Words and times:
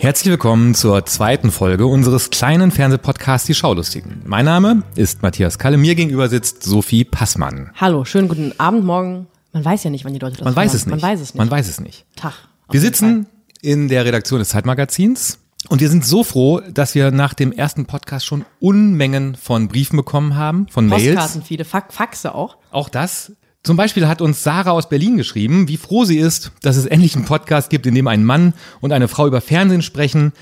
Herzlich 0.00 0.30
willkommen 0.30 0.74
zur 0.74 1.04
zweiten 1.06 1.50
Folge 1.50 1.86
unseres 1.86 2.30
kleinen 2.30 2.70
Fernsehpodcasts 2.70 3.46
Die 3.46 3.54
Schaulustigen. 3.54 4.22
Mein 4.24 4.44
Name 4.44 4.82
ist 4.96 5.22
Matthias 5.22 5.58
Kalle, 5.58 5.76
mir 5.76 5.94
gegenüber 5.94 6.28
sitzt 6.28 6.62
Sophie 6.62 7.04
Passmann. 7.04 7.70
Hallo, 7.76 8.04
schönen 8.04 8.26
guten 8.26 8.52
Abend, 8.58 8.84
morgen. 8.84 9.28
Man 9.52 9.64
weiß 9.64 9.84
ja 9.84 9.90
nicht, 9.90 10.04
wann 10.04 10.12
die 10.12 10.18
Leute 10.18 10.38
das 10.38 10.44
Man 10.44 10.56
weiß 10.56 10.72
hören. 10.72 10.76
es 10.76 10.86
nicht. 10.86 11.00
Man 11.00 11.02
weiß 11.02 11.20
es 11.20 11.34
nicht. 11.34 11.38
Man 11.38 11.50
weiß 11.50 11.68
es 11.68 11.80
nicht. 11.80 12.06
Tag. 12.16 12.32
Wir 12.72 12.80
sitzen 12.80 13.26
in 13.62 13.88
der 13.88 14.04
Redaktion 14.04 14.38
des 14.38 14.50
Zeitmagazins 14.50 15.40
und 15.68 15.80
wir 15.80 15.90
sind 15.90 16.04
so 16.04 16.22
froh, 16.22 16.60
dass 16.60 16.94
wir 16.94 17.10
nach 17.10 17.34
dem 17.34 17.50
ersten 17.50 17.84
Podcast 17.84 18.24
schon 18.24 18.44
Unmengen 18.60 19.34
von 19.34 19.66
Briefen 19.66 19.96
bekommen 19.96 20.36
haben, 20.36 20.68
von 20.68 20.88
Fall. 20.88 21.00
Mails. 21.00 21.16
Postkarten 21.16 21.42
viele, 21.42 21.64
Fax, 21.64 21.94
Faxe 21.94 22.32
auch. 22.32 22.58
Auch 22.70 22.88
das. 22.88 23.32
Zum 23.64 23.76
Beispiel 23.76 24.06
hat 24.06 24.22
uns 24.22 24.44
Sarah 24.44 24.70
aus 24.70 24.88
Berlin 24.88 25.16
geschrieben, 25.16 25.66
wie 25.66 25.76
froh 25.76 26.04
sie 26.04 26.18
ist, 26.18 26.52
dass 26.62 26.76
es 26.76 26.86
endlich 26.86 27.16
einen 27.16 27.24
Podcast 27.24 27.70
gibt, 27.70 27.86
in 27.86 27.94
dem 27.94 28.06
ein 28.06 28.24
Mann 28.24 28.54
und 28.80 28.92
eine 28.92 29.08
Frau 29.08 29.26
über 29.26 29.40
Fernsehen 29.40 29.82
sprechen. 29.82 30.32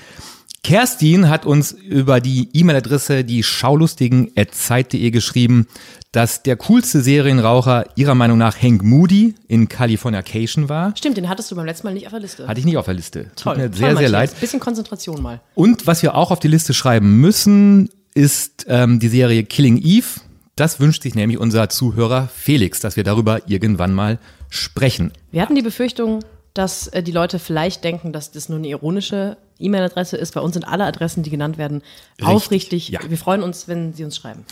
Kerstin 0.63 1.29
hat 1.29 1.45
uns 1.45 1.71
über 1.71 2.19
die 2.19 2.49
E-Mail-Adresse 2.53 3.23
die 3.23 3.43
schaulustigen.zeit.de 3.43 5.09
geschrieben, 5.11 5.67
dass 6.11 6.43
der 6.43 6.57
coolste 6.57 7.01
Serienraucher 7.01 7.85
ihrer 7.95 8.15
Meinung 8.15 8.37
nach 8.37 8.61
Hank 8.61 8.83
Moody 8.83 9.35
in 9.47 9.69
Californication 9.69 10.67
war. 10.67 10.95
Stimmt, 10.97 11.17
den 11.17 11.29
hattest 11.29 11.51
du 11.51 11.55
beim 11.55 11.65
letzten 11.65 11.87
Mal 11.87 11.93
nicht 11.93 12.07
auf 12.07 12.11
der 12.11 12.21
Liste. 12.21 12.47
Hatte 12.47 12.59
ich 12.59 12.65
nicht 12.65 12.77
auf 12.77 12.85
der 12.85 12.95
Liste. 12.95 13.31
Toll. 13.35 13.55
Tut 13.55 13.63
mir 13.63 13.77
sehr, 13.77 13.97
sehr 13.97 14.09
leid. 14.09 14.39
Bisschen 14.39 14.59
Konzentration 14.59 15.21
mal. 15.21 15.39
Und 15.55 15.87
was 15.87 16.01
wir 16.01 16.15
auch 16.15 16.31
auf 16.31 16.39
die 16.39 16.47
Liste 16.47 16.73
schreiben 16.73 17.21
müssen, 17.21 17.89
ist 18.15 18.65
ähm, 18.67 18.99
die 18.99 19.07
Serie 19.07 19.43
Killing 19.43 19.77
Eve. 19.77 20.21
Das 20.55 20.79
wünscht 20.79 21.03
sich 21.03 21.15
nämlich 21.15 21.37
unser 21.37 21.69
Zuhörer 21.69 22.27
Felix, 22.33 22.79
dass 22.79 22.97
wir 22.97 23.03
darüber 23.03 23.47
irgendwann 23.47 23.93
mal 23.93 24.19
sprechen. 24.49 25.13
Wir 25.31 25.41
hatten 25.41 25.55
die 25.55 25.61
Befürchtung, 25.61 26.19
dass 26.53 26.87
äh, 26.87 27.03
die 27.03 27.11
Leute 27.11 27.39
vielleicht 27.39 27.83
denken, 27.83 28.11
dass 28.11 28.31
das 28.31 28.49
nur 28.49 28.57
eine 28.57 28.67
ironische 28.67 29.37
E-Mail-Adresse 29.59 30.17
ist. 30.17 30.33
Bei 30.33 30.41
uns 30.41 30.53
sind 30.53 30.63
alle 30.67 30.85
Adressen, 30.85 31.23
die 31.23 31.29
genannt 31.29 31.57
werden, 31.57 31.81
aufrichtig. 32.21 32.89
ja. 32.89 32.99
Wir 33.07 33.17
freuen 33.17 33.43
uns, 33.43 33.67
wenn 33.67 33.93
Sie 33.93 34.03
uns 34.03 34.15
schreiben. 34.15 34.45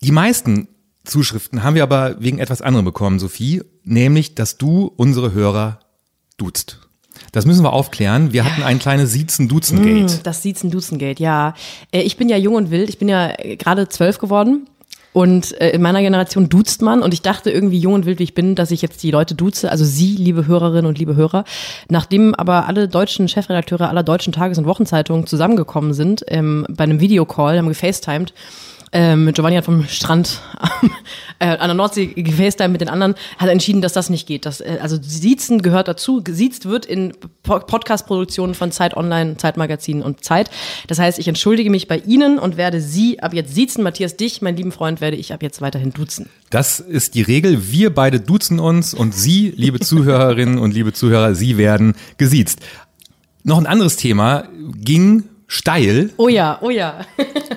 Die 0.00 0.12
meisten 0.12 0.68
Zuschriften 1.04 1.62
haben 1.62 1.74
wir 1.74 1.82
aber 1.82 2.20
wegen 2.20 2.38
etwas 2.38 2.62
anderem 2.62 2.84
bekommen, 2.84 3.18
Sophie, 3.18 3.62
nämlich, 3.84 4.34
dass 4.34 4.58
du 4.58 4.92
unsere 4.96 5.32
Hörer 5.32 5.80
duzt. 6.36 6.78
Das 7.30 7.46
müssen 7.46 7.62
wir 7.64 7.72
aufklären. 7.72 8.32
Wir 8.32 8.44
hatten 8.44 8.62
ein 8.62 8.78
kleines 8.78 9.12
Siezen-Duzen-Gate. 9.12 10.20
Das 10.26 10.42
Siezen 10.42 10.70
Duzengate, 10.70 11.22
ja. 11.22 11.54
Äh, 11.90 12.02
Ich 12.02 12.16
bin 12.16 12.28
ja 12.28 12.36
jung 12.36 12.54
und 12.54 12.70
wild. 12.70 12.88
Ich 12.88 12.98
bin 12.98 13.08
ja 13.08 13.32
äh, 13.38 13.56
gerade 13.56 13.88
zwölf 13.88 14.18
geworden. 14.18 14.68
Und 15.12 15.60
äh, 15.60 15.70
in 15.70 15.82
meiner 15.82 16.00
Generation 16.00 16.48
duzt 16.48 16.80
man 16.82 17.02
und 17.02 17.12
ich 17.12 17.22
dachte 17.22 17.50
irgendwie 17.50 17.78
jung 17.78 17.94
und 17.94 18.06
wild, 18.06 18.18
wie 18.18 18.24
ich 18.24 18.34
bin, 18.34 18.54
dass 18.54 18.70
ich 18.70 18.82
jetzt 18.82 19.02
die 19.02 19.10
Leute 19.10 19.34
duze, 19.34 19.70
also 19.70 19.84
Sie, 19.84 20.16
liebe 20.16 20.46
Hörerinnen 20.46 20.86
und 20.86 20.98
liebe 20.98 21.16
Hörer. 21.16 21.44
Nachdem 21.88 22.34
aber 22.34 22.66
alle 22.66 22.88
deutschen 22.88 23.28
Chefredakteure 23.28 23.88
aller 23.88 24.02
deutschen 24.02 24.32
Tages- 24.32 24.58
und 24.58 24.64
Wochenzeitungen 24.64 25.26
zusammengekommen 25.26 25.92
sind, 25.92 26.24
ähm, 26.28 26.66
bei 26.70 26.84
einem 26.84 27.00
Videocall, 27.00 27.58
haben 27.58 27.68
gefacetimed, 27.68 28.32
ähm, 28.92 29.32
Giovanni 29.32 29.56
hat 29.56 29.64
vom 29.64 29.86
Strand 29.88 30.40
äh, 31.38 31.46
an 31.46 31.68
der 31.68 31.74
Nordsee 31.74 32.06
gefacetimed 32.06 32.72
mit 32.72 32.80
den 32.82 32.88
anderen, 32.88 33.14
hat 33.38 33.48
entschieden, 33.48 33.80
dass 33.80 33.92
das 33.94 34.10
nicht 34.10 34.26
geht. 34.26 34.44
Das, 34.44 34.60
äh, 34.60 34.78
also 34.82 34.98
Siezen 35.00 35.62
gehört 35.62 35.88
dazu. 35.88 36.22
Gesiezt 36.22 36.66
wird 36.66 36.84
in 36.84 37.12
Po- 37.42 37.60
Podcast-Produktionen 37.60 38.54
von 38.54 38.70
Zeit 38.70 38.96
Online, 38.96 39.36
Zeitmagazin 39.38 40.02
und 40.02 40.22
Zeit. 40.24 40.50
Das 40.88 40.98
heißt, 40.98 41.18
ich 41.18 41.26
entschuldige 41.26 41.70
mich 41.70 41.88
bei 41.88 41.98
Ihnen 41.98 42.38
und 42.38 42.56
werde 42.56 42.80
Sie 42.80 43.20
ab 43.20 43.32
jetzt 43.34 43.54
siezen. 43.54 43.82
Matthias, 43.82 44.16
dich, 44.16 44.42
mein 44.42 44.56
lieben 44.56 44.72
Freund, 44.72 45.00
werde 45.00 45.16
ich 45.16 45.32
ab 45.32 45.42
jetzt 45.42 45.60
weiterhin 45.62 45.92
duzen. 45.92 46.28
Das 46.50 46.78
ist 46.78 47.14
die 47.14 47.22
Regel. 47.22 47.72
Wir 47.72 47.94
beide 47.94 48.20
duzen 48.20 48.60
uns 48.60 48.92
und 48.92 49.14
Sie, 49.14 49.52
liebe 49.56 49.80
Zuhörerinnen 49.80 50.58
und 50.58 50.74
liebe 50.74 50.92
Zuhörer, 50.92 51.34
Sie 51.34 51.56
werden 51.56 51.94
gesiezt. 52.18 52.60
Noch 53.42 53.58
ein 53.58 53.66
anderes 53.66 53.96
Thema 53.96 54.44
ging 54.76 55.24
steil 55.52 56.10
Oh 56.16 56.28
ja, 56.28 56.58
oh 56.62 56.70
ja. 56.70 57.04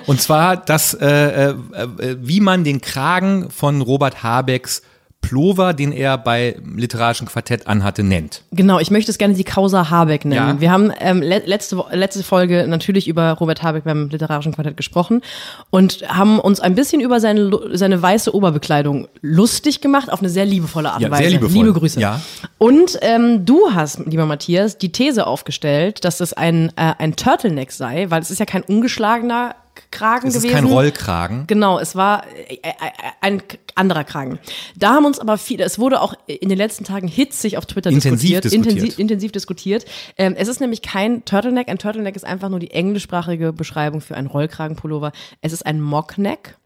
Und 0.06 0.20
zwar, 0.20 0.58
das, 0.58 0.92
äh, 0.92 1.06
äh, 1.06 1.48
äh, 1.48 2.16
wie 2.20 2.40
man 2.40 2.62
den 2.62 2.82
Kragen 2.82 3.50
von 3.50 3.80
Robert 3.80 4.22
Habecks 4.22 4.82
Plover, 5.26 5.74
den 5.74 5.90
er 5.90 6.18
bei 6.18 6.56
literarischen 6.76 7.26
Quartett 7.26 7.66
anhatte, 7.66 8.04
nennt. 8.04 8.42
Genau, 8.52 8.78
ich 8.78 8.92
möchte 8.92 9.10
es 9.10 9.18
gerne 9.18 9.34
die 9.34 9.42
Causa 9.42 9.90
Habeck 9.90 10.24
nennen. 10.24 10.48
Ja. 10.56 10.60
Wir 10.60 10.70
haben 10.70 10.92
ähm, 11.00 11.20
le 11.20 11.42
letzte, 11.44 11.82
letzte 11.90 12.22
Folge 12.22 12.66
natürlich 12.68 13.08
über 13.08 13.32
Robert 13.32 13.60
Habeck 13.64 13.82
beim 13.82 14.08
Literarischen 14.08 14.52
Quartett 14.54 14.76
gesprochen 14.76 15.22
und 15.70 16.04
haben 16.08 16.38
uns 16.38 16.60
ein 16.60 16.76
bisschen 16.76 17.00
über 17.00 17.18
seine, 17.18 17.50
seine 17.72 18.00
weiße 18.00 18.32
Oberbekleidung 18.32 19.08
lustig 19.20 19.80
gemacht, 19.80 20.12
auf 20.12 20.20
eine 20.20 20.28
sehr 20.28 20.44
liebevolle 20.46 20.92
Art 20.92 21.00
Ja, 21.00 21.08
und 21.08 21.12
Weise. 21.12 21.22
sehr 21.24 21.30
liebevoll. 21.32 21.64
Liebe 21.66 21.72
Grüße. 21.72 21.98
Ja. 22.00 22.20
Und 22.58 22.96
ähm, 23.02 23.44
du 23.44 23.72
hast, 23.74 24.06
lieber 24.06 24.26
Matthias, 24.26 24.78
die 24.78 24.92
These 24.92 25.26
aufgestellt, 25.26 26.04
dass 26.04 26.20
es 26.20 26.32
ein, 26.34 26.68
äh, 26.76 26.92
ein 26.98 27.16
Turtleneck 27.16 27.72
sei, 27.72 28.06
weil 28.10 28.22
es 28.22 28.30
ist 28.30 28.38
ja 28.38 28.46
kein 28.46 28.62
ungeschlagener 28.62 29.56
Kragen 29.90 30.28
Es 30.28 30.34
ist 30.36 30.42
gewesen. 30.42 30.54
kein 30.54 30.64
Rollkragen. 30.66 31.46
Genau, 31.46 31.78
es 31.78 31.94
war 31.96 32.24
äh, 32.26 32.54
äh, 32.62 32.72
ein 33.20 33.46
k- 33.46 33.58
anderer 33.74 34.04
Kragen. 34.04 34.38
Da 34.76 34.90
haben 34.94 35.04
uns 35.04 35.18
aber 35.18 35.38
viele, 35.38 35.64
es 35.64 35.78
wurde 35.78 36.00
auch 36.00 36.14
in 36.26 36.48
den 36.48 36.58
letzten 36.58 36.84
Tagen 36.84 37.08
hitzig 37.08 37.58
auf 37.58 37.66
Twitter 37.66 37.90
Intensiv 37.90 38.40
diskutiert, 38.40 38.44
diskutiert. 38.44 38.72
Intensiv, 38.76 38.98
intensiv 38.98 39.32
diskutiert. 39.32 39.84
Ähm, 40.16 40.34
es 40.36 40.48
ist 40.48 40.60
nämlich 40.60 40.82
kein 40.82 41.24
Turtleneck. 41.24 41.68
Ein 41.68 41.78
Turtleneck 41.78 42.16
ist 42.16 42.24
einfach 42.24 42.48
nur 42.48 42.60
die 42.60 42.70
englischsprachige 42.70 43.52
Beschreibung 43.52 44.00
für 44.00 44.16
einen 44.16 44.26
Rollkragenpullover. 44.28 45.12
Es 45.40 45.52
ist 45.52 45.64
ein 45.66 45.80
Mockneck. 45.80 46.56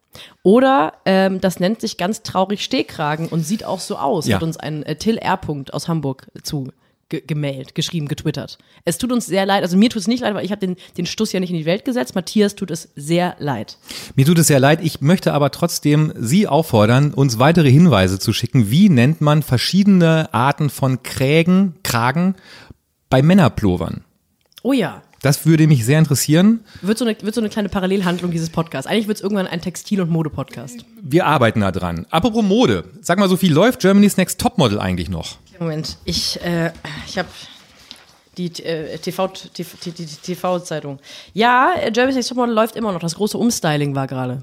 Oder 0.42 0.94
ähm, 1.04 1.40
das 1.40 1.60
nennt 1.60 1.80
sich 1.80 1.96
ganz 1.96 2.22
traurig 2.22 2.64
Stehkragen 2.64 3.28
und 3.28 3.42
sieht 3.44 3.64
auch 3.64 3.78
so 3.78 3.96
aus, 3.96 4.26
Ja. 4.26 4.36
hat 4.36 4.42
uns 4.42 4.56
ein 4.56 4.82
äh, 4.82 4.96
Till 4.96 5.16
R. 5.18 5.36
Punkt 5.36 5.72
aus 5.72 5.86
Hamburg 5.86 6.26
zu 6.42 6.68
ge 7.10 7.22
gemailt, 7.26 7.74
geschrieben, 7.74 8.08
getwittert. 8.08 8.56
Es 8.86 8.96
tut 8.96 9.12
uns 9.12 9.26
sehr 9.26 9.44
leid, 9.44 9.62
also 9.62 9.76
mir 9.76 9.90
tut 9.90 10.00
es 10.00 10.08
nicht 10.08 10.22
leid, 10.22 10.34
weil 10.34 10.44
ich 10.44 10.52
habe 10.52 10.66
den, 10.66 10.76
den 10.96 11.04
Stuss 11.04 11.32
ja 11.32 11.40
nicht 11.40 11.50
in 11.50 11.56
die 11.56 11.66
Welt 11.66 11.84
gesetzt. 11.84 12.14
Matthias 12.14 12.54
tut 12.54 12.70
es 12.70 12.88
sehr 12.96 13.36
leid. 13.38 13.76
Mir 14.14 14.24
tut 14.24 14.38
es 14.38 14.46
sehr 14.46 14.60
leid. 14.60 14.80
Ich 14.82 15.02
möchte 15.02 15.34
aber 15.34 15.50
trotzdem 15.50 16.12
Sie 16.16 16.46
auffordern, 16.48 17.12
uns 17.12 17.38
weitere 17.38 17.70
Hinweise 17.70 18.18
zu 18.18 18.32
schicken. 18.32 18.70
Wie 18.70 18.88
nennt 18.88 19.20
man 19.20 19.42
verschiedene 19.42 20.32
Arten 20.32 20.70
von 20.70 21.02
Krägen, 21.02 21.74
Kragen 21.82 22.36
bei 23.10 23.20
Männerplovern? 23.20 24.04
Oh 24.62 24.72
ja. 24.72 25.02
Das 25.22 25.44
würde 25.44 25.66
mich 25.66 25.84
sehr 25.84 25.98
interessieren. 25.98 26.60
Wird 26.80 26.96
so, 26.96 27.04
eine, 27.04 27.14
wird 27.20 27.34
so 27.34 27.42
eine 27.42 27.50
kleine 27.50 27.68
Parallelhandlung 27.68 28.30
dieses 28.30 28.48
Podcasts. 28.48 28.90
Eigentlich 28.90 29.06
wird 29.06 29.18
es 29.18 29.22
irgendwann 29.22 29.46
ein 29.46 29.60
Textil- 29.60 30.00
und 30.00 30.10
Mode-Podcast. 30.10 30.86
Wir 31.02 31.26
arbeiten 31.26 31.60
da 31.60 31.72
dran. 31.72 32.06
Apropos 32.08 32.42
Mode. 32.42 32.84
Sag 33.02 33.18
mal, 33.18 33.28
Sophie, 33.28 33.48
läuft 33.48 33.80
Germany's 33.80 34.16
Next 34.16 34.40
Topmodel 34.40 34.78
eigentlich 34.78 35.10
noch? 35.10 35.36
Moment, 35.60 35.98
ich, 36.04 36.40
äh, 36.42 36.72
ich 37.06 37.18
habe 37.18 37.28
die 38.38 38.46
äh, 38.64 38.96
TV, 38.98 39.28
TV, 39.28 39.76
die- 39.84 39.92
die 39.92 40.06
TV-Zeitung. 40.06 40.98
Ja, 41.34 41.74
äh, 41.74 41.92
Jeremy's 41.94 42.14
Next 42.16 42.30
Topmodel 42.30 42.54
läuft 42.54 42.76
immer 42.76 42.92
noch. 42.92 43.00
Das 43.00 43.14
große 43.14 43.36
Umstyling 43.36 43.94
war 43.94 44.06
gerade. 44.06 44.42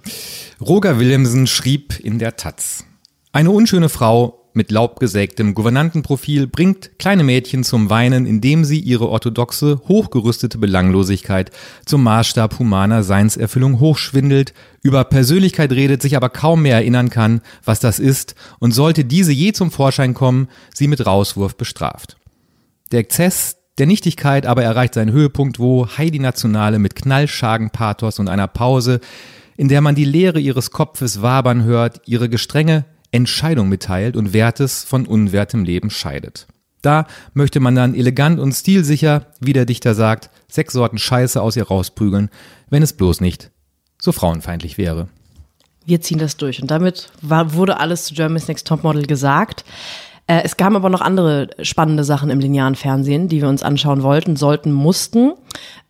Roger 0.61 0.99
Willemsen 0.99 1.47
schrieb 1.47 1.99
in 1.99 2.19
der 2.19 2.35
Taz. 2.35 2.83
Eine 3.31 3.49
unschöne 3.51 3.89
Frau 3.89 4.46
mit 4.57 4.71
laubgesägtem 4.71 5.53
Gouvernantenprofil 5.53 6.47
bringt 6.47 6.97
kleine 6.99 7.23
Mädchen 7.23 7.63
zum 7.63 7.89
Weinen, 7.89 8.25
indem 8.25 8.65
sie 8.65 8.79
ihre 8.79 9.07
orthodoxe, 9.07 9.79
hochgerüstete 9.87 10.57
Belanglosigkeit 10.57 11.51
zum 11.85 12.03
Maßstab 12.03 12.59
humaner 12.59 13.03
Seinserfüllung 13.03 13.79
hochschwindelt, 13.79 14.53
über 14.81 15.05
Persönlichkeit 15.05 15.71
redet, 15.71 16.01
sich 16.01 16.17
aber 16.17 16.29
kaum 16.29 16.63
mehr 16.63 16.75
erinnern 16.75 17.09
kann, 17.09 17.41
was 17.63 17.79
das 17.79 17.99
ist, 17.99 18.35
und 18.59 18.71
sollte 18.73 19.05
diese 19.05 19.31
je 19.31 19.53
zum 19.53 19.71
Vorschein 19.71 20.13
kommen, 20.13 20.49
sie 20.73 20.87
mit 20.87 21.05
Rauswurf 21.05 21.55
bestraft. 21.55 22.17
Der 22.91 22.99
Exzess 22.99 23.57
der 23.77 23.85
Nichtigkeit 23.85 24.47
aber 24.47 24.63
erreicht 24.63 24.95
seinen 24.95 25.11
Höhepunkt, 25.11 25.59
wo 25.59 25.87
Heidi 25.87 26.19
Nationale 26.19 26.79
mit 26.79 26.95
knallschagen 26.95 27.69
Pathos 27.69 28.17
und 28.17 28.27
einer 28.27 28.47
Pause, 28.47 29.01
in 29.55 29.67
der 29.67 29.81
man 29.81 29.93
die 29.93 30.05
Leere 30.05 30.39
ihres 30.39 30.71
Kopfes 30.71 31.21
wabern 31.21 31.63
hört, 31.63 32.01
ihre 32.05 32.27
gestrenge 32.27 32.85
Entscheidung 33.11 33.69
mitteilt 33.69 34.15
und 34.15 34.33
Wertes 34.33 34.83
von 34.83 35.05
unwertem 35.05 35.63
Leben 35.63 35.89
scheidet. 35.89 36.47
Da 36.81 37.07
möchte 37.33 37.59
man 37.59 37.75
dann 37.75 37.95
elegant 37.95 38.39
und 38.39 38.53
stilsicher, 38.53 39.27
wie 39.39 39.53
der 39.53 39.65
Dichter 39.65 39.95
sagt, 39.95 40.29
sechs 40.47 40.73
Sorten 40.73 40.97
Scheiße 40.97 41.41
aus 41.41 41.55
ihr 41.55 41.67
rausprügeln, 41.67 42.29
wenn 42.69 42.83
es 42.83 42.93
bloß 42.93 43.21
nicht 43.21 43.51
so 43.99 44.11
frauenfeindlich 44.11 44.77
wäre. 44.77 45.07
Wir 45.85 46.01
ziehen 46.01 46.19
das 46.19 46.37
durch. 46.37 46.61
Und 46.61 46.69
damit 46.69 47.09
war, 47.21 47.53
wurde 47.53 47.79
alles 47.79 48.05
zu 48.05 48.13
Germany's 48.13 48.47
Next 48.47 48.67
Topmodel 48.67 49.05
gesagt. 49.05 49.63
Äh, 50.27 50.41
es 50.43 50.57
gab 50.57 50.73
aber 50.73 50.89
noch 50.89 51.01
andere 51.01 51.49
spannende 51.61 52.03
Sachen 52.03 52.29
im 52.29 52.39
linearen 52.39 52.75
Fernsehen, 52.75 53.29
die 53.29 53.41
wir 53.41 53.49
uns 53.49 53.63
anschauen 53.63 54.03
wollten, 54.03 54.35
sollten, 54.35 54.71
mussten. 54.71 55.33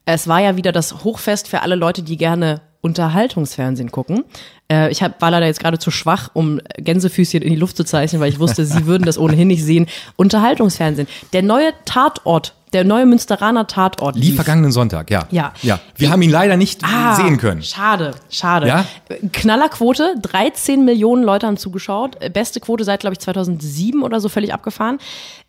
Es 0.05 0.27
war 0.27 0.39
ja 0.39 0.55
wieder 0.55 0.71
das 0.71 1.03
Hochfest 1.03 1.47
für 1.47 1.63
alle 1.63 1.75
Leute, 1.75 2.03
die 2.03 2.15
gerne 2.15 2.61
Unterhaltungsfernsehen 2.81 3.91
gucken. 3.91 4.23
Äh, 4.71 4.91
ich 4.91 5.01
hab, 5.03 5.21
war 5.21 5.31
leider 5.31 5.45
jetzt 5.45 5.59
gerade 5.59 5.79
zu 5.79 5.91
schwach, 5.91 6.29
um 6.33 6.59
Gänsefüßchen 6.77 7.41
in 7.41 7.49
die 7.49 7.59
Luft 7.59 7.77
zu 7.77 7.83
zeichnen, 7.83 8.21
weil 8.21 8.29
ich 8.29 8.39
wusste, 8.39 8.65
sie 8.65 8.85
würden 8.85 9.03
das 9.03 9.17
ohnehin 9.17 9.47
nicht 9.47 9.63
sehen. 9.63 9.87
Unterhaltungsfernsehen. 10.15 11.07
Der 11.33 11.43
neue 11.43 11.71
Tatort 11.85 12.53
der 12.77 12.83
neue 12.83 13.07
Münsteraner 13.07 13.65
Tatort 13.65 14.15
lief. 14.15 14.35
vergangenen 14.35 14.71
Sonntag, 14.71 15.09
ja. 15.09 15.25
Ja. 15.31 15.51
ja. 15.63 15.79
Wir 15.95 16.11
haben 16.11 16.21
ihn 16.21 16.29
leider 16.29 16.57
nicht 16.57 16.83
Ah, 16.83 17.15
sehen 17.15 17.37
können. 17.39 17.63
Schade, 17.63 18.11
schade. 18.29 18.67
Ja? 18.67 18.85
Knallerquote, 19.33 20.13
13 20.21 20.85
Millionen 20.85 21.23
Leute 21.23 21.47
haben 21.47 21.57
zugeschaut. 21.57 22.17
Beste 22.33 22.59
Quote 22.59 22.83
seit, 22.83 22.99
glaube 22.99 23.13
ich, 23.15 23.19
2007 23.19 24.03
oder 24.03 24.19
so, 24.19 24.29
völlig 24.29 24.53
abgefahren. 24.53 24.99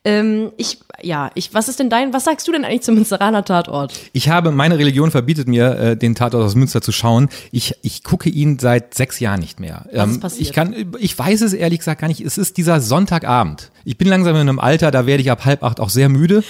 Ähm, 0.06 0.52
ich, 0.56 0.78
ja, 1.02 1.30
ich, 1.34 1.52
was 1.52 1.68
ist 1.68 1.80
denn 1.80 1.90
dein, 1.90 2.14
was 2.14 2.24
sagst 2.24 2.48
du 2.48 2.52
denn 2.52 2.64
eigentlich 2.64 2.80
zum 2.82 2.94
Münsteraner 2.94 3.44
Tatort? 3.44 3.92
Ich 4.14 4.30
habe, 4.30 4.52
meine 4.52 4.78
Religion 4.78 5.10
verbietet 5.10 5.48
mir, 5.48 5.76
äh, 5.78 5.96
den 5.98 6.14
Tatort 6.14 6.44
aus 6.44 6.54
Münster 6.54 6.80
zu 6.80 6.92
schauen. 6.92 7.28
Ich, 7.52 7.74
ich 7.82 8.04
gucke 8.04 8.30
ihn 8.30 8.58
seit 8.58 8.94
sechs 8.94 9.20
Jahren 9.20 9.40
nicht 9.40 9.60
mehr. 9.60 9.84
Ähm, 9.92 10.12
ist 10.12 10.20
passiert? 10.20 10.40
Ich 10.48 10.52
kann, 10.54 10.74
ich 10.98 11.18
weiß 11.18 11.42
es 11.42 11.52
ehrlich 11.52 11.80
gesagt 11.80 12.00
gar 12.00 12.08
nicht. 12.08 12.22
Es 12.22 12.38
ist 12.38 12.56
dieser 12.56 12.80
Sonntagabend. 12.80 13.70
Ich 13.84 13.98
bin 13.98 14.08
langsam 14.08 14.34
in 14.36 14.40
einem 14.42 14.60
Alter, 14.60 14.90
da 14.90 15.04
werde 15.04 15.22
ich 15.22 15.30
ab 15.30 15.44
halb 15.44 15.62
acht 15.62 15.78
auch 15.80 15.90
sehr 15.90 16.08
müde. 16.08 16.42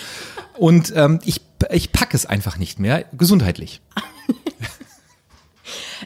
Und 0.59 0.93
ähm, 0.97 1.21
ich, 1.25 1.41
ich 1.71 1.93
packe 1.93 2.17
es 2.17 2.27
einfach 2.27 2.59
nicht 2.59 2.79
mehr, 2.79 3.05
gesundheitlich. 3.13 3.81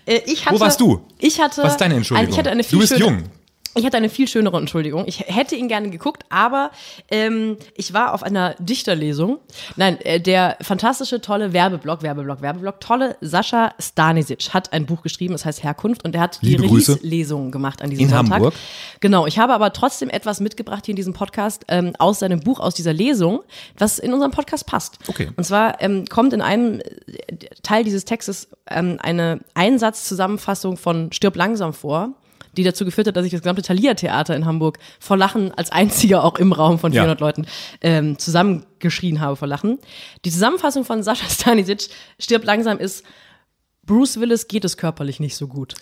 Äh, 0.07 0.21
ich 0.27 0.47
hatte, 0.47 0.57
Wo 0.57 0.61
warst 0.61 0.81
du? 0.81 1.07
Ich 1.19 1.39
hatte, 1.39 1.63
Was 1.63 1.73
ist 1.73 1.81
deine 1.81 1.95
Entschuldigung? 1.95 2.33
Ich 2.33 2.39
hatte 2.39 2.51
eine 2.51 2.65
viel 2.65 2.79
du 2.79 2.81
bist 2.81 2.95
schöne, 2.95 3.05
jung. 3.05 3.25
Ich 3.75 3.87
hatte 3.87 3.97
eine 3.97 4.09
viel 4.09 4.29
schönere 4.29 4.59
Entschuldigung. 4.59 5.05
Ich 5.07 5.21
hätte 5.21 5.57
ihn 5.57 5.69
gerne 5.69 5.89
geguckt, 5.91 6.25
aber 6.29 6.71
ähm, 7.11 7.57
ich 7.75 7.95
war 7.95 8.13
auf 8.13 8.23
einer 8.23 8.55
Dichterlesung. 8.59 9.39
Nein, 9.77 9.99
äh, 10.03 10.21
der 10.21 10.59
fantastische, 10.61 11.21
tolle 11.21 11.53
Werbeblock, 11.53 12.03
Werbeblock, 12.03 12.43
Werbeblock, 12.43 12.81
tolle 12.81 13.17
Sascha 13.21 13.75
Stanisic 13.79 14.53
hat 14.53 14.73
ein 14.73 14.85
Buch 14.85 15.03
geschrieben, 15.03 15.33
das 15.33 15.45
heißt 15.45 15.63
Herkunft, 15.63 16.05
und 16.05 16.15
er 16.15 16.21
hat 16.21 16.39
Liebe 16.43 16.63
die. 16.63 16.69
Release-Lesung 16.69 17.51
gemacht 17.51 17.83
an 17.83 17.91
diesem 17.91 18.05
In 18.05 18.11
Sonntag. 18.11 18.35
Hamburg. 18.35 18.55
Genau, 19.01 19.27
ich 19.27 19.39
habe 19.39 19.55
aber 19.55 19.73
trotzdem 19.73 20.11
etwas 20.11 20.41
mitgebracht 20.41 20.85
hier 20.85 20.93
in 20.93 20.97
diesem 20.97 21.15
Podcast 21.15 21.65
ähm, 21.69 21.95
aus 21.99 22.19
seinem 22.19 22.41
Buch, 22.41 22.61
aus 22.61 22.75
dieser 22.75 22.93
Lesung, 22.93 23.41
was 23.79 23.99
in 23.99 24.13
unserem 24.13 24.33
Podcast 24.33 24.67
passt. 24.67 24.99
Okay. 25.09 25.31
Und 25.37 25.45
zwar 25.45 25.81
ähm, 25.81 26.05
kommt 26.07 26.33
in 26.33 26.43
einem 26.43 26.81
äh, 26.81 26.83
Teil 27.63 27.85
dieses 27.85 28.05
Textes 28.05 28.49
ähm, 28.69 28.99
eine 29.03 29.41
Einsatzzusammenfassung 29.55 30.77
von 30.77 31.13
Stirb 31.13 31.37
langsam 31.37 31.73
vor, 31.73 32.15
die 32.57 32.65
dazu 32.65 32.85
geführt 32.85 33.07
hat, 33.07 33.17
dass 33.17 33.25
ich 33.25 33.33
das 33.33 33.41
gesamte 33.41 33.63
Thalia-Theater 33.63 34.37
in 34.37 34.45
Hamburg 34.47 34.79
vor 35.01 35.17
Lachen 35.17 35.53
als 35.53 35.71
einziger 35.73 36.25
auch 36.25 36.39
im 36.39 36.53
Raum 36.53 36.79
von 36.79 36.93
Ja. 36.93 37.03
400 37.03 37.21
Leuten 37.21 37.47
ähm, 37.81 38.19
zusammengeschrien 38.19 39.21
habe 39.21 39.37
vor 39.37 39.49
Lachen. 39.49 39.79
Die 40.25 40.31
Zusammenfassung 40.31 40.85
von 40.85 41.03
Sascha 41.03 41.29
Stanisic, 41.29 41.89
Stirb 42.19 42.45
langsam 42.45 42.79
ist, 42.79 43.05
Bruce 43.85 44.21
Willis 44.21 44.49
geht 44.49 44.65
es 44.65 44.77
körperlich 44.77 45.19
nicht 45.19 45.37
so 45.37 45.49
gut. 45.49 45.75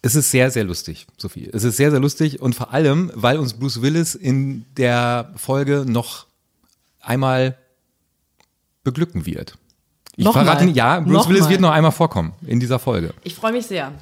Es 0.00 0.14
ist 0.14 0.30
sehr, 0.30 0.50
sehr 0.50 0.64
lustig, 0.64 1.06
Sophie. 1.16 1.50
Es 1.52 1.64
ist 1.64 1.76
sehr, 1.76 1.90
sehr 1.90 2.00
lustig 2.00 2.40
und 2.40 2.54
vor 2.54 2.72
allem, 2.72 3.10
weil 3.14 3.38
uns 3.38 3.54
Bruce 3.54 3.82
Willis 3.82 4.14
in 4.14 4.64
der 4.76 5.32
Folge 5.36 5.84
noch 5.86 6.26
einmal 7.00 7.56
beglücken 8.84 9.26
wird. 9.26 9.56
Ich 10.16 10.24
Nochmal? 10.24 10.44
verrate, 10.44 10.64
ja, 10.70 11.00
Bruce 11.00 11.12
Nochmal? 11.12 11.34
Willis 11.34 11.48
wird 11.48 11.60
noch 11.60 11.70
einmal 11.70 11.92
vorkommen 11.92 12.32
in 12.46 12.58
dieser 12.60 12.78
Folge. 12.78 13.12
Ich 13.22 13.34
freue 13.34 13.52
mich 13.52 13.66
sehr. 13.66 13.92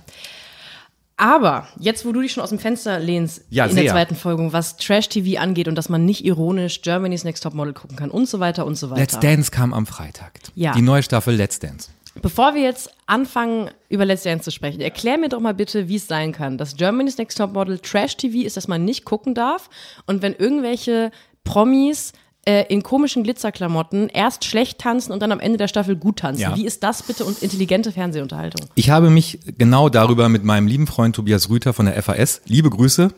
Aber 1.19 1.67
jetzt, 1.79 2.05
wo 2.05 2.13
du 2.13 2.21
dich 2.21 2.33
schon 2.33 2.43
aus 2.43 2.51
dem 2.51 2.59
Fenster 2.59 2.99
lehnst 2.99 3.43
Ja, 3.49 3.65
in 3.65 3.75
der 3.75 3.85
sehr. 3.85 3.93
zweiten 3.93 4.15
Folge, 4.15 4.53
was 4.53 4.77
Trash-TV 4.77 5.41
angeht 5.41 5.67
und 5.67 5.75
dass 5.75 5.89
man 5.89 6.05
nicht 6.05 6.25
ironisch 6.25 6.83
Germany's 6.83 7.25
Next 7.25 7.43
Top 7.43 7.55
Model 7.55 7.73
gucken 7.73 7.97
kann 7.97 8.11
und 8.11 8.29
so 8.29 8.39
weiter 8.39 8.67
und 8.67 8.77
so 8.77 8.91
weiter. 8.91 9.01
Let's 9.01 9.19
Dance 9.19 9.51
kam 9.51 9.73
am 9.73 9.87
Freitag. 9.87 10.41
Ja. 10.55 10.73
Die 10.73 10.83
neue 10.83 11.03
Staffel 11.03 11.35
Let's 11.35 11.59
Dance. 11.59 11.89
Bevor 12.21 12.55
wir 12.55 12.63
jetzt 12.63 12.91
anfangen, 13.07 13.71
über 13.89 14.05
Let's 14.05 14.23
Dance 14.25 14.45
zu 14.45 14.51
sprechen, 14.51 14.81
erklär 14.81 15.17
mir 15.19 15.29
doch 15.29 15.41
mal 15.41 15.55
bitte, 15.55 15.89
wie 15.89 15.97
es 15.97 16.07
sein 16.07 16.33
kann, 16.33 16.59
dass 16.59 16.77
Germany's 16.77 17.19
Next 17.19 17.39
Top 17.39 17.53
Model 17.53 17.79
Trash-TV 17.79 18.47
ist, 18.47 18.57
dass 18.57 18.69
man 18.69 18.85
nicht 18.85 19.05
gucken 19.05 19.35
darf 19.35 19.69
und 20.07 20.23
wenn 20.23 20.35
irgendwelche 20.35 21.11
Promis 21.45 22.13
äh, 22.47 22.65
in 22.69 22.83
komischen 22.83 23.25
Glitzerklamotten 23.25 24.09
erst 24.09 24.45
schlecht 24.45 24.79
tanzen 24.79 25.13
und 25.13 25.21
dann 25.21 25.33
am 25.33 25.41
Ende 25.41 25.59
der 25.59 25.69
Staffel 25.69 25.97
gut 25.97 26.21
tanzen. 26.21 26.43
Ja. 26.43 26.57
Wie 26.57 26.65
ist 26.65 26.83
das 26.83 27.03
bitte 27.03 27.25
und 27.25 27.43
intelligente 27.43 27.93
Fernsehunterhaltung? 27.93 28.67
Ich 28.77 28.89
habe 28.89 29.11
mich 29.11 29.41
genau 29.59 29.89
darüber 29.89 30.29
mit 30.29 30.45
meinem 30.45 30.67
lieben 30.67 30.87
Freund 30.87 31.17
Tobias 31.17 31.51
Rüther 31.51 31.73
von 31.73 31.87
der 31.87 32.01
FAS, 32.03 32.41
liebe 32.47 32.71
Grüße 32.71 33.11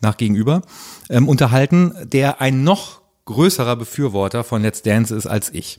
nach 0.00 0.16
gegenüber, 0.16 0.62
ähm, 1.10 1.28
unterhalten, 1.28 1.92
der 2.04 2.40
ein 2.40 2.64
noch 2.64 3.00
größerer 3.24 3.76
Befürworter 3.76 4.44
von 4.44 4.62
Let's 4.62 4.82
Dance 4.82 5.14
ist 5.14 5.26
als 5.26 5.52
ich. 5.52 5.78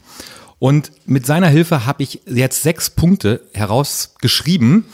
Und 0.60 0.92
mit 1.06 1.26
seiner 1.26 1.48
Hilfe 1.48 1.86
habe 1.86 2.04
ich 2.04 2.22
jetzt 2.26 2.64
sechs 2.64 2.90
Punkte 2.90 3.42
herausgeschrieben, 3.54 4.86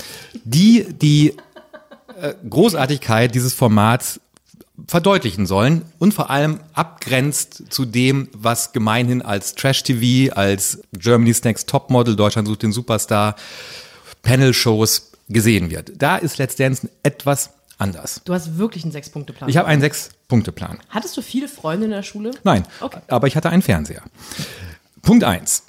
die 0.44 0.86
die 0.94 1.34
äh, 2.22 2.34
Großartigkeit 2.48 3.34
dieses 3.34 3.54
Formats 3.54 4.20
verdeutlichen 4.88 5.46
sollen 5.46 5.84
und 6.00 6.14
vor 6.14 6.30
allem 6.30 6.60
abgrenzt 6.74 7.72
zu 7.72 7.86
dem, 7.86 8.28
was 8.34 8.74
gemeinhin 8.74 9.22
als 9.22 9.54
Trash-TV, 9.56 10.34
als 10.34 10.80
Germany's 10.94 11.44
Next 11.44 11.70
Topmodel, 11.70 12.16
Deutschland 12.16 12.48
sucht 12.48 12.64
den 12.64 12.72
Superstar, 12.72 13.36
Panel-Shows 14.24 15.12
gesehen 15.30 15.70
wird. 15.70 15.92
Da 16.02 16.18
ist 16.18 16.38
Let's 16.38 16.56
Dance 16.56 16.90
etwas 17.04 17.52
anders. 17.78 18.22
Du 18.26 18.34
hast 18.34 18.58
wirklich 18.58 18.84
einen 18.84 18.92
Sechs-Punkte-Plan. 18.92 19.50
Ich 19.50 19.58
habe 19.58 19.68
einen 19.68 19.82
Sechs-Punkte-Plan. 19.82 20.80
Hattest 20.90 21.16
du 21.18 21.22
viele 21.22 21.48
Freunde 21.48 21.86
in 21.86 21.92
der 21.92 22.04
Schule? 22.04 22.32
Nein, 22.44 22.66
Okay. 22.82 23.00
aber 23.08 23.28
ich 23.28 23.36
hatte 23.36 23.50
einen 23.50 23.62
Fernseher. 23.62 24.02
Punkt 25.02 25.24
eins: 25.24 25.64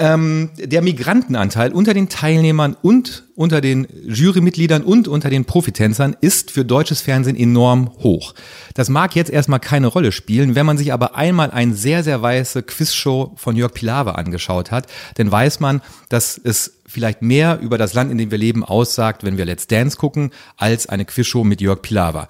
Ähm, 0.00 0.50
der 0.56 0.80
Migrantenanteil 0.80 1.72
unter 1.72 1.92
den 1.92 2.08
Teilnehmern 2.08 2.76
und 2.80 3.24
unter 3.34 3.60
den 3.60 3.88
Jurymitgliedern 4.06 4.82
und 4.82 5.08
unter 5.08 5.28
den 5.28 5.44
Profitänzern 5.44 6.16
ist 6.20 6.52
für 6.52 6.64
deutsches 6.64 7.00
Fernsehen 7.00 7.36
enorm 7.36 7.90
hoch. 7.98 8.34
Das 8.74 8.90
mag 8.90 9.16
jetzt 9.16 9.30
erstmal 9.30 9.58
keine 9.58 9.88
Rolle 9.88 10.12
spielen, 10.12 10.54
wenn 10.54 10.66
man 10.66 10.78
sich 10.78 10.92
aber 10.92 11.16
einmal 11.16 11.50
eine 11.50 11.74
sehr, 11.74 12.04
sehr 12.04 12.22
weiße 12.22 12.62
Quizshow 12.62 13.32
von 13.34 13.56
Jörg 13.56 13.74
Pilawa 13.74 14.12
angeschaut 14.12 14.70
hat, 14.70 14.86
dann 15.16 15.32
weiß 15.32 15.58
man, 15.58 15.82
dass 16.08 16.40
es 16.42 16.78
vielleicht 16.86 17.22
mehr 17.22 17.58
über 17.60 17.76
das 17.76 17.92
Land, 17.92 18.12
in 18.12 18.18
dem 18.18 18.30
wir 18.30 18.38
leben, 18.38 18.64
aussagt, 18.64 19.24
wenn 19.24 19.36
wir 19.36 19.44
Let's 19.44 19.66
Dance 19.66 19.96
gucken, 19.96 20.30
als 20.56 20.88
eine 20.88 21.04
Quizshow 21.04 21.42
mit 21.42 21.60
Jörg 21.60 21.82
Pilawa. 21.82 22.28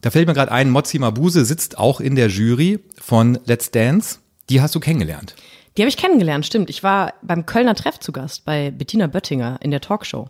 Da 0.00 0.10
fällt 0.10 0.26
mir 0.26 0.34
gerade 0.34 0.52
ein, 0.52 0.70
Mozzi 0.70 0.98
Mabuse 0.98 1.44
sitzt 1.44 1.78
auch 1.78 2.00
in 2.00 2.14
der 2.14 2.28
Jury 2.28 2.80
von 3.00 3.38
Let's 3.44 3.70
Dance. 3.70 4.18
Die 4.48 4.60
hast 4.60 4.74
du 4.74 4.80
kennengelernt. 4.80 5.34
Die 5.76 5.82
habe 5.82 5.88
ich 5.88 5.96
kennengelernt, 5.96 6.46
stimmt. 6.46 6.70
Ich 6.70 6.82
war 6.82 7.14
beim 7.22 7.44
Kölner 7.44 7.74
Treff 7.74 8.00
zu 8.00 8.12
Gast 8.12 8.44
bei 8.44 8.70
Bettina 8.70 9.06
Böttinger 9.06 9.58
in 9.62 9.70
der 9.70 9.80
Talkshow. 9.80 10.28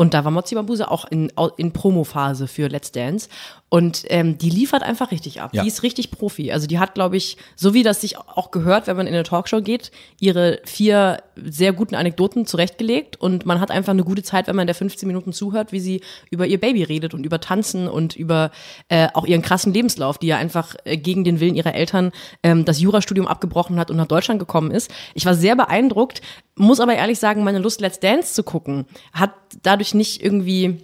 Und 0.00 0.14
da 0.14 0.24
war 0.24 0.30
Mozzi 0.30 0.54
Mabuse 0.54 0.90
auch 0.90 1.04
in, 1.04 1.30
in 1.58 1.72
Promophase 1.72 2.48
für 2.48 2.68
Let's 2.68 2.90
Dance. 2.90 3.28
Und 3.68 4.04
ähm, 4.08 4.38
die 4.38 4.48
liefert 4.48 4.82
einfach 4.82 5.10
richtig 5.10 5.42
ab. 5.42 5.50
Ja. 5.52 5.62
Die 5.62 5.68
ist 5.68 5.82
richtig 5.82 6.10
Profi. 6.10 6.50
Also 6.52 6.66
die 6.66 6.78
hat, 6.78 6.94
glaube 6.94 7.18
ich, 7.18 7.36
so 7.54 7.74
wie 7.74 7.82
das 7.82 8.00
sich 8.00 8.16
auch 8.16 8.50
gehört, 8.50 8.86
wenn 8.86 8.96
man 8.96 9.06
in 9.06 9.12
eine 9.12 9.24
Talkshow 9.24 9.60
geht, 9.60 9.92
ihre 10.18 10.60
vier 10.64 11.22
sehr 11.36 11.74
guten 11.74 11.94
Anekdoten 11.94 12.46
zurechtgelegt. 12.46 13.20
Und 13.20 13.44
man 13.44 13.60
hat 13.60 13.70
einfach 13.70 13.92
eine 13.92 14.02
gute 14.02 14.22
Zeit, 14.22 14.48
wenn 14.48 14.56
man 14.56 14.66
der 14.66 14.74
15 14.74 15.06
Minuten 15.06 15.34
zuhört, 15.34 15.70
wie 15.70 15.80
sie 15.80 16.00
über 16.30 16.46
ihr 16.46 16.58
Baby 16.58 16.82
redet 16.82 17.12
und 17.12 17.26
über 17.26 17.38
Tanzen 17.38 17.86
und 17.86 18.16
über 18.16 18.52
äh, 18.88 19.08
auch 19.12 19.26
ihren 19.26 19.42
krassen 19.42 19.74
Lebenslauf, 19.74 20.16
die 20.16 20.28
ja 20.28 20.38
einfach 20.38 20.76
äh, 20.84 20.96
gegen 20.96 21.24
den 21.24 21.40
Willen 21.40 21.54
ihrer 21.54 21.74
Eltern 21.74 22.10
ähm, 22.42 22.64
das 22.64 22.80
Jurastudium 22.80 23.28
abgebrochen 23.28 23.78
hat 23.78 23.90
und 23.90 23.98
nach 23.98 24.08
Deutschland 24.08 24.40
gekommen 24.40 24.70
ist. 24.70 24.90
Ich 25.14 25.26
war 25.26 25.34
sehr 25.34 25.56
beeindruckt, 25.56 26.22
muss 26.56 26.80
aber 26.80 26.94
ehrlich 26.94 27.18
sagen, 27.18 27.44
meine 27.44 27.58
Lust, 27.58 27.80
Let's 27.80 28.00
Dance 28.00 28.34
zu 28.34 28.42
gucken, 28.42 28.86
hat 29.12 29.32
dadurch 29.62 29.89
nicht 29.94 30.22
irgendwie 30.22 30.80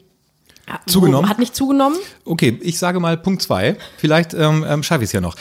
Zugenommen? 0.86 1.28
Hat 1.28 1.38
nicht 1.38 1.54
zugenommen. 1.54 1.96
Okay, 2.24 2.58
ich 2.60 2.78
sage 2.78 2.98
mal 2.98 3.16
Punkt 3.16 3.40
zwei. 3.42 3.76
Vielleicht 3.98 4.34
ähm, 4.34 4.64
ähm, 4.66 4.82
schaffe 4.82 5.04
ich 5.04 5.08
es 5.08 5.12
ja 5.12 5.20
noch. 5.20 5.36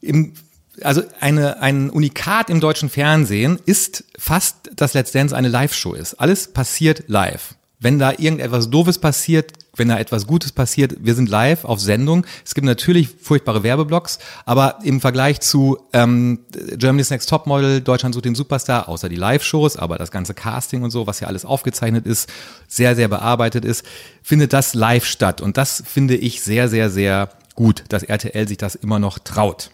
Im, 0.00 0.34
also 0.82 1.02
eine, 1.20 1.60
ein 1.60 1.90
Unikat 1.90 2.48
im 2.48 2.60
deutschen 2.60 2.88
Fernsehen 2.88 3.58
ist 3.66 4.04
fast, 4.18 4.70
dass 4.76 4.94
Let's 4.94 5.10
Dance 5.10 5.36
eine 5.36 5.48
Live-Show 5.48 5.94
ist. 5.94 6.14
Alles 6.14 6.52
passiert 6.52 7.04
live. 7.08 7.56
Wenn 7.80 7.98
da 7.98 8.12
irgendetwas 8.12 8.70
Doofes 8.70 8.98
passiert, 8.98 9.52
wenn 9.76 9.88
da 9.88 9.98
etwas 9.98 10.26
Gutes 10.26 10.52
passiert, 10.52 10.96
wir 11.00 11.14
sind 11.14 11.28
live 11.28 11.64
auf 11.64 11.80
Sendung. 11.80 12.26
Es 12.44 12.54
gibt 12.54 12.66
natürlich 12.66 13.08
furchtbare 13.20 13.62
Werbeblocks, 13.62 14.18
aber 14.44 14.78
im 14.82 15.00
Vergleich 15.00 15.40
zu 15.40 15.78
ähm, 15.92 16.40
Germany's 16.76 17.10
Next 17.10 17.28
Topmodel, 17.28 17.80
Deutschland 17.80 18.14
sucht 18.14 18.24
den 18.24 18.34
Superstar, 18.34 18.88
außer 18.88 19.08
die 19.08 19.16
Live-Shows, 19.16 19.76
aber 19.76 19.98
das 19.98 20.10
ganze 20.10 20.34
Casting 20.34 20.82
und 20.82 20.90
so, 20.90 21.06
was 21.06 21.20
ja 21.20 21.28
alles 21.28 21.44
aufgezeichnet 21.44 22.06
ist, 22.06 22.30
sehr, 22.68 22.96
sehr 22.96 23.08
bearbeitet 23.08 23.64
ist, 23.64 23.84
findet 24.22 24.52
das 24.52 24.74
live 24.74 25.04
statt. 25.04 25.40
Und 25.40 25.56
das 25.56 25.82
finde 25.86 26.16
ich 26.16 26.42
sehr, 26.42 26.68
sehr, 26.68 26.90
sehr 26.90 27.30
gut, 27.54 27.84
dass 27.88 28.02
RTL 28.02 28.46
sich 28.46 28.58
das 28.58 28.74
immer 28.74 28.98
noch 28.98 29.18
traut. 29.18 29.70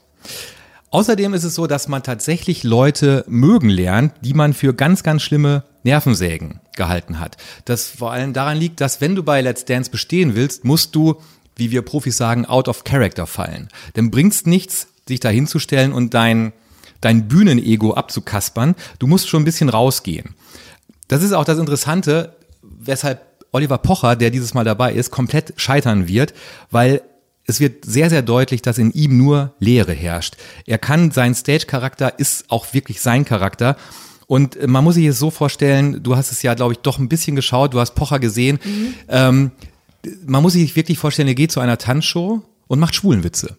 Außerdem 0.93 1.33
ist 1.33 1.45
es 1.45 1.55
so, 1.55 1.67
dass 1.67 1.89
man 1.89 2.03
tatsächlich 2.03 2.65
Leute 2.65 3.25
mögen 3.27 3.71
lernt, 3.71 4.13
die 4.21 4.35
man 4.35 4.53
für 4.53 4.75
ganz, 4.75 5.03
ganz 5.03 5.23
schlimme 5.23 5.65
Nervensägen 5.85 6.61
gehalten 6.77 7.19
hat. 7.19 7.39
Das 7.65 7.89
vor 7.89 8.13
allem 8.13 8.35
daran 8.35 8.59
liegt, 8.59 8.83
dass 8.83 9.01
wenn 9.01 9.15
du 9.15 9.23
bei 9.23 9.41
Let's 9.41 9.65
Dance 9.65 9.91
bestehen 9.91 10.35
willst, 10.35 10.67
musst 10.67 10.95
du, 10.95 11.17
wie 11.57 11.71
wir 11.71 11.81
Profis 11.81 12.19
sagen, 12.19 12.45
out 12.45 12.69
of 12.69 12.85
character 12.85 13.27
fallen. 13.27 13.69
Denn 13.97 14.11
bringt's 14.11 14.45
nichts, 14.45 14.89
sich 15.09 15.19
da 15.19 15.31
hinzustellen 15.31 15.95
und 15.95 16.13
dein, 16.13 16.53
dein 17.01 17.27
Bühnenego 17.27 17.95
abzukaspern. 17.95 18.75
Du 18.99 19.07
musst 19.07 19.31
schon 19.31 19.43
ein 19.43 19.47
bisschen 19.47 19.71
rausgehen. 19.71 20.35
Das 21.09 21.23
ist 21.23 21.33
auch 21.33 21.47
das 21.47 21.59
Interessante, 21.59 22.37
weshalb 22.61 23.23
Oliver 23.51 23.79
Pocher, 23.79 24.15
der 24.15 24.29
dieses 24.29 24.53
Mal 24.53 24.65
dabei 24.65 24.93
ist, 24.93 25.11
komplett 25.11 25.55
scheitern 25.57 26.07
wird, 26.07 26.35
weil 26.71 27.01
es 27.53 27.61
wird 27.61 27.85
sehr, 27.85 28.11
sehr 28.11 28.23
deutlich, 28.23 28.63
dass 28.63 28.79
in 28.79 28.91
ihm 28.93 29.17
nur 29.17 29.55
Leere 29.59 29.93
herrscht. 29.93 30.37
Er 30.67 30.79
kann, 30.79 31.11
sein 31.11 31.35
Stage-Charakter 31.35 32.19
ist 32.19 32.51
auch 32.51 32.73
wirklich 32.75 33.01
sein 33.01 33.25
Charakter. 33.25 33.77
Und 34.27 34.67
man 34.67 34.83
muss 34.83 34.95
sich 34.95 35.07
es 35.07 35.19
so 35.19 35.31
vorstellen, 35.31 36.03
du 36.03 36.17
hast 36.17 36.33
es 36.33 36.43
ja, 36.43 36.55
glaube 36.55 36.73
ich, 36.73 36.79
doch 36.79 36.99
ein 36.99 37.09
bisschen 37.09 37.37
geschaut, 37.37 37.75
du 37.75 37.81
hast 37.81 37.95
Pocher 37.95 38.19
gesehen. 38.19 38.59
Mhm. 38.65 38.95
Ähm, 39.09 39.51
man 40.27 40.43
muss 40.43 40.55
sich 40.55 40.75
wirklich 40.75 40.99
vorstellen, 40.99 41.29
er 41.29 41.35
geht 41.35 41.53
zu 41.53 41.61
einer 41.61 41.79
Tanzshow 41.79 42.43
und 42.67 42.79
macht 42.79 42.95
Schwulenwitze. 42.95 43.59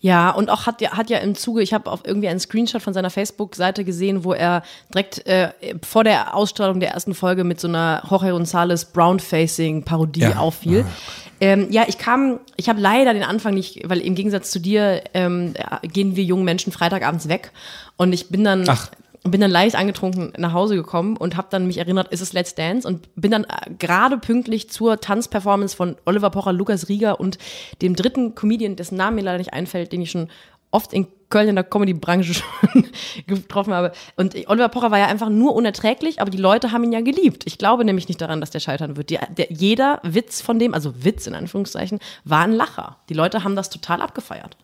Ja, 0.00 0.30
und 0.30 0.50
auch 0.50 0.66
hat, 0.66 0.80
hat 0.82 1.10
ja 1.10 1.18
im 1.18 1.34
Zuge, 1.34 1.62
ich 1.62 1.74
habe 1.74 1.90
auf 1.90 2.00
irgendwie 2.04 2.28
einen 2.28 2.40
Screenshot 2.40 2.82
von 2.82 2.94
seiner 2.94 3.10
Facebook-Seite 3.10 3.84
gesehen, 3.84 4.24
wo 4.24 4.32
er 4.32 4.62
direkt 4.92 5.26
äh, 5.26 5.50
vor 5.82 6.04
der 6.04 6.34
Ausstrahlung 6.34 6.80
der 6.80 6.90
ersten 6.90 7.14
Folge 7.14 7.44
mit 7.44 7.60
so 7.60 7.68
einer 7.68 8.02
Jorge 8.08 8.32
González 8.32 8.92
Brown-Facing-Parodie 8.92 10.20
ja. 10.20 10.36
auffiel. 10.36 10.84
Ah. 10.86 11.30
Ähm, 11.42 11.68
ja, 11.70 11.84
ich 11.88 11.96
kam, 11.96 12.38
ich 12.56 12.68
habe 12.68 12.80
leider 12.80 13.14
den 13.14 13.22
Anfang 13.22 13.54
nicht, 13.54 13.88
weil 13.88 14.00
im 14.00 14.14
Gegensatz 14.14 14.50
zu 14.50 14.60
dir 14.60 15.02
ähm, 15.14 15.54
gehen 15.82 16.14
wir 16.14 16.22
jungen 16.22 16.44
Menschen 16.44 16.70
Freitagabends 16.70 17.28
weg. 17.28 17.52
Und 17.96 18.12
ich 18.12 18.28
bin 18.28 18.44
dann 18.44 18.68
Ach 18.68 18.90
bin 19.22 19.40
dann 19.40 19.50
leicht 19.50 19.76
angetrunken 19.76 20.32
nach 20.38 20.54
Hause 20.54 20.76
gekommen 20.76 21.16
und 21.16 21.36
habe 21.36 21.48
dann 21.50 21.66
mich 21.66 21.76
erinnert, 21.76 22.08
ist 22.08 22.22
es 22.22 22.32
Let's 22.32 22.54
Dance? 22.54 22.88
Und 22.88 23.08
bin 23.16 23.30
dann 23.30 23.44
äh, 23.44 23.70
gerade 23.78 24.16
pünktlich 24.16 24.70
zur 24.70 24.98
Tanzperformance 24.98 25.76
von 25.76 25.96
Oliver 26.06 26.30
Pocher, 26.30 26.52
Lukas 26.52 26.88
Rieger 26.88 27.20
und 27.20 27.38
dem 27.82 27.94
dritten 27.94 28.34
Comedian, 28.34 28.76
dessen 28.76 28.96
Name 28.96 29.16
mir 29.16 29.22
leider 29.22 29.38
nicht 29.38 29.52
einfällt, 29.52 29.92
den 29.92 30.00
ich 30.00 30.10
schon 30.10 30.28
oft 30.70 30.92
in 30.92 31.06
Köln 31.30 31.48
in 31.48 31.54
der 31.54 31.64
Comedy-Branche 31.64 32.34
schon 32.72 32.86
getroffen 33.26 33.72
habe. 33.72 33.92
Und 34.16 34.34
Oliver 34.48 34.68
Pocher 34.68 34.90
war 34.90 34.98
ja 34.98 35.06
einfach 35.06 35.30
nur 35.30 35.54
unerträglich, 35.54 36.20
aber 36.20 36.30
die 36.30 36.38
Leute 36.38 36.72
haben 36.72 36.84
ihn 36.84 36.92
ja 36.92 37.00
geliebt. 37.00 37.44
Ich 37.46 37.56
glaube 37.56 37.84
nämlich 37.84 38.08
nicht 38.08 38.20
daran, 38.20 38.40
dass 38.40 38.50
der 38.50 38.60
scheitern 38.60 38.96
wird. 38.96 39.10
Die, 39.10 39.18
der, 39.36 39.46
jeder 39.50 40.00
Witz 40.02 40.40
von 40.40 40.58
dem, 40.58 40.74
also 40.74 41.04
Witz 41.04 41.26
in 41.26 41.34
Anführungszeichen, 41.34 42.00
war 42.24 42.42
ein 42.42 42.52
Lacher. 42.52 42.96
Die 43.08 43.14
Leute 43.14 43.44
haben 43.44 43.56
das 43.56 43.70
total 43.70 44.02
abgefeiert. 44.02 44.56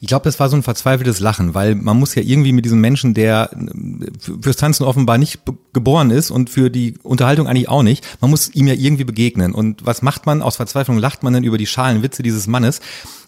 Ich 0.00 0.08
glaube, 0.08 0.24
das 0.24 0.40
war 0.40 0.48
so 0.48 0.56
ein 0.56 0.62
verzweifeltes 0.62 1.20
Lachen, 1.20 1.54
weil 1.54 1.76
man 1.76 1.98
muss 1.98 2.14
ja 2.14 2.22
irgendwie 2.22 2.52
mit 2.52 2.64
diesem 2.64 2.80
Menschen, 2.80 3.14
der 3.14 3.50
äh, 3.52 4.40
fürs 4.40 4.56
Tanzen 4.56 4.84
offenbar 4.84 5.18
nicht 5.18 5.40
geboren 5.72 6.10
ist 6.10 6.30
und 6.30 6.50
für 6.50 6.68
die 6.68 6.98
Unterhaltung 7.02 7.46
eigentlich 7.46 7.68
auch 7.68 7.82
nicht, 7.82 8.04
man 8.20 8.30
muss 8.30 8.54
ihm 8.54 8.66
ja 8.66 8.74
irgendwie 8.74 9.04
begegnen. 9.04 9.54
Und 9.54 9.86
was 9.86 10.02
macht 10.02 10.26
man? 10.26 10.42
Aus 10.42 10.56
Verzweiflung 10.56 10.98
lacht 10.98 11.22
man 11.22 11.32
dann 11.32 11.44
über 11.44 11.58
die 11.58 11.66
schalen 11.66 12.02
Witze 12.02 12.22
dieses 12.22 12.46
Mannes. 12.46 12.80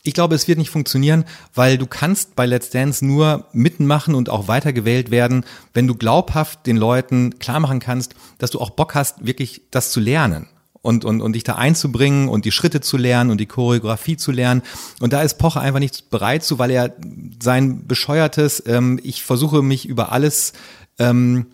Ich 0.07 0.13
glaube, 0.13 0.35
es 0.35 0.47
wird 0.47 0.59
nicht 0.59 0.69
funktionieren, 0.69 1.25
weil 1.55 1.79
du 1.79 1.87
kannst 1.87 2.37
bei 2.37 2.45
Let's 2.45 2.69
Dance 2.69 3.05
nur 3.05 3.47
mitmachen 3.53 4.15
und 4.15 4.29
auch 4.29 4.49
weitergewählt 4.49 5.11
werden, 5.11 5.47
wenn 5.73 5.87
du 5.87 5.95
glaubhaft 5.95 6.67
den 6.67 6.77
Leuten 6.77 7.39
klar 7.39 7.59
machen 7.59 7.81
kannst, 7.81 8.15
dass 8.37 8.51
du 8.51 8.61
auch 8.61 8.71
Bock 8.71 8.95
hast, 8.95 9.25
wirklich 9.25 9.63
das 9.71 9.93
zu 9.93 10.01
lernen 10.01 10.47
und, 10.83 11.07
und, 11.07 11.23
und 11.23 11.33
dich 11.33 11.45
da 11.45 11.55
einzubringen 11.55 12.29
und 12.29 12.45
die 12.45 12.53
Schritte 12.53 12.83
zu 12.83 12.99
lernen 12.99 13.31
und 13.31 13.41
die 13.41 13.47
Choreografie 13.47 14.19
zu 14.19 14.31
lernen. 14.31 14.61
Und 15.01 15.15
da 15.15 15.23
ist 15.23 15.39
Pocher 15.39 15.63
einfach 15.63 15.81
nicht 15.81 16.11
bereit 16.11 16.45
zu, 16.45 16.59
weil 16.59 16.71
er 16.71 16.95
sein 17.43 17.87
bescheuertes, 17.87 18.63
ähm, 18.67 19.01
ich 19.03 19.23
versuche 19.23 19.63
mich 19.63 19.89
über 19.89 20.13
alles 20.13 20.53
ähm, 20.99 21.47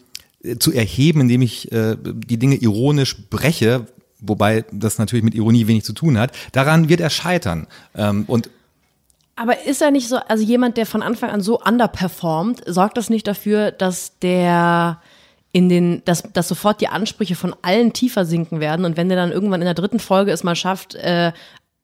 zu 0.59 0.73
erheben, 0.73 1.21
indem 1.21 1.43
ich 1.43 1.71
äh, 1.71 1.97
die 2.03 2.39
Dinge 2.39 2.57
ironisch 2.57 3.29
breche, 3.29 3.87
wobei 4.21 4.65
das 4.73 4.99
natürlich 4.99 5.25
mit 5.25 5.35
Ironie 5.35 5.67
wenig 5.67 5.85
zu 5.85 5.93
tun 5.93 6.19
hat. 6.19 6.33
Daran 6.53 6.89
wird 6.89 7.01
er 7.01 7.11
scheitern. 7.11 7.67
Ähm, 7.95 8.25
und 8.27 8.51
aber 9.37 9.65
ist 9.65 9.81
er 9.81 9.91
nicht 9.91 10.07
so, 10.07 10.17
also 10.17 10.45
jemand, 10.45 10.77
der 10.77 10.85
von 10.85 11.03
Anfang 11.03 11.31
an 11.31 11.41
so 11.41 11.59
underperformt, 11.59 12.63
sorgt 12.67 12.99
das 12.99 13.09
nicht 13.09 13.27
dafür, 13.27 13.71
dass 13.71 14.19
der 14.19 15.01
in 15.53 15.69
den, 15.69 16.03
dass, 16.05 16.23
dass 16.33 16.47
sofort 16.47 16.81
die 16.81 16.89
Ansprüche 16.89 17.35
von 17.35 17.57
allen 17.63 17.93
tiefer 17.95 18.25
sinken 18.27 18.61
werden 18.61 18.85
und 18.85 18.97
wenn 18.97 19.09
der 19.09 19.17
dann 19.17 19.33
irgendwann 19.33 19.63
in 19.63 19.65
der 19.65 19.75
dritten 19.75 19.99
Folge 19.99 20.31
es 20.31 20.45
mal 20.45 20.55
schafft, 20.57 20.95
äh, 20.95 21.33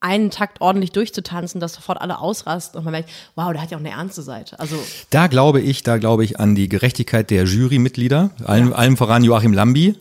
einen 0.01 0.31
Takt 0.31 0.61
ordentlich 0.61 0.93
durchzutanzen, 0.93 1.61
dass 1.61 1.73
sofort 1.73 2.01
alle 2.01 2.19
ausrasten 2.19 2.79
und 2.79 2.85
man 2.85 2.93
merkt, 2.93 3.11
wow, 3.35 3.51
der 3.53 3.63
hat 3.63 3.71
ja 3.71 3.79
auch 3.79 3.81
eine 3.81 3.91
ernste 3.91 4.23
Seite. 4.23 4.61
Also 4.61 4.77
da 5.11 5.27
glaube 5.27 5.61
ich, 5.61 5.83
da 5.83 5.97
glaube 5.97 6.25
ich 6.25 6.39
an 6.39 6.55
die 6.55 6.69
Gerechtigkeit 6.69 7.31
der 7.31 7.45
Jurymitglieder, 7.45 8.31
allem, 8.45 8.71
ja. 8.71 8.77
allem 8.77 8.97
voran 8.97 9.25
Joachim 9.25 9.53
Lambi. 9.55 9.97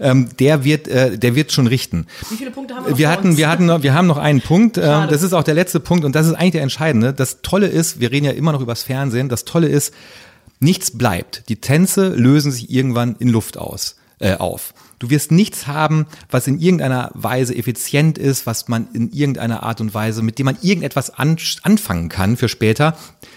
Ähm, 0.00 0.28
der 0.38 0.64
wird, 0.64 0.86
äh, 0.86 1.18
der 1.18 1.34
wird 1.34 1.50
schon 1.50 1.66
richten. 1.66 2.06
Wie 2.30 2.36
viele 2.36 2.50
Punkte 2.50 2.74
haben 2.74 2.84
wir 2.84 2.90
noch 2.92 2.98
wir 2.98 3.10
hatten, 3.10 3.36
wir 3.36 3.48
hatten, 3.48 3.66
noch, 3.66 3.82
wir 3.82 3.94
haben 3.94 4.06
noch 4.06 4.18
einen 4.18 4.40
Punkt. 4.40 4.76
Ähm, 4.76 5.08
das 5.10 5.22
ist 5.22 5.32
auch 5.32 5.42
der 5.42 5.54
letzte 5.54 5.80
Punkt 5.80 6.04
und 6.04 6.14
das 6.14 6.26
ist 6.26 6.34
eigentlich 6.34 6.52
der 6.52 6.62
entscheidende. 6.62 7.12
Das 7.12 7.42
Tolle 7.42 7.66
ist, 7.66 7.98
wir 7.98 8.12
reden 8.12 8.26
ja 8.26 8.32
immer 8.32 8.52
noch 8.52 8.60
übers 8.60 8.82
Fernsehen. 8.82 9.28
Das 9.28 9.44
Tolle 9.44 9.66
ist, 9.66 9.92
nichts 10.60 10.96
bleibt. 10.96 11.48
Die 11.48 11.56
Tänze 11.56 12.08
lösen 12.08 12.52
sich 12.52 12.70
irgendwann 12.70 13.16
in 13.18 13.28
Luft 13.28 13.56
aus, 13.56 13.96
äh, 14.20 14.36
auf. 14.36 14.74
Du 14.98 15.10
wirst 15.10 15.30
nichts 15.30 15.66
haben, 15.66 16.06
was 16.30 16.46
in 16.46 16.58
irgendeiner 16.58 17.10
Weise 17.14 17.54
effizient 17.54 18.18
ist, 18.18 18.46
was 18.46 18.68
man 18.68 18.88
in 18.92 19.10
irgendeiner 19.12 19.62
Art 19.62 19.80
und 19.80 19.94
Weise, 19.94 20.22
mit 20.22 20.38
dem 20.38 20.46
man 20.46 20.58
irgendetwas 20.60 21.10
an, 21.10 21.36
anfangen 21.62 22.08
kann 22.08 22.36
für 22.36 22.48
später. 22.48 22.96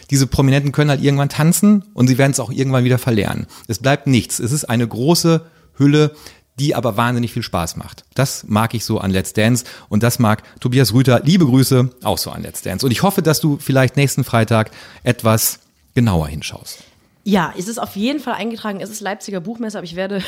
Diese 0.10 0.27
Prominenten 0.27 0.72
können 0.72 0.89
halt 0.89 1.01
irgendwann 1.01 1.30
tanzen 1.30 1.84
und 1.94 2.08
sie 2.08 2.18
werden 2.18 2.32
es 2.32 2.39
auch 2.39 2.51
irgendwann 2.51 2.84
wieder 2.84 2.98
verlernen. 2.98 3.48
Es 3.68 3.80
bleibt 3.80 4.08
nichts. 4.08 4.39
Es 4.39 4.51
ist 4.51 4.65
eine 4.65 4.88
große 4.88 5.46
Hülle, 5.77 6.15
die 6.60 6.75
aber 6.75 6.98
wahnsinnig 6.98 7.34
viel 7.34 7.44
Spaß 7.44 7.77
macht. 7.77 8.06
Das 8.13 8.46
mag 8.48 8.74
ich 8.74 8.84
so 8.84 9.00
an 9.00 9.12
Let's 9.12 9.34
Dance 9.34 9.65
und 9.89 10.03
das 10.03 10.20
mag 10.20 10.44
Tobias 10.60 10.94
Rüther, 10.94 11.22
liebe 11.24 11.46
Grüße, 11.46 11.89
auch 12.03 12.18
so 12.18 12.32
an 12.32 12.44
Let's 12.44 12.62
Dance. 12.62 12.86
Und 12.86 12.91
ich 12.91 13.03
hoffe, 13.03 13.22
dass 13.22 13.39
du 13.39 13.58
vielleicht 13.58 13.98
nächsten 13.98 14.24
Freitag 14.24 14.72
etwas 15.03 15.60
genauer 15.96 16.27
hinschaust. 16.27 16.84
Ja, 17.24 17.54
es 17.58 17.68
ist 17.68 17.80
auf 17.80 17.96
jeden 17.96 18.20
Fall 18.20 18.34
eingetragen, 18.34 18.80
es 18.82 18.90
ist 18.90 19.01
Leipziger 19.01 19.40
Buchmesse, 19.40 19.78
aber 19.78 19.86
ich 19.86 19.96
werde, 19.96 20.24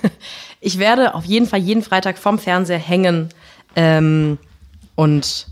ich 0.60 0.78
werde 0.78 1.14
auf 1.14 1.24
jeden 1.24 1.46
Fall 1.46 1.60
jeden 1.60 1.82
Freitag 1.82 2.18
vom 2.18 2.38
Fernseher 2.38 2.78
hängen 2.78 3.28
ähm, 3.76 4.38
und 4.94 5.46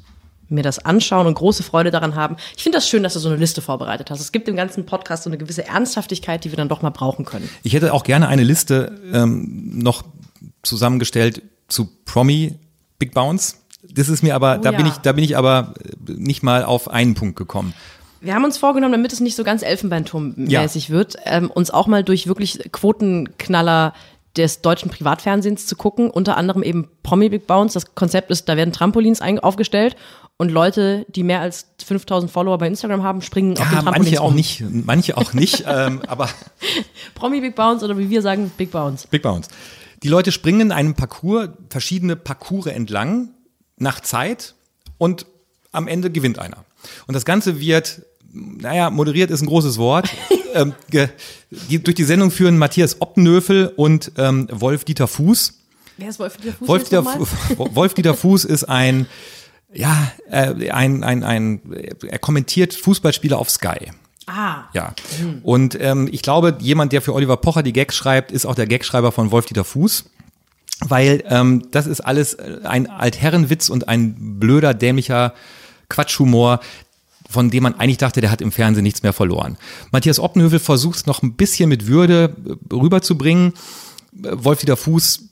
mir 0.49 0.63
das 0.63 0.85
anschauen 0.85 1.27
und 1.27 1.35
große 1.35 1.63
Freude 1.63 1.91
daran 1.91 2.17
haben. 2.17 2.37
Ich 2.57 2.63
finde 2.63 2.79
das 2.79 2.89
schön, 2.89 3.03
dass 3.03 3.15
du 3.15 3.21
so 3.21 3.29
eine 3.29 3.39
Liste 3.39 3.63
vorbereitet 3.63 4.11
hast. 4.11 4.21
Es 4.21 4.33
gibt 4.33 4.49
im 4.49 4.57
ganzen 4.57 4.85
Podcast 4.85 5.23
so 5.23 5.31
eine 5.31 5.39
gewisse 5.39 5.67
Ernsthaftigkeit, 5.67 6.45
die 6.45 6.51
wir 6.51 6.57
dann 6.57 6.69
doch 6.69 6.83
mal 6.83 6.91
brauchen 6.91 7.25
können. 7.25 7.49
Ich 7.63 7.73
hätte 7.73 7.95
auch 7.95 8.03
gerne 8.03 8.27
eine 8.27 8.43
Liste 8.43 9.01
ähm, 9.13 9.79
noch 9.79 10.03
zusammengestellt 10.63 11.43
zu 11.69 11.89
Promi 12.05 12.57
Big 12.99 13.15
Bounce. 13.15 13.57
Das 13.89 14.09
ist 14.09 14.23
mir 14.23 14.35
aber, 14.35 14.57
oh, 14.59 14.63
da 14.63 14.73
ja. 14.73 14.77
bin 14.77 14.87
ich, 14.87 14.95
da 14.95 15.13
bin 15.13 15.25
ich 15.25 15.37
aber 15.37 15.75
nicht 16.07 16.43
mal 16.43 16.65
auf 16.65 16.91
einen 16.91 17.15
Punkt 17.15 17.37
gekommen. 17.37 17.73
Wir 18.21 18.35
haben 18.35 18.45
uns 18.45 18.59
vorgenommen, 18.59 18.93
damit 18.93 19.13
es 19.13 19.21
nicht 19.21 19.37
so 19.37 19.45
ganz 19.45 19.63
Elfenbeinturm-mäßig 19.63 20.89
ja. 20.89 20.95
wird, 20.95 21.17
ähm, 21.25 21.51
uns 21.51 21.71
auch 21.71 21.87
mal 21.87 22.05
durch 22.05 22.27
wirklich 22.27 22.71
Quotenknaller 22.71 23.95
des 24.37 24.61
deutschen 24.61 24.91
Privatfernsehens 24.91 25.67
zu 25.67 25.75
gucken, 25.75 26.11
unter 26.11 26.37
anderem 26.37 26.63
eben 26.63 26.89
Promi 27.03 27.29
Big 27.29 27.47
Bounce. 27.47 27.75
Das 27.75 27.95
Konzept 27.95 28.31
ist, 28.31 28.49
da 28.49 28.57
werden 28.57 28.73
Trampolins 28.73 29.21
aufgestellt 29.21 29.97
und 30.37 30.51
Leute, 30.51 31.05
die 31.09 31.23
mehr 31.23 31.41
als 31.41 31.67
5000 31.85 32.31
Follower 32.31 32.59
bei 32.59 32.67
Instagram 32.67 33.03
haben, 33.03 33.23
springen 33.23 33.57
ja, 33.57 33.63
auf 33.63 33.69
den 33.69 33.79
Trampolins 33.81 34.07
manche 34.07 34.21
auch 34.23 34.33
nicht, 34.33 34.65
manche 34.87 35.17
auch 35.17 35.33
nicht, 35.33 35.65
ähm, 35.69 36.03
aber 36.07 36.29
Promi 37.15 37.41
Big 37.41 37.57
Bounce 37.57 37.85
oder 37.85 37.99
wie 37.99 38.09
wir 38.09 38.23
sagen, 38.23 38.53
Big 38.57 38.71
Bounce. 38.71 39.09
Big 39.09 39.23
Bounce. 39.23 39.51
Die 40.03 40.09
Leute 40.09 40.33
springen 40.33 40.61
in 40.61 40.73
einem 40.73 40.95
Parcours, 40.95 41.49
verschiedene 41.69 42.17
Parcours 42.17 42.67
entlang, 42.67 43.31
nach 43.77 44.01
Zeit 44.01 44.55
und 44.97 45.27
am 45.73 45.89
Ende 45.89 46.11
gewinnt 46.11 46.39
einer. 46.39 46.65
Und 47.07 47.15
das 47.15 47.25
Ganze 47.25 47.61
wird 47.61 48.03
naja, 48.33 48.91
moderiert 48.91 49.31
ist 49.31 49.43
ein 49.43 49.47
großes 49.47 49.79
Wort. 49.79 50.09
ähm, 50.55 50.75
durch 50.89 51.95
die 51.95 52.05
Sendung 52.05 52.31
führen 52.31 52.59
Matthias 52.59 53.01
Optenöfel 53.01 53.73
und 53.77 54.13
ähm, 54.17 54.49
Wolf-Dieter 54.51 55.09
Fuß. 55.09 55.55
Wer 55.97 56.09
ist 56.09 56.19
Wolf-Dieter 56.19 56.53
Fuß? 56.53 56.69
Wolf-Dieter 56.69 57.05
Wolf 57.75 57.95
-Dieter 57.95 58.15
Fuß 58.15 58.45
ist 58.45 58.65
ein, 58.65 59.07
ja, 59.73 60.13
äh, 60.31 60.71
ein, 60.71 61.05
ein, 61.05 61.25
ein, 61.25 61.61
er 62.09 62.19
kommentiert 62.19 62.75
Fußballspieler 62.75 63.39
auf 63.39 63.51
Sky. 63.51 63.91
Ah. 64.27 64.65
Ja. 64.73 64.95
Hm. 65.19 65.41
Und 65.43 65.79
ähm, 65.81 66.09
ich 66.11 66.23
glaube, 66.23 66.57
jemand, 66.61 66.93
der 66.93 67.03
für 67.03 67.15
Oliver 67.15 67.37
Pocher 67.37 67.63
die 67.63 67.73
Gags 67.73 67.97
schreibt, 67.97 68.33
ist 68.33 68.47
auch 68.47 68.55
der 68.55 68.67
Gagschreiber 68.67 69.13
von 69.13 69.31
Wolf-Dieter 69.31 69.65
Fuß. 69.65 70.05
Weil 70.83 71.23
ähm, 71.29 71.69
das 71.73 71.87
ist 71.87 72.01
alles 72.01 72.39
ein 72.39 72.89
Altherrenwitz 72.89 73.69
und 73.69 73.89
ein 73.89 74.39
blöder, 74.41 74.73
dämlicher 74.73 75.35
Quatschhumor, 75.91 76.61
von 77.31 77.51
dem 77.51 77.63
man 77.63 77.75
eigentlich 77.75 77.99
dachte, 77.99 78.21
der 78.21 78.31
hat 78.31 78.41
im 78.41 78.53
Fernsehen 78.53 78.83
nichts 78.83 79.03
mehr 79.03 79.13
verloren. 79.13 79.57
Matthias 79.93 80.19
Oppenhövel 80.19 80.59
versucht 80.59 80.97
es 80.97 81.07
noch 81.07 81.23
ein 81.23 81.35
bisschen 81.35 81.69
mit 81.69 81.87
Würde 81.87 82.37
äh, 82.45 82.75
rüberzubringen. 82.75 83.53
Äh, 84.23 84.31
Wolf-Dieter 84.33 84.77
Fuß, 84.77 85.29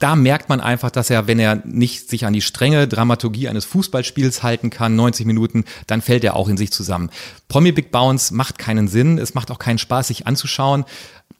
da 0.00 0.16
merkt 0.16 0.48
man 0.48 0.60
einfach, 0.60 0.90
dass 0.90 1.10
er, 1.10 1.26
wenn 1.26 1.38
er 1.38 1.56
nicht 1.66 2.08
sich 2.08 2.24
an 2.24 2.32
die 2.32 2.40
strenge 2.40 2.88
Dramaturgie 2.88 3.48
eines 3.48 3.64
Fußballspiels 3.64 4.42
halten 4.42 4.70
kann, 4.70 4.96
90 4.96 5.26
Minuten, 5.26 5.64
dann 5.86 6.00
fällt 6.00 6.24
er 6.24 6.36
auch 6.36 6.48
in 6.48 6.56
sich 6.56 6.70
zusammen. 6.72 7.10
Promi 7.48 7.72
Big 7.72 7.90
Bounce 7.90 8.32
macht 8.32 8.58
keinen 8.58 8.88
Sinn, 8.88 9.18
es 9.18 9.34
macht 9.34 9.50
auch 9.50 9.58
keinen 9.58 9.78
Spaß, 9.78 10.08
sich 10.08 10.26
anzuschauen. 10.26 10.84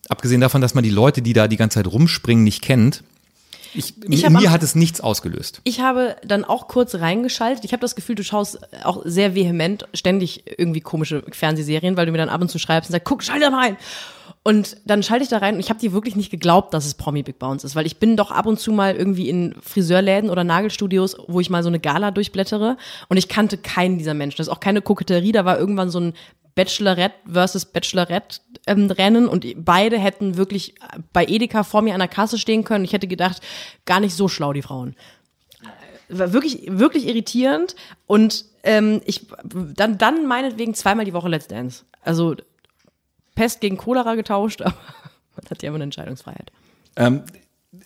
Abgesehen 0.08 0.40
davon, 0.40 0.60
dass 0.60 0.74
man 0.74 0.84
die 0.84 0.90
Leute, 0.90 1.22
die 1.22 1.32
da 1.32 1.48
die 1.48 1.56
ganze 1.56 1.76
Zeit 1.76 1.86
rumspringen, 1.86 2.44
nicht 2.44 2.60
kennt. 2.60 3.04
Ich, 3.74 3.94
ich 4.08 4.28
mir 4.28 4.50
hat 4.50 4.62
es 4.62 4.74
nichts 4.74 5.00
ausgelöst. 5.00 5.60
Ich 5.64 5.80
habe 5.80 6.16
dann 6.24 6.44
auch 6.44 6.68
kurz 6.68 6.94
reingeschaltet. 6.94 7.64
Ich 7.64 7.72
habe 7.72 7.80
das 7.80 7.94
Gefühl, 7.96 8.14
du 8.14 8.24
schaust 8.24 8.60
auch 8.84 9.02
sehr 9.04 9.34
vehement 9.34 9.86
ständig 9.94 10.44
irgendwie 10.58 10.80
komische 10.80 11.24
Fernsehserien, 11.30 11.96
weil 11.96 12.06
du 12.06 12.12
mir 12.12 12.18
dann 12.18 12.28
ab 12.28 12.40
und 12.40 12.48
zu 12.48 12.58
schreibst 12.58 12.90
und 12.90 12.92
sagst, 12.92 13.06
guck, 13.06 13.22
schalte 13.22 13.50
mal 13.50 13.60
rein. 13.60 13.76
Und 14.46 14.76
dann 14.84 15.02
schalte 15.02 15.24
ich 15.24 15.30
da 15.30 15.38
rein 15.38 15.54
und 15.54 15.60
ich 15.60 15.70
habe 15.70 15.80
dir 15.80 15.92
wirklich 15.92 16.16
nicht 16.16 16.30
geglaubt, 16.30 16.74
dass 16.74 16.84
es 16.84 16.94
Promi 16.94 17.22
Big 17.22 17.38
Bounce 17.38 17.66
ist, 17.66 17.76
weil 17.76 17.86
ich 17.86 17.96
bin 17.96 18.14
doch 18.14 18.30
ab 18.30 18.44
und 18.44 18.60
zu 18.60 18.72
mal 18.72 18.94
irgendwie 18.94 19.30
in 19.30 19.54
Friseurläden 19.62 20.28
oder 20.28 20.44
Nagelstudios, 20.44 21.16
wo 21.28 21.40
ich 21.40 21.48
mal 21.48 21.62
so 21.62 21.70
eine 21.70 21.80
Gala 21.80 22.10
durchblättere 22.10 22.76
und 23.08 23.16
ich 23.16 23.28
kannte 23.28 23.56
keinen 23.56 23.96
dieser 23.96 24.12
Menschen. 24.12 24.36
Das 24.36 24.48
ist 24.48 24.52
auch 24.52 24.60
keine 24.60 24.82
Koketterie, 24.82 25.32
da 25.32 25.46
war 25.46 25.58
irgendwann 25.58 25.88
so 25.88 25.98
ein 25.98 26.12
Bachelorette 26.54 27.16
versus 27.30 27.64
Bachelorette 27.64 28.40
ähm, 28.66 28.90
Rennen 28.90 29.28
und 29.28 29.46
beide 29.64 29.98
hätten 29.98 30.36
wirklich 30.36 30.74
bei 31.12 31.24
Edeka 31.26 31.64
vor 31.64 31.82
mir 31.82 31.94
an 31.94 32.00
der 32.00 32.08
Kasse 32.08 32.38
stehen 32.38 32.64
können. 32.64 32.84
Ich 32.84 32.92
hätte 32.92 33.08
gedacht, 33.08 33.42
gar 33.84 34.00
nicht 34.00 34.14
so 34.14 34.28
schlau 34.28 34.52
die 34.52 34.62
Frauen. 34.62 34.94
War 36.08 36.32
wirklich 36.32 36.66
wirklich 36.68 37.06
irritierend 37.06 37.74
und 38.06 38.44
ähm, 38.62 39.00
ich 39.04 39.26
dann 39.42 39.98
dann 39.98 40.26
meinetwegen 40.26 40.74
zweimal 40.74 41.04
die 41.04 41.12
Woche 41.14 41.28
Let's 41.28 41.48
Dance. 41.48 41.84
Also 42.02 42.36
Pest 43.34 43.60
gegen 43.60 43.76
Cholera 43.76 44.14
getauscht, 44.14 44.62
aber 44.62 44.74
man 45.36 45.50
hat 45.50 45.62
ja 45.62 45.68
immer 45.68 45.76
eine 45.76 45.84
Entscheidungsfreiheit. 45.84 46.52
Ähm, 46.96 47.24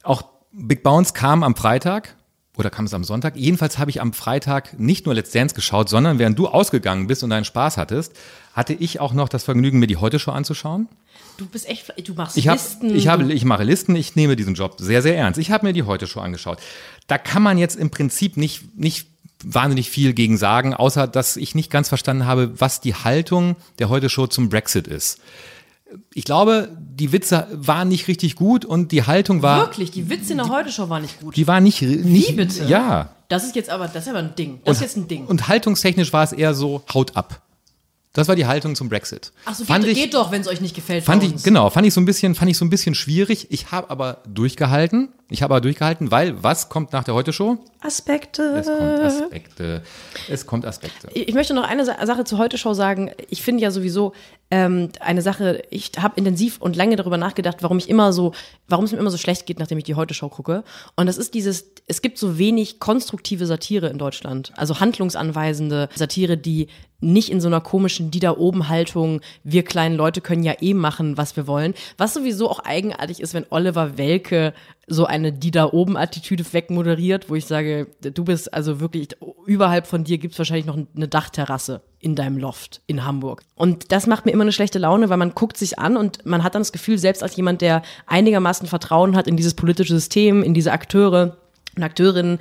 auch 0.03 0.23
Big 0.53 0.83
Bounce 0.83 1.15
kam 1.15 1.43
am 1.43 1.57
Freitag 1.57 2.18
oder 2.59 2.71
kam 2.71 2.87
es 2.87 2.95
am 2.95 3.05
Sonntag? 3.05 3.37
Jedenfalls 3.37 3.79
habe 3.79 3.91
ich 3.91 4.01
am 4.01 4.13
Freitag 4.13 4.79
nicht 4.79 5.07
nur 5.07 5.15
Let's 5.15 5.31
Dance 5.31 5.55
geschaut, 5.55 5.89
sondern 5.89 6.19
während 6.19 6.39
du 6.39 6.49
ausgegangen 6.49 7.07
bist 7.07 7.23
und 7.23 7.31
deinen 7.31 7.45
Spaß 7.45 7.77
hattest, 7.77 8.13
hatte 8.53 8.75
ich 8.75 8.99
auch 8.99 9.13
noch 9.13 9.29
das 9.29 9.45
Vergnügen, 9.45 9.79
mir 9.79 9.87
die 9.87 9.97
Heute-Show 9.97 10.33
anzuschauen. 10.33 10.89
Du 11.37 11.47
bist 11.47 11.69
echt, 11.69 11.93
du 12.07 12.15
machst 12.15 12.37
ich 12.37 12.49
hab, 12.49 12.57
Listen. 12.57 12.95
Ich, 12.95 13.07
habe, 13.07 13.33
ich 13.33 13.45
mache 13.45 13.63
Listen, 13.63 13.95
ich 13.95 14.17
nehme 14.17 14.35
diesen 14.35 14.55
Job 14.55 14.75
sehr, 14.79 15.03
sehr 15.03 15.17
ernst. 15.17 15.39
Ich 15.39 15.53
habe 15.53 15.67
mir 15.67 15.73
die 15.73 15.85
Heute-Show 15.85 16.21
angeschaut. 16.21 16.59
Da 17.07 17.17
kann 17.17 17.43
man 17.43 17.59
jetzt 17.59 17.77
im 17.77 17.91
Prinzip 17.91 18.37
nicht, 18.37 18.77
nicht 18.77 19.07
wahnsinnig 19.45 19.89
viel 19.89 20.13
gegen 20.15 20.37
sagen, 20.37 20.75
außer 20.75 21.07
dass 21.07 21.37
ich 21.37 21.55
nicht 21.55 21.71
ganz 21.71 21.89
verstanden 21.89 22.27
habe, 22.27 22.61
was 22.61 22.81
die 22.81 22.97
Haltung 22.97 23.55
der 23.79 23.89
Heute-Show 23.89 24.27
zum 24.27 24.49
Brexit 24.49 24.89
ist. 24.89 25.21
Ich 26.13 26.25
glaube, 26.25 26.69
die 26.79 27.13
Witze 27.13 27.47
waren 27.53 27.89
nicht 27.89 28.09
richtig 28.09 28.35
gut 28.37 28.65
und 28.65 28.93
die 28.93 29.05
Haltung 29.05 29.43
war. 29.43 29.61
Wirklich, 29.61 29.91
die 29.91 30.11
Witze 30.11 30.33
in 30.33 30.39
der 30.39 30.49
Heute-Show 30.49 30.89
waren 30.91 31.03
nicht 31.03 31.21
gut. 31.21 31.37
Die 31.37 31.47
war 31.47 31.61
nicht, 31.61 31.81
nicht. 31.83 32.29
Wie 32.29 32.33
bitte? 32.33 32.65
Ja. 32.65 33.11
Das 33.29 33.45
ist 33.45 33.57
jetzt 33.57 33.71
aber, 33.71 33.89
das 33.89 34.05
ist 34.05 34.09
aber 34.09 34.19
ein 34.19 34.35
Ding. 34.35 34.61
Das 34.65 34.77
ist 34.79 34.83
jetzt 34.83 34.97
ein 34.97 35.09
Ding. 35.09 35.27
Und 35.27 35.49
haltungstechnisch 35.49 36.13
war 36.13 36.25
es 36.25 36.33
eher 36.33 36.55
so, 36.55 36.83
haut 36.93 37.17
ab. 37.17 37.43
Das 38.15 38.27
war 38.27 38.35
die 38.35 38.47
Haltung 38.47 38.75
zum 38.75 38.89
Brexit. 38.89 39.33
Ach 39.45 39.55
so, 39.55 39.65
fand 39.65 39.85
geht, 39.85 39.97
ich, 39.97 40.03
geht 40.05 40.15
doch, 40.15 40.33
wenn 40.33 40.41
es 40.41 40.49
euch 40.49 40.61
nicht 40.61 40.75
gefällt. 40.75 41.05
Fand 41.05 41.23
ich, 41.23 41.43
genau, 41.43 41.71
fand 41.71 41.87
ich 41.87 41.95
so 41.95 42.01
ein 42.01 42.05
bisschen, 42.07 42.35
fand 42.35 42.51
ich 42.51 42.57
so 42.59 42.65
ein 42.65 42.71
bisschen 42.71 42.95
schwierig. 42.95 43.47
Ich 43.51 43.71
habe 43.71 43.91
aber 43.91 44.23
durchgehalten. 44.27 45.11
Ich 45.29 45.43
habe 45.43 45.55
aber 45.55 45.61
durchgehalten, 45.61 46.11
weil 46.11 46.43
was 46.43 46.69
kommt 46.71 46.93
nach 46.93 47.05
der 47.05 47.15
Heute-Show? 47.15 47.59
Aspekte. 47.81 48.43
Es 48.57 48.67
kommt 48.67 49.01
Aspekte. 49.01 49.83
Es 50.29 50.47
kommt 50.47 50.65
Aspekte. 50.67 51.09
Ich 51.13 51.35
möchte 51.35 51.53
noch 51.55 51.65
eine 51.65 51.85
Sa- 51.85 52.05
Sache 52.07 52.25
zur 52.25 52.39
Heute-Show 52.39 52.73
sagen. 52.73 53.11
Ich 53.29 53.43
finde 53.43 53.63
ja 53.63 53.71
sowieso 53.71 54.15
ähm, 54.51 54.91
eine 55.01 55.21
Sache, 55.21 55.63
ich 55.71 55.93
habe 55.99 56.17
intensiv 56.17 56.59
und 56.61 56.75
lange 56.75 56.97
darüber 56.97 57.19
nachgedacht, 57.19 57.63
warum 57.63 57.79
ich 57.79 57.89
immer 57.89 58.13
so, 58.13 58.33
warum 58.67 58.87
es 58.87 58.93
mir 58.93 58.99
immer 58.99 59.11
so 59.11 59.19
schlecht 59.19 59.45
geht, 59.47 59.59
nachdem 59.59 59.79
ich 59.79 59.85
die 59.85 59.95
Heute-Show 59.95 60.29
gucke. 60.29 60.65
Und 60.97 61.07
das 61.07 61.19
ist 61.19 61.35
dieses, 61.35 61.71
es 61.87 62.01
gibt 62.01 62.19
so 62.19 62.39
wenig 62.39 62.81
konstruktive 62.81 63.47
Satire 63.47 63.89
in 63.89 63.99
Deutschland. 63.99 64.53
Also 64.57 64.81
handlungsanweisende 64.81 65.89
Satire, 65.95 66.39
die 66.39 66.69
nicht 67.01 67.31
in 67.31 67.41
so 67.41 67.47
einer 67.47 67.61
komischen 67.61 68.11
Die 68.11 68.21
da 68.21 68.37
oben 68.37 68.69
Haltung, 68.69 69.21
wir 69.45 69.65
kleinen 69.65 69.97
Leute 69.97 70.21
können 70.21 70.43
ja 70.43 70.55
eh 70.61 70.75
machen, 70.75 71.17
was 71.17 71.37
wir 71.37 71.47
wollen. 71.47 71.75
Was 71.97 72.15
sowieso 72.15 72.51
auch 72.51 72.61
eigenartig 72.61 73.21
ist, 73.21 73.35
wenn 73.35 73.47
Oliver 73.51 73.99
Welke 73.99 74.55
so 74.89 75.05
eine 75.05 75.33
Die 75.33 75.51
da 75.51 75.71
oben 75.73 75.97
Attitüde 75.97 76.45
wegmoderiert, 76.51 77.29
wo 77.29 77.35
ich 77.35 77.47
sage, 77.47 77.89
du 78.01 78.25
bist 78.25 78.53
also 78.53 78.81
wirklich, 78.81 79.09
überhalb 79.47 79.87
von 79.87 80.05
dir 80.05 80.19
gibt's 80.19 80.39
wahrscheinlich 80.39 80.67
noch 80.67 80.79
eine 80.97 81.09
Dachterrasse 81.09 81.83
in 82.01 82.15
deinem 82.15 82.39
Loft 82.39 82.81
in 82.87 83.05
Hamburg. 83.05 83.43
Und 83.55 83.93
das 83.93 84.07
macht 84.07 84.25
mir 84.25 84.33
immer 84.33 84.43
eine 84.43 84.53
schlechte 84.53 84.79
Laune, 84.79 85.09
weil 85.11 85.17
man 85.17 85.35
guckt 85.35 85.57
sich 85.57 85.79
an 85.79 85.97
und 85.97 86.25
man 86.25 86.43
hat 86.43 86.55
dann 86.55 86.63
das 86.63 86.73
Gefühl, 86.73 86.99
selbst 86.99 87.23
als 87.23 87.37
jemand, 87.37 87.61
der 87.61 87.83
einigermaßen 88.07 88.69
Vertrauen 88.69 89.17
hat 89.17 89.27
in 89.27 89.37
dieses 89.37 89.55
politische 89.55 89.95
System, 89.95 90.43
in 90.43 90.55
diese 90.55 90.73
Akteure, 90.73 91.37
und 91.79 91.85
Akteurinnen 91.85 92.39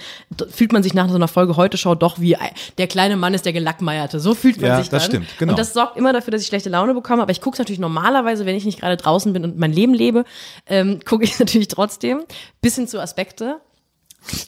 fühlt 0.50 0.74
man 0.74 0.84
sich 0.84 0.94
nach 0.94 1.08
so 1.10 1.16
einer 1.16 1.28
Folge 1.28 1.56
heute 1.56 1.78
Show 1.78 1.96
doch 1.96 2.20
wie 2.20 2.36
der 2.78 2.88
kleine 2.88 3.16
Mann 3.18 3.34
ist 3.34 3.46
der 3.46 3.54
Gelackmeierte. 3.54 4.20
So 4.20 4.34
fühlt 4.36 4.60
man 4.62 4.70
Ja, 4.72 4.78
sich 4.80 4.90
dann. 4.90 4.98
das 5.00 5.06
stimmt, 5.06 5.28
genau. 5.40 5.54
Und 5.54 5.60
das 5.60 5.74
sorgt 5.74 5.98
immer 5.98 6.12
dafür, 6.14 6.32
dass 6.32 6.42
ich 6.42 6.48
schlechte 6.48 6.70
Laune 6.70 6.94
bekomme. 6.94 7.22
Aber 7.22 7.32
ich 7.32 7.40
gucke 7.42 7.58
natürlich 7.58 7.80
normalerweise, 7.80 8.46
wenn 8.46 8.56
ich 8.56 8.66
nicht 8.66 8.80
gerade 8.82 8.98
draußen 8.98 9.32
bin 9.34 9.44
und 9.44 9.58
mein 9.58 9.72
Leben 9.72 9.94
lebe, 9.94 10.26
ähm, 10.68 11.00
gucke 11.06 11.24
ich 11.24 11.40
natürlich 11.40 11.68
trotzdem. 11.70 12.22
Bis 12.62 12.76
hin 12.76 12.88
zu 12.88 13.00
Aspekte. 13.02 13.58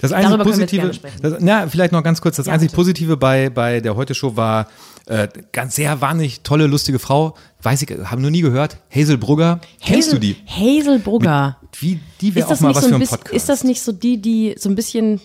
Das 0.01 0.11
einzige 0.11 0.37
Darüber 0.37 0.43
Positive, 0.51 0.91
das, 1.21 1.35
na, 1.39 1.67
vielleicht 1.67 1.93
noch 1.93 2.03
ganz 2.03 2.19
kurz, 2.19 2.35
das 2.35 2.47
Ja, 2.47 2.53
einzige 2.53 2.69
bitte. 2.71 2.75
Positive 2.75 3.15
bei, 3.17 3.49
bei 3.49 3.79
der 3.79 3.95
Heute-Show 3.95 4.35
war, 4.35 4.67
äh, 5.05 5.29
ganz 5.53 5.75
sehr 5.75 6.01
wahnsinnig 6.01 6.41
tolle, 6.41 6.67
lustige 6.67 6.99
Frau, 6.99 7.35
weiß 7.61 7.83
ich, 7.83 7.89
habe 8.05 8.21
noch 8.21 8.29
nie 8.29 8.41
gehört, 8.41 8.77
Hazel 8.93 9.17
Brugger. 9.17 9.61
Kennst 9.81 10.11
du 10.11 10.17
Hazel- 10.17 10.19
die? 10.19 10.35
Hazel 10.47 10.99
Brugger. 10.99 11.57
Wie, 11.79 11.99
die 12.21 12.35
wäre 12.35 12.45
Ist 12.45 12.45
auch 12.45 12.49
das, 12.49 12.61
mal 12.61 12.67
nicht 12.69 12.77
was 12.77 12.83
so 12.83 12.89
für 12.89 12.95
ein 12.95 13.07
Podcast. 13.07 13.33
ist 13.35 13.49
das 13.49 13.63
nicht 13.63 13.81
so 13.81 13.91
die, 13.91 14.21
die 14.21 14.55
so 14.57 14.69
ein 14.69 14.75
bisschen, 14.75 15.21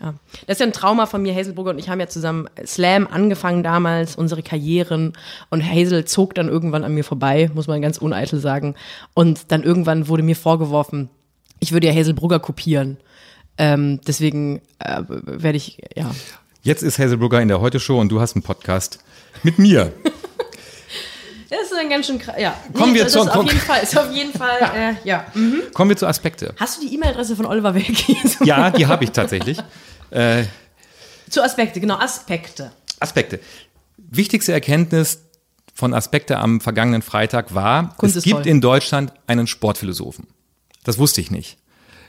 ja. 0.00 0.14
Das 0.46 0.56
ist 0.56 0.60
ja 0.60 0.66
ein 0.66 0.72
Trauma 0.72 1.06
von 1.06 1.22
mir. 1.22 1.34
Hazel 1.34 1.52
Brugger 1.52 1.70
und 1.70 1.78
ich 1.78 1.88
haben 1.88 2.00
ja 2.00 2.08
zusammen 2.08 2.48
Slam 2.64 3.06
angefangen 3.06 3.62
damals, 3.62 4.16
unsere 4.16 4.42
Karrieren. 4.42 5.12
Und 5.50 5.62
Hazel 5.64 6.04
zog 6.04 6.34
dann 6.34 6.48
irgendwann 6.48 6.84
an 6.84 6.94
mir 6.94 7.04
vorbei, 7.04 7.50
muss 7.54 7.66
man 7.66 7.82
ganz 7.82 7.98
uneitel 7.98 8.40
sagen. 8.40 8.74
Und 9.14 9.52
dann 9.52 9.62
irgendwann 9.62 10.08
wurde 10.08 10.22
mir 10.22 10.36
vorgeworfen, 10.36 11.08
ich 11.60 11.72
würde 11.72 11.86
ja 11.86 11.94
Hazel 11.94 12.14
Brugger 12.14 12.40
kopieren. 12.40 12.96
Ähm, 13.58 14.00
deswegen 14.06 14.62
äh, 14.78 15.02
werde 15.06 15.56
ich, 15.56 15.78
ja. 15.94 16.10
Jetzt 16.62 16.82
ist 16.82 16.98
Hazel 16.98 17.18
Brugger 17.18 17.40
in 17.40 17.48
der 17.48 17.60
Heute-Show 17.60 18.00
und 18.00 18.08
du 18.10 18.20
hast 18.20 18.34
einen 18.34 18.42
Podcast 18.42 18.98
mit 19.42 19.58
mir. 19.58 19.92
Das 21.52 21.70
ist 21.70 21.76
ein 21.78 21.90
ganz 21.90 22.06
schön, 22.06 22.18
kra- 22.18 22.40
ja. 22.40 22.56
Kommen 22.72 22.94
wir 22.94 23.06
zur- 23.08 23.24
ist 23.26 23.30
komm- 23.32 23.40
auf 23.46 23.52
jeden 23.52 23.60
Fall, 23.64 23.82
ist 23.82 23.98
auf 23.98 24.10
jeden 24.10 24.32
Fall, 24.32 24.58
äh, 24.74 24.94
ja. 25.08 25.26
Mhm. 25.34 25.62
Kommen 25.74 25.90
wir 25.90 25.96
zu 25.96 26.06
Aspekte. 26.06 26.54
Hast 26.58 26.78
du 26.82 26.86
die 26.88 26.94
E-Mail-Adresse 26.94 27.36
von 27.36 27.44
Oliver 27.46 27.74
Welke? 27.74 27.92
Ja, 28.44 28.70
die 28.70 28.86
habe 28.86 29.04
ich 29.04 29.10
tatsächlich. 29.12 29.58
Zu 31.30 31.42
Aspekte, 31.42 31.80
genau, 31.80 31.96
Aspekte. 31.96 32.72
Aspekte. 33.00 33.40
Wichtigste 33.96 34.52
Erkenntnis 34.52 35.22
von 35.74 35.94
Aspekte 35.94 36.38
am 36.38 36.60
vergangenen 36.60 37.00
Freitag 37.02 37.54
war, 37.54 37.94
Kunst 37.96 38.16
es 38.16 38.24
gibt 38.24 38.36
toll. 38.42 38.46
in 38.46 38.60
Deutschland 38.60 39.12
einen 39.26 39.46
Sportphilosophen. 39.46 40.26
Das 40.84 40.98
wusste 40.98 41.20
ich 41.22 41.30
nicht. 41.30 41.56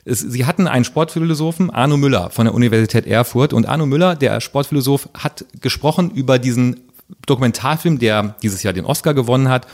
Es, 0.06 0.19
sie 0.19 0.45
hatten 0.45 0.67
einen 0.67 0.84
Sportphilosophen, 0.84 1.69
Arno 1.69 1.95
Müller 1.95 2.29
von 2.29 2.45
der 2.45 2.53
Universität 2.53 3.08
Erfurt. 3.08 3.53
Und 3.53 3.65
Arno 3.69 3.86
Müller, 3.86 4.15
der 4.17 4.41
Sportphilosoph, 4.41 5.08
hat 5.17 5.45
gesprochen 5.62 6.12
über 6.12 6.39
diesen 6.39 6.82
Dokumentarfilm, 7.26 8.00
der 8.00 8.36
dieses 8.42 8.63
Jahr 8.63 8.74
den 8.74 8.86
Oscar 8.86 9.13
gewonnen 9.13 9.50
hat, 9.50 9.68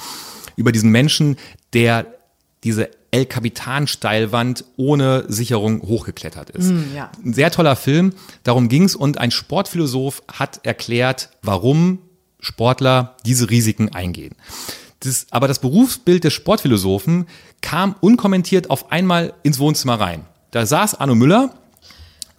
über 0.56 0.72
diesen 0.72 0.92
Menschen, 0.92 1.38
der 1.74 2.06
diese 2.64 2.90
El 3.12 3.26
Capitan 3.26 3.88
Steilwand 3.88 4.66
ohne 4.76 5.26
Sicherung 5.28 5.82
hochgeklettert 5.82 6.50
ist. 6.52 6.72
ja. 6.96 7.12
Ein 7.24 7.34
sehr 7.34 7.52
toller 7.52 7.76
Film, 7.76 8.14
darum 8.44 8.70
ging's 8.70 8.96
und 8.96 9.18
ein 9.18 9.32
Sportphilosoph 9.32 10.22
hat 10.32 10.60
erklärt, 10.66 11.30
warum 11.42 12.00
Sportler 12.40 13.16
diese 13.26 13.50
Risiken 13.50 13.90
eingehen. 13.90 14.36
Das, 15.02 15.28
aber 15.32 15.48
das 15.48 15.60
Berufsbild 15.60 16.24
des 16.24 16.34
Sportphilosophen 16.34 17.26
kam 17.62 17.96
unkommentiert 18.02 18.70
auf 18.70 18.92
einmal 18.92 19.34
ins 19.44 19.60
Wohnzimmer 19.60 20.00
rein. 20.00 20.26
Da 20.52 20.66
saß 20.66 20.96
Arno 20.96 21.16
Müller 21.16 21.54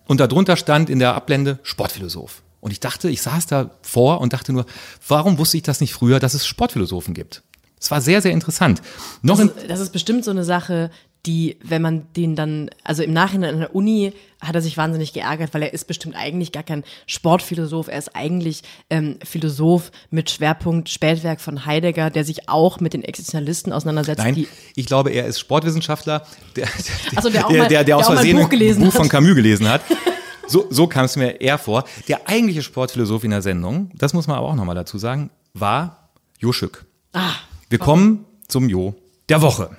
und 0.06 0.20
darunter 0.20 0.56
stand 0.56 0.90
in 0.90 0.98
der 0.98 1.14
Ablende 1.14 1.58
Sportphilosoph. 1.62 2.42
Und 2.60 2.72
ich 2.72 2.80
dachte, 2.80 3.08
ich 3.08 3.22
saß 3.22 3.46
da 3.46 3.70
vor 3.82 4.20
und 4.20 4.32
dachte 4.32 4.52
nur, 4.52 4.66
warum 5.08 5.38
wusste 5.38 5.56
ich 5.56 5.62
das 5.62 5.80
nicht 5.80 5.94
früher, 5.94 6.20
dass 6.20 6.34
es 6.34 6.46
Sportphilosophen 6.46 7.14
gibt? 7.14 7.42
Es 7.80 7.90
war 7.90 8.00
sehr, 8.02 8.20
sehr 8.20 8.32
interessant. 8.32 8.82
Noch 9.22 9.40
in, 9.40 9.48
Das, 9.48 9.66
das 9.68 9.80
ist 9.80 9.92
bestimmt 9.92 10.24
so 10.24 10.30
eine 10.30 10.44
Sache, 10.44 10.90
die, 11.26 11.58
wenn 11.62 11.82
man 11.82 12.06
den 12.16 12.34
dann, 12.36 12.70
also 12.84 13.02
im 13.02 13.12
Nachhinein 13.12 13.54
an 13.54 13.60
der 13.60 13.74
Uni 13.74 14.12
hat 14.40 14.54
er 14.54 14.62
sich 14.62 14.76
wahnsinnig 14.78 15.12
geärgert, 15.12 15.52
weil 15.52 15.62
er 15.62 15.72
ist 15.74 15.86
bestimmt 15.86 16.14
eigentlich 16.16 16.50
gar 16.52 16.62
kein 16.62 16.82
Sportphilosoph, 17.06 17.88
er 17.88 17.98
ist 17.98 18.14
eigentlich 18.16 18.62
ähm, 18.88 19.18
Philosoph 19.22 19.92
mit 20.10 20.30
Schwerpunkt 20.30 20.88
Spätwerk 20.88 21.42
von 21.42 21.66
Heidegger, 21.66 22.08
der 22.08 22.24
sich 22.24 22.48
auch 22.48 22.80
mit 22.80 22.94
den 22.94 23.02
Existenzialisten 23.04 23.72
auseinandersetzt. 23.72 24.18
Nein, 24.18 24.46
ich 24.76 24.86
glaube, 24.86 25.10
er 25.10 25.26
ist 25.26 25.38
Sportwissenschaftler, 25.40 26.26
der, 26.56 26.68
Ach 27.16 27.22
so, 27.22 27.28
der 27.28 27.46
auch 27.46 27.50
der, 27.50 27.58
mal- 27.62 27.68
der, 27.68 27.84
der 27.84 27.96
aus 27.98 28.04
mal 28.08 28.12
ein 28.12 28.16
Versehen 28.16 28.76
Buch 28.78 28.84
Buch 28.86 28.92
von 28.94 29.08
Camus 29.08 29.34
gelesen 29.34 29.68
hat. 29.68 29.82
So, 30.50 30.66
so 30.68 30.88
kam 30.88 31.04
es 31.04 31.14
mir 31.14 31.40
eher 31.40 31.58
vor. 31.58 31.84
Der 32.08 32.28
eigentliche 32.28 32.62
Sportphilosoph 32.62 33.22
in 33.22 33.30
der 33.30 33.40
Sendung, 33.40 33.90
das 33.94 34.14
muss 34.14 34.26
man 34.26 34.36
aber 34.36 34.48
auch 34.48 34.56
nochmal 34.56 34.74
dazu 34.74 34.98
sagen, 34.98 35.30
war 35.54 36.10
Jo 36.40 36.50
Schück. 36.52 36.86
ah, 37.12 37.34
Wir 37.68 37.78
kommen 37.78 38.24
zum 38.48 38.68
Jo 38.68 38.96
der 39.28 39.42
Woche. 39.42 39.70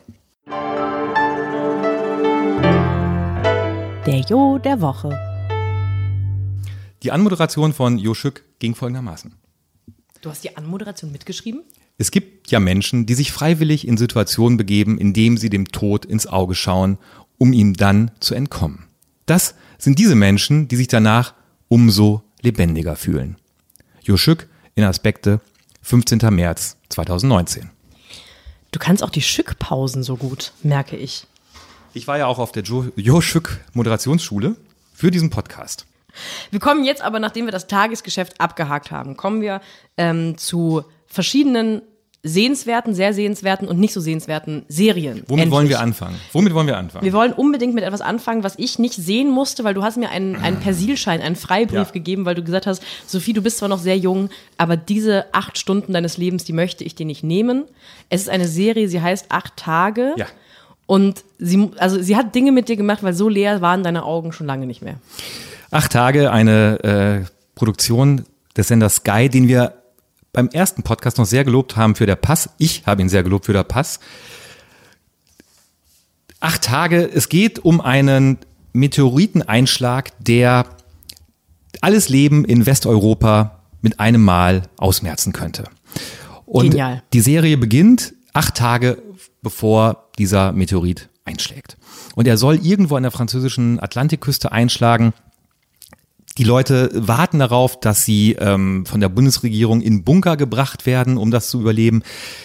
der 4.05 4.19
Jo 4.29 4.57
der 4.59 4.79
Woche. 4.81 5.09
Die 7.03 7.11
Anmoderation 7.11 7.73
von 7.73 7.97
Jo 7.97 8.13
Schück 8.13 8.45
ging 8.59 8.73
folgendermaßen. 8.73 9.33
Du 10.21 10.29
hast 10.29 10.43
die 10.45 10.55
Anmoderation 10.55 11.11
mitgeschrieben? 11.11 11.63
Es 11.97 12.11
gibt 12.11 12.49
ja 12.49 12.59
Menschen, 12.61 13.05
die 13.05 13.13
sich 13.15 13.33
freiwillig 13.33 13.85
in 13.87 13.97
Situationen 13.97 14.57
begeben, 14.57 14.97
indem 14.97 15.35
sie 15.37 15.49
dem 15.49 15.67
Tod 15.67 16.05
ins 16.05 16.27
Auge 16.27 16.55
schauen, 16.55 16.97
um 17.37 17.51
ihm 17.53 17.73
dann 17.73 18.11
zu 18.21 18.35
entkommen. 18.35 18.85
Das 19.25 19.55
sind 19.81 19.97
diese 19.97 20.13
Menschen, 20.13 20.67
die 20.67 20.75
sich 20.75 20.87
danach 20.87 21.33
umso 21.67 22.21
lebendiger 22.41 22.95
fühlen. 22.95 23.37
Jo 24.03 24.15
Schück 24.15 24.47
in 24.75 24.83
Aspekte, 24.83 25.41
15. 25.81 26.19
März 26.29 26.77
2019. 26.89 27.69
Du 28.71 28.79
kannst 28.79 29.03
auch 29.03 29.09
die 29.09 29.23
Schückpausen 29.23 30.03
so 30.03 30.17
gut, 30.17 30.53
merke 30.61 30.95
ich. 30.95 31.25
Ich 31.93 32.07
war 32.07 32.19
ja 32.19 32.27
auch 32.27 32.37
auf 32.37 32.51
der 32.51 32.63
Jo, 32.63 32.85
jo 32.95 33.21
Schück 33.21 33.59
Moderationsschule 33.73 34.55
für 34.93 35.09
diesen 35.09 35.31
Podcast. 35.31 35.87
Wir 36.51 36.59
kommen 36.59 36.83
jetzt 36.83 37.01
aber, 37.01 37.19
nachdem 37.19 37.45
wir 37.45 37.51
das 37.51 37.67
Tagesgeschäft 37.67 38.39
abgehakt 38.39 38.91
haben, 38.91 39.17
kommen 39.17 39.41
wir 39.41 39.61
ähm, 39.97 40.37
zu 40.37 40.83
verschiedenen 41.07 41.81
sehenswerten, 42.23 42.93
sehr 42.93 43.13
sehenswerten 43.13 43.67
und 43.67 43.79
nicht 43.79 43.93
so 43.93 43.99
sehenswerten 43.99 44.63
Serien. 44.67 45.23
Womit 45.27 45.43
Endlich. 45.45 45.51
wollen 45.51 45.69
wir 45.69 45.79
anfangen? 45.79 46.15
Womit 46.33 46.53
wollen 46.53 46.67
wir 46.67 46.77
anfangen? 46.77 47.03
Wir 47.03 47.13
wollen 47.13 47.33
unbedingt 47.33 47.73
mit 47.73 47.83
etwas 47.83 48.01
anfangen, 48.01 48.43
was 48.43 48.53
ich 48.57 48.77
nicht 48.77 48.93
sehen 48.93 49.29
musste, 49.29 49.63
weil 49.63 49.73
du 49.73 49.81
hast 49.83 49.97
mir 49.97 50.09
einen, 50.09 50.35
einen 50.35 50.59
Persilschein, 50.59 51.19
einen 51.21 51.35
Freibrief 51.35 51.87
Ja. 51.87 51.91
gegeben, 51.91 52.25
weil 52.25 52.35
du 52.35 52.43
gesagt 52.43 52.67
hast, 52.67 52.83
Sophie, 53.07 53.33
du 53.33 53.41
bist 53.41 53.57
zwar 53.57 53.69
noch 53.69 53.79
sehr 53.79 53.97
jung, 53.97 54.29
aber 54.57 54.77
diese 54.77 55.25
acht 55.33 55.57
Stunden 55.57 55.93
deines 55.93 56.17
Lebens, 56.17 56.43
die 56.43 56.53
möchte 56.53 56.83
ich 56.83 56.93
dir 56.93 57.05
nicht 57.07 57.23
nehmen. 57.23 57.63
Es 58.09 58.21
ist 58.21 58.29
eine 58.29 58.47
Serie, 58.47 58.87
sie 58.87 59.01
heißt 59.01 59.25
Acht 59.29 59.57
Tage. 59.57 60.13
Ja. 60.17 60.27
Und 60.85 61.23
sie, 61.39 61.71
also 61.77 62.01
sie 62.01 62.15
hat 62.17 62.35
Dinge 62.35 62.51
mit 62.51 62.69
dir 62.69 62.75
gemacht, 62.75 63.01
weil 63.01 63.13
so 63.13 63.29
leer 63.29 63.61
waren 63.61 63.81
deine 63.81 64.03
Augen 64.03 64.31
schon 64.31 64.45
lange 64.45 64.67
nicht 64.67 64.81
mehr. 64.83 64.95
Acht 65.71 65.91
Tage, 65.93 66.31
eine 66.31 67.23
äh, 67.23 67.29
Produktion 67.55 68.25
des 68.57 68.67
Senders 68.67 68.97
Sky, 68.97 69.29
den 69.29 69.47
wir 69.47 69.73
beim 70.33 70.47
ersten 70.49 70.83
Podcast 70.83 71.17
noch 71.17 71.25
sehr 71.25 71.43
gelobt 71.43 71.75
haben 71.75 71.95
für 71.95 72.05
der 72.05 72.15
Pass. 72.15 72.49
Ich 72.57 72.83
habe 72.85 73.01
ihn 73.01 73.09
sehr 73.09 73.23
gelobt 73.23 73.45
für 73.45 73.53
der 73.53 73.63
Pass. 73.63 73.99
Acht 76.39 76.63
Tage, 76.63 77.09
es 77.13 77.29
geht 77.29 77.59
um 77.59 77.81
einen 77.81 78.37
Meteoriteneinschlag, 78.73 80.11
der 80.19 80.65
alles 81.81 82.09
Leben 82.09 82.45
in 82.45 82.65
Westeuropa 82.65 83.59
mit 83.81 83.99
einem 83.99 84.23
Mal 84.23 84.63
ausmerzen 84.77 85.33
könnte. 85.33 85.65
Und 86.45 86.71
Genial. 86.71 87.03
die 87.13 87.21
Serie 87.21 87.57
beginnt 87.57 88.13
acht 88.33 88.55
Tage 88.55 89.01
bevor 89.41 90.09
dieser 90.17 90.51
Meteorit 90.51 91.09
einschlägt. 91.25 91.77
Und 92.15 92.27
er 92.27 92.37
soll 92.37 92.55
irgendwo 92.55 92.95
an 92.95 93.03
der 93.03 93.11
französischen 93.11 93.79
Atlantikküste 93.79 94.51
einschlagen. 94.51 95.13
Die 96.37 96.43
Leute 96.45 96.89
warten 96.93 97.39
darauf, 97.39 97.79
dass 97.79 98.05
sie 98.05 98.33
ähm, 98.39 98.85
von 98.85 99.01
der 99.01 99.09
Bundesregierung 99.09 99.81
in 99.81 100.03
Bunker 100.03 100.37
gebracht 100.37 100.85
werden, 100.85 101.17
um 101.17 101.29
das 101.29 101.49
zu 101.49 101.59
überleben. 101.59 102.03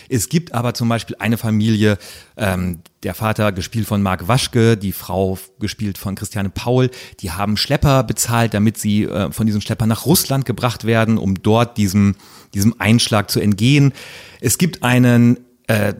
Es 0.09 0.29
gibt 0.29 0.53
aber 0.55 0.75
zum 0.75 0.89
Beispiel 0.89 1.17
eine 1.21 1.39
Familie, 1.39 1.99
ähm, 2.37 2.81
der 3.05 3.15
Vater 3.15 3.53
gespielt 3.53 3.87
von 3.87 4.03
Marc 4.03 4.27
Waschke, 4.27 4.77
die 4.77 4.91
Frau 4.91 5.39
gespielt 5.61 5.99
von 5.99 6.17
Christiane 6.17 6.51
Paul, 6.51 6.91
die 7.21 7.31
haben 7.31 7.57
Schlepper 7.57 8.03
bezahlt, 8.03 8.55
damit 8.55 8.77
sie 8.79 9.05
äh, 9.05 9.31
von 9.31 9.47
diesem 9.47 9.61
Schlepper 9.61 9.87
nach 9.87 10.05
Russland 10.05 10.45
gebracht 10.45 10.85
werden, 10.85 11.17
um 11.17 11.41
dort 11.41 11.77
diesem, 11.77 12.17
diesem 12.55 12.75
Einschlag 12.81 13.31
zu 13.31 13.39
entgehen. 13.39 13.93
Es 14.41 14.59
gibt 14.59 14.83
einen 14.83 15.39
äh, 15.69 15.95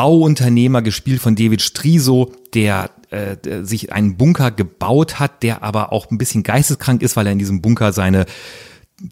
Bauunternehmer, 0.00 0.80
gespielt 0.80 1.20
von 1.20 1.36
David 1.36 1.60
Striso, 1.60 2.32
der, 2.54 2.88
äh, 3.10 3.36
der 3.36 3.66
sich 3.66 3.92
einen 3.92 4.16
Bunker 4.16 4.50
gebaut 4.50 5.20
hat, 5.20 5.42
der 5.42 5.62
aber 5.62 5.92
auch 5.92 6.10
ein 6.10 6.16
bisschen 6.16 6.42
geisteskrank 6.42 7.02
ist, 7.02 7.16
weil 7.16 7.26
er 7.26 7.32
in 7.32 7.38
diesem 7.38 7.60
Bunker 7.60 7.92
seine 7.92 8.24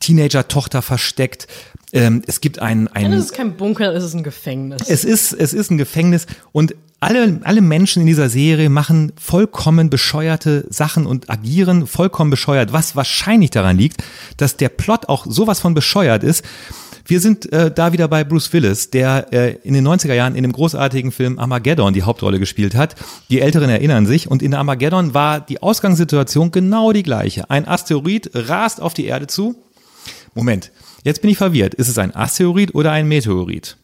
Teenager-Tochter 0.01 0.81
versteckt. 0.81 1.47
Ähm, 1.93 2.23
es 2.27 2.41
gibt 2.41 2.61
einen, 2.61 2.89
einen 2.89 3.13
ist 3.13 3.35
kein 3.35 3.59
Bunker, 3.59 3.93
das 3.93 4.03
ist 4.03 4.15
ein 4.15 4.23
Gefängnis. 4.23 4.81
es 4.89 5.05
ist, 5.05 5.35
es 5.35 5.53
ist 5.53 5.71
ein 5.71 5.77
Gefängnis 5.77 6.27
und 6.53 6.75
alle, 7.01 7.39
alle 7.45 7.61
Menschen 7.61 8.01
in 8.01 8.07
dieser 8.07 8.31
Serie 8.31 8.71
machen 8.71 9.13
vollkommen 9.21 9.91
bescheuerte 9.91 10.67
Sachen 10.71 11.05
und 11.05 11.29
agieren 11.29 11.87
vollkommen 11.87 12.31
bescheuert, 12.31 12.73
was 12.73 12.97
wahrscheinlich 12.97 13.51
daran 13.51 13.77
liegt, 13.77 14.03
dass 14.39 14.57
der 14.57 14.71
Plot 14.71 15.11
auch 15.11 15.27
sowas 15.29 15.61
von 15.61 15.75
bescheuert 15.75 16.25
ist. 16.25 16.47
Wir 17.09 17.21
sind 17.21 17.51
äh, 17.55 17.71
da 17.71 17.95
wieder 17.95 18.07
bei 18.07 18.23
Bruce 18.23 18.53
Willis, 18.53 18.91
der 18.91 19.33
äh, 19.33 19.57
in 19.65 19.73
den 19.73 19.89
90er 19.89 20.13
Jahren 20.13 20.35
in 20.35 20.43
dem 20.43 20.53
großartigen 20.53 21.11
Film 21.11 21.39
Armageddon 21.39 21.95
die 21.95 22.03
Hauptrolle 22.03 22.39
gespielt 22.39 22.75
hat. 22.75 22.97
Die 23.31 23.41
Älteren 23.41 23.71
erinnern 23.71 24.05
sich. 24.05 24.31
Und 24.31 24.43
in 24.43 24.53
Armageddon 24.53 25.15
war 25.15 25.41
die 25.41 25.63
Ausgangssituation 25.63 26.51
genau 26.51 26.93
die 26.93 27.03
gleiche. 27.03 27.49
Ein 27.49 27.67
Asteroid 27.67 28.31
rast 28.35 28.83
auf 28.83 28.93
die 28.93 29.07
Erde 29.07 29.27
zu. 29.27 29.57
Moment, 30.35 30.71
jetzt 31.03 31.23
bin 31.23 31.31
ich 31.31 31.39
verwirrt. 31.39 31.73
Ist 31.73 31.89
es 31.89 31.97
ein 31.97 32.15
Asteroid 32.15 32.75
oder 32.75 32.93
ein 32.93 33.09
Meteorit? 33.09 33.79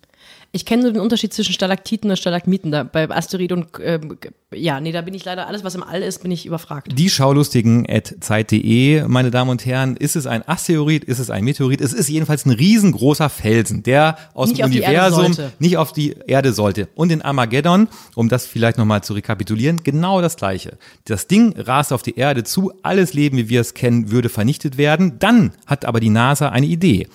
Ich 0.55 0.65
kenne 0.65 0.85
nur 0.85 0.93
den 0.93 1.01
Unterschied 1.03 1.35
zwischen 1.35 1.53
Stalaktiten 1.53 2.09
und 2.11 2.17
Stalagmiten. 2.17 2.71
Da, 2.71 2.85
bei 2.85 3.11
Asteroid 3.11 3.51
und 3.51 3.67
ähm, 3.83 4.17
ja, 4.53 4.79
nee, 4.79 4.93
da 4.93 5.01
bin 5.03 5.13
ich 5.13 5.25
leider, 5.25 5.49
alles 5.49 5.65
was 5.65 5.75
im 5.75 5.83
All 5.83 6.01
ist, 6.01 6.23
bin 6.23 6.31
ich 6.31 6.47
überfragt. 6.47 6.97
Die 6.97 7.11
Schaulustigen 7.11 7.85
at 7.91 8.15
Zeit.de, 8.21 9.03
meine 9.09 9.33
Damen 9.33 9.51
und 9.51 9.67
Herren, 9.67 9.97
ist 9.97 10.15
es 10.15 10.29
ein 10.29 10.47
Asteroid, 10.47 11.03
ist 11.03 11.19
es 11.19 11.29
ein 11.29 11.43
Meteorit? 11.43 11.81
Es 11.81 11.93
ist 11.93 12.09
jedenfalls 12.09 12.47
ein 12.47 12.53
riesengroßer 12.53 13.31
Felsen, 13.31 13.83
der 13.83 14.17
aus 14.33 14.51
Nicht 14.51 14.61
dem 14.61 14.67
Universum 14.67 15.37
nicht 15.59 15.77
auf 15.77 15.93
die 15.93 16.15
Erde 16.29 16.53
sollte. 16.53 16.89
Und 16.95 17.11
in 17.11 17.21
Armageddon, 17.21 17.89
um 18.15 18.29
das 18.29 18.47
vielleicht 18.47 18.79
nochmal 18.79 19.03
zu 19.03 19.15
rekapitulieren, 19.15 19.83
genau 19.83 20.23
das 20.23 20.37
Gleiche. 20.37 20.79
Das 21.05 21.27
Ding 21.27 21.59
rast 21.59 21.93
auf 21.93 22.03
die 22.03 22.17
Erde 22.17 22.45
zu, 22.45 22.73
alles 22.85 23.13
Leben, 23.13 23.39
wie 23.39 23.49
wir 23.49 23.61
es 23.61 23.75
kennen, 23.75 24.13
würde 24.13 24.29
vernichtet 24.29 24.79
werden. 24.79 25.19
Dann 25.19 25.51
hat 25.67 25.85
aber 25.85 25.99
die 25.99 26.11
NASA 26.11 26.51
eine 26.51 26.67
Idee. 26.67 27.09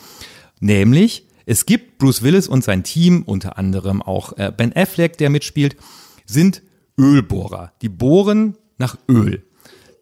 Nämlich, 0.60 1.24
es 1.50 1.66
gibt 1.66 1.98
Bruce 1.98 2.22
Willis 2.22 2.48
und 2.48 2.64
sein 2.64 2.84
Team, 2.84 3.24
unter 3.24 3.58
anderem 3.58 4.04
auch 4.04 4.38
äh, 4.38 4.54
Ben 4.56 4.72
Affleck, 4.76 5.18
der 5.18 5.32
mitspielt, 5.32 5.78
sind 6.28 6.62
Ölbohrer. 6.96 7.74
Die 7.82 7.90
bohren 7.90 8.56
nach 8.78 9.00
Öl. 9.10 9.44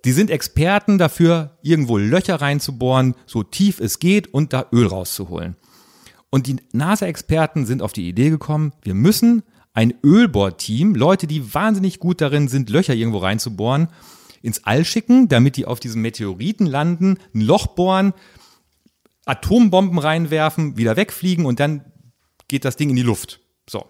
Die 0.04 0.12
sind 0.12 0.30
Experten 0.30 0.98
dafür, 0.98 1.58
irgendwo 1.62 1.98
Löcher 1.98 2.42
reinzubohren, 2.42 3.16
so 3.26 3.44
tief 3.44 3.80
es 3.80 4.00
geht 4.00 4.34
und 4.34 4.52
da 4.52 4.66
Öl 4.74 4.88
rauszuholen. 4.88 5.56
Und 6.30 6.48
die 6.48 6.58
NASA-Experten 6.74 7.66
sind 7.66 7.82
auf 7.82 7.94
die 7.94 8.10
Idee 8.10 8.30
gekommen, 8.30 8.74
wir 8.82 8.94
müssen 8.94 9.44
ein 9.74 9.94
Ölbohrteam, 10.04 10.96
Leute, 10.96 11.28
die 11.28 11.54
wahnsinnig 11.54 12.00
gut 12.00 12.20
darin 12.20 12.50
sind, 12.50 12.70
Löcher 12.70 12.94
irgendwo 12.94 13.20
reinzubohren, 13.20 13.88
ins 14.42 14.66
All 14.66 14.84
schicken, 14.84 15.30
damit 15.30 15.56
die 15.56 15.66
auf 15.66 15.80
diesem 15.80 16.02
Meteoriten 16.02 16.66
landen, 16.66 17.20
ein 17.34 17.40
Loch 17.40 17.68
bohren, 17.68 18.14
Atombomben 19.28 20.00
reinwerfen, 20.00 20.78
wieder 20.78 20.96
wegfliegen 20.96 21.46
und 21.46 21.60
dann 21.60 21.86
geht 22.48 22.66
das 22.66 22.78
Ding 22.78 22.90
in 22.90 22.96
die 22.96 23.02
Luft. 23.02 23.40
So. 23.70 23.86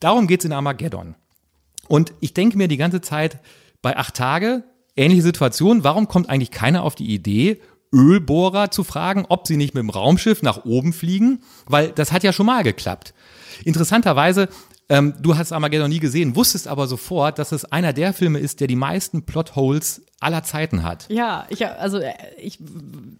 Darum 0.00 0.26
geht's 0.26 0.44
in 0.44 0.52
Armageddon. 0.52 1.14
Und 1.88 2.14
ich 2.20 2.34
denke 2.34 2.56
mir 2.56 2.68
die 2.68 2.76
ganze 2.76 3.00
Zeit, 3.00 3.40
bei 3.82 3.96
acht 3.96 4.14
Tage, 4.14 4.64
ähnliche 4.96 5.22
Situation, 5.22 5.84
warum 5.84 6.08
kommt 6.08 6.28
eigentlich 6.28 6.50
keiner 6.50 6.82
auf 6.84 6.94
die 6.94 7.12
Idee, 7.12 7.60
Ölbohrer 7.92 8.70
zu 8.70 8.84
fragen, 8.84 9.26
ob 9.28 9.46
sie 9.46 9.56
nicht 9.56 9.74
mit 9.74 9.82
dem 9.82 9.90
Raumschiff 9.90 10.42
nach 10.42 10.64
oben 10.64 10.92
fliegen? 10.92 11.42
Weil 11.66 11.90
das 11.90 12.12
hat 12.12 12.22
ja 12.22 12.32
schon 12.32 12.46
mal 12.46 12.62
geklappt. 12.62 13.12
Interessanterweise, 13.64 14.48
ähm, 14.90 15.14
du 15.20 15.38
hast 15.38 15.52
Armageddon 15.52 15.88
nie 15.88 16.00
gesehen, 16.00 16.34
wusstest 16.34 16.66
aber 16.66 16.88
sofort, 16.88 17.38
dass 17.38 17.52
es 17.52 17.64
einer 17.64 17.92
der 17.92 18.12
Filme 18.12 18.40
ist, 18.40 18.60
der 18.60 18.66
die 18.66 18.76
meisten 18.76 19.22
Plotholes 19.22 20.02
aller 20.18 20.42
Zeiten 20.42 20.82
hat. 20.82 21.06
Ja, 21.08 21.46
ich, 21.48 21.64
also 21.64 21.98
äh, 21.98 22.12
ich, 22.38 22.58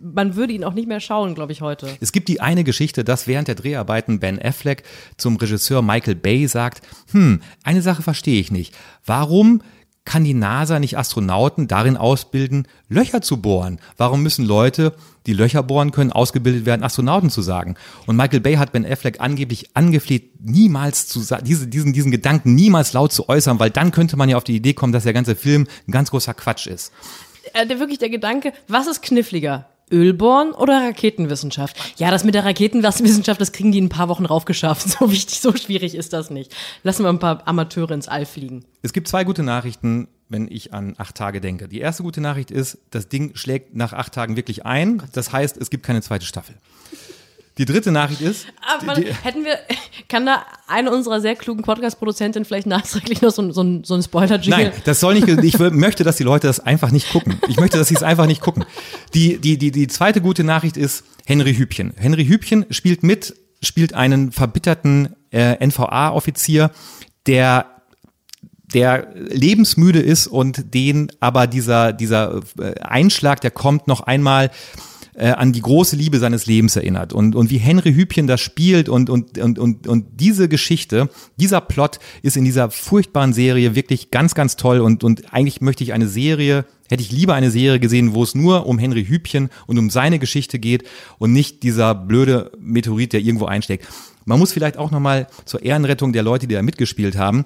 man 0.00 0.34
würde 0.34 0.52
ihn 0.52 0.64
auch 0.64 0.74
nicht 0.74 0.88
mehr 0.88 1.00
schauen, 1.00 1.36
glaube 1.36 1.52
ich, 1.52 1.62
heute. 1.62 1.88
Es 2.00 2.10
gibt 2.10 2.28
die 2.28 2.40
eine 2.40 2.64
Geschichte, 2.64 3.04
dass 3.04 3.28
während 3.28 3.46
der 3.46 3.54
Dreharbeiten 3.54 4.18
Ben 4.18 4.42
Affleck 4.42 4.82
zum 5.16 5.36
Regisseur 5.36 5.80
Michael 5.80 6.16
Bay 6.16 6.46
sagt, 6.48 6.82
hm, 7.12 7.40
eine 7.62 7.82
Sache 7.82 8.02
verstehe 8.02 8.40
ich 8.40 8.50
nicht. 8.50 8.74
Warum 9.06 9.62
kann 10.04 10.24
die 10.24 10.34
NASA 10.34 10.78
nicht 10.78 10.96
Astronauten 10.98 11.68
darin 11.68 11.96
ausbilden, 11.96 12.66
Löcher 12.88 13.20
zu 13.20 13.40
bohren? 13.40 13.80
Warum 13.96 14.22
müssen 14.22 14.44
Leute, 14.44 14.94
die 15.26 15.32
Löcher 15.32 15.62
bohren 15.62 15.92
können, 15.92 16.10
ausgebildet 16.10 16.64
werden, 16.64 16.82
Astronauten 16.82 17.30
zu 17.30 17.42
sagen? 17.42 17.76
Und 18.06 18.16
Michael 18.16 18.40
Bay 18.40 18.54
hat 18.56 18.72
Ben 18.72 18.86
Affleck 18.86 19.20
angeblich 19.20 19.76
angefleht, 19.76 20.40
niemals 20.40 21.06
zu 21.06 21.20
diese, 21.42 21.66
diesen, 21.66 21.92
diesen 21.92 22.10
Gedanken 22.10 22.54
niemals 22.54 22.92
laut 22.92 23.12
zu 23.12 23.28
äußern, 23.28 23.60
weil 23.60 23.70
dann 23.70 23.92
könnte 23.92 24.16
man 24.16 24.28
ja 24.28 24.36
auf 24.36 24.44
die 24.44 24.56
Idee 24.56 24.74
kommen, 24.74 24.92
dass 24.92 25.04
der 25.04 25.12
ganze 25.12 25.36
Film 25.36 25.66
ein 25.86 25.92
ganz 25.92 26.10
großer 26.10 26.34
Quatsch 26.34 26.66
ist. 26.66 26.92
Äh, 27.52 27.66
der, 27.66 27.78
wirklich 27.78 27.98
der 27.98 28.10
Gedanke, 28.10 28.52
was 28.68 28.86
ist 28.86 29.02
kniffliger? 29.02 29.68
Ölbohren 29.90 30.52
oder 30.52 30.86
Raketenwissenschaft? 30.86 31.94
Ja, 31.98 32.10
das 32.10 32.24
mit 32.24 32.34
der 32.34 32.44
Raketenwissenschaft, 32.44 33.40
das 33.40 33.52
kriegen 33.52 33.72
die 33.72 33.78
in 33.78 33.86
ein 33.86 33.88
paar 33.88 34.08
Wochen 34.08 34.26
raufgeschafft. 34.26 34.88
So 35.00 35.10
wichtig, 35.10 35.40
so 35.40 35.54
schwierig 35.54 35.94
ist 35.94 36.12
das 36.12 36.30
nicht. 36.30 36.54
Lassen 36.82 37.04
wir 37.04 37.08
ein 37.10 37.18
paar 37.18 37.46
Amateure 37.46 37.92
ins 37.92 38.08
All 38.08 38.26
fliegen. 38.26 38.64
Es 38.82 38.92
gibt 38.92 39.08
zwei 39.08 39.24
gute 39.24 39.42
Nachrichten, 39.42 40.08
wenn 40.28 40.48
ich 40.50 40.74
an 40.74 40.94
acht 40.98 41.14
Tage 41.14 41.40
denke. 41.40 41.68
Die 41.68 41.80
erste 41.80 42.02
gute 42.02 42.20
Nachricht 42.20 42.50
ist, 42.50 42.78
das 42.90 43.08
Ding 43.08 43.34
schlägt 43.34 43.74
nach 43.74 43.92
acht 43.92 44.12
Tagen 44.12 44.36
wirklich 44.36 44.66
ein. 44.66 45.02
Das 45.12 45.32
heißt, 45.32 45.56
es 45.56 45.70
gibt 45.70 45.84
keine 45.84 46.02
zweite 46.02 46.26
Staffel. 46.26 46.56
Die 47.58 47.64
dritte 47.64 47.90
Nachricht 47.92 48.20
ist, 48.22 48.46
Aber 48.80 48.94
die, 48.94 49.04
die, 49.04 49.12
hätten 49.12 49.44
wir, 49.44 49.58
kann 50.08 50.24
da 50.24 50.44
eine 50.66 50.90
unserer 50.90 51.20
sehr 51.20 51.34
klugen 51.36 51.62
Podcast-Produzentinnen 51.62 52.44
vielleicht 52.46 52.66
nachträglich 52.66 53.20
noch 53.22 53.30
so, 53.32 53.42
ein- 53.42 53.52
so, 53.52 53.80
so 53.82 53.94
ein 53.94 54.02
Spoiler-Jingle? 54.02 54.64
nein, 54.70 54.72
das 54.84 55.00
soll 55.00 55.14
nicht, 55.14 55.28
ich 55.28 55.58
möchte, 55.58 56.04
dass 56.04 56.16
die 56.16 56.22
Leute 56.22 56.46
das 56.46 56.60
einfach 56.60 56.90
nicht 56.90 57.10
gucken. 57.10 57.38
Ich 57.48 57.58
möchte, 57.58 57.76
dass 57.76 57.88
sie 57.88 57.96
es 57.96 58.02
einfach 58.02 58.26
nicht 58.26 58.40
gucken. 58.40 58.64
Die, 59.14 59.38
die, 59.38 59.58
die, 59.58 59.72
die 59.72 59.88
zweite 59.88 60.20
gute 60.20 60.42
Nachricht 60.44 60.76
ist 60.76 61.04
Henry 61.26 61.54
Hübchen. 61.54 61.92
Henry 61.96 62.24
Hübchen 62.24 62.64
spielt 62.70 63.02
mit, 63.02 63.34
spielt 63.62 63.92
einen 63.94 64.32
verbitterten 64.32 65.14
äh, 65.30 65.64
NVA-Offizier, 65.66 66.70
der 67.26 67.66
der 68.72 69.08
lebensmüde 69.16 69.98
ist 69.98 70.28
und 70.28 70.74
den 70.74 71.10
aber 71.18 71.48
dieser, 71.48 71.92
dieser 71.92 72.40
äh, 72.60 72.78
Einschlag, 72.80 73.40
der 73.40 73.50
kommt 73.50 73.88
noch 73.88 74.02
einmal 74.02 74.52
äh, 75.20 75.32
an 75.32 75.52
die 75.52 75.60
große 75.60 75.96
Liebe 75.96 76.18
seines 76.18 76.46
Lebens 76.46 76.76
erinnert. 76.76 77.12
Und, 77.12 77.34
und 77.36 77.50
wie 77.50 77.58
Henry 77.58 77.92
Hübchen 77.92 78.26
das 78.26 78.40
spielt 78.40 78.88
und, 78.88 79.10
und, 79.10 79.36
und, 79.36 79.58
und, 79.58 79.86
und 79.86 80.06
diese 80.18 80.48
Geschichte, 80.48 81.10
dieser 81.36 81.60
Plot 81.60 81.98
ist 82.22 82.38
in 82.38 82.44
dieser 82.46 82.70
furchtbaren 82.70 83.34
Serie 83.34 83.74
wirklich 83.74 84.10
ganz, 84.10 84.34
ganz 84.34 84.56
toll. 84.56 84.80
Und, 84.80 85.04
und 85.04 85.34
eigentlich 85.34 85.60
möchte 85.60 85.84
ich 85.84 85.92
eine 85.92 86.08
Serie 86.08 86.64
hätte 86.88 87.02
ich 87.04 87.12
lieber 87.12 87.34
eine 87.34 87.52
Serie 87.52 87.78
gesehen, 87.78 88.14
wo 88.14 88.24
es 88.24 88.34
nur 88.34 88.66
um 88.66 88.76
Henry 88.76 89.04
Hübchen 89.04 89.48
und 89.68 89.78
um 89.78 89.90
seine 89.90 90.18
Geschichte 90.18 90.58
geht 90.58 90.82
und 91.18 91.32
nicht 91.32 91.62
dieser 91.62 91.94
blöde 91.94 92.50
Meteorit, 92.58 93.12
der 93.12 93.20
irgendwo 93.20 93.44
einsteckt. 93.44 93.86
Man 94.24 94.40
muss 94.40 94.52
vielleicht 94.52 94.76
auch 94.76 94.90
nochmal 94.90 95.28
zur 95.44 95.62
Ehrenrettung 95.62 96.12
der 96.12 96.24
Leute, 96.24 96.48
die 96.48 96.54
da 96.56 96.62
mitgespielt 96.62 97.16
haben, 97.16 97.44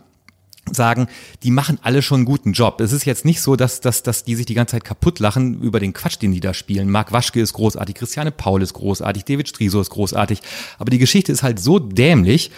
sagen, 0.73 1.09
die 1.43 1.51
machen 1.51 1.79
alle 1.83 2.03
schon 2.03 2.19
einen 2.19 2.25
guten 2.25 2.53
Job. 2.53 2.81
Es 2.81 2.93
ist 2.93 3.05
jetzt 3.05 3.25
nicht 3.25 3.41
so, 3.41 3.57
dass, 3.57 3.81
dass, 3.81 4.03
dass 4.03 4.25
die 4.25 4.35
sich 4.35 4.47
die 4.47 4.55
ganze 4.55 4.73
Zeit 4.73 4.85
kaputt 4.85 5.19
lachen 5.19 5.61
über 5.61 5.81
den 5.81 5.93
Quatsch, 5.93 6.21
den 6.21 6.33
die 6.33 6.41
da 6.41 6.55
spielen. 6.55 6.91
Marc 6.91 7.13
Waschke 7.13 7.41
ist 7.41 7.53
großartig, 7.53 7.95
Christiane 7.95 8.31
Paul 8.31 8.63
ist 8.63 8.75
großartig, 8.75 9.25
David 9.25 9.49
Striso 9.49 9.81
ist 9.81 9.91
großartig. 9.91 10.41
Aber 10.79 10.91
die 10.91 10.99
Geschichte 10.99 11.33
ist 11.33 11.43
halt 11.43 11.61
so 11.61 11.79
dämlich. 11.79 12.51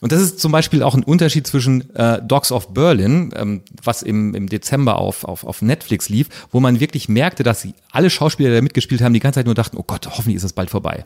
Und 0.00 0.12
das 0.12 0.20
ist 0.20 0.38
zum 0.38 0.52
Beispiel 0.52 0.82
auch 0.82 0.94
ein 0.94 1.02
Unterschied 1.02 1.46
zwischen 1.46 1.94
äh, 1.94 2.22
Dogs 2.22 2.52
of 2.52 2.72
Berlin, 2.72 3.32
ähm, 3.36 3.62
was 3.82 4.02
im, 4.02 4.34
im 4.34 4.48
Dezember 4.48 4.98
auf, 4.98 5.24
auf, 5.24 5.44
auf 5.44 5.60
Netflix 5.60 6.08
lief, 6.08 6.28
wo 6.52 6.60
man 6.60 6.78
wirklich 6.78 7.08
merkte, 7.08 7.42
dass 7.42 7.62
sie 7.62 7.74
alle 7.90 8.10
Schauspieler, 8.10 8.50
die 8.50 8.56
da 8.56 8.62
mitgespielt 8.62 9.00
haben, 9.00 9.12
die 9.12 9.20
ganze 9.20 9.40
Zeit 9.40 9.46
nur 9.46 9.54
dachten, 9.54 9.76
oh 9.76 9.84
Gott, 9.84 10.06
hoffentlich 10.06 10.36
ist 10.36 10.44
es 10.44 10.52
bald 10.52 10.70
vorbei. 10.70 11.04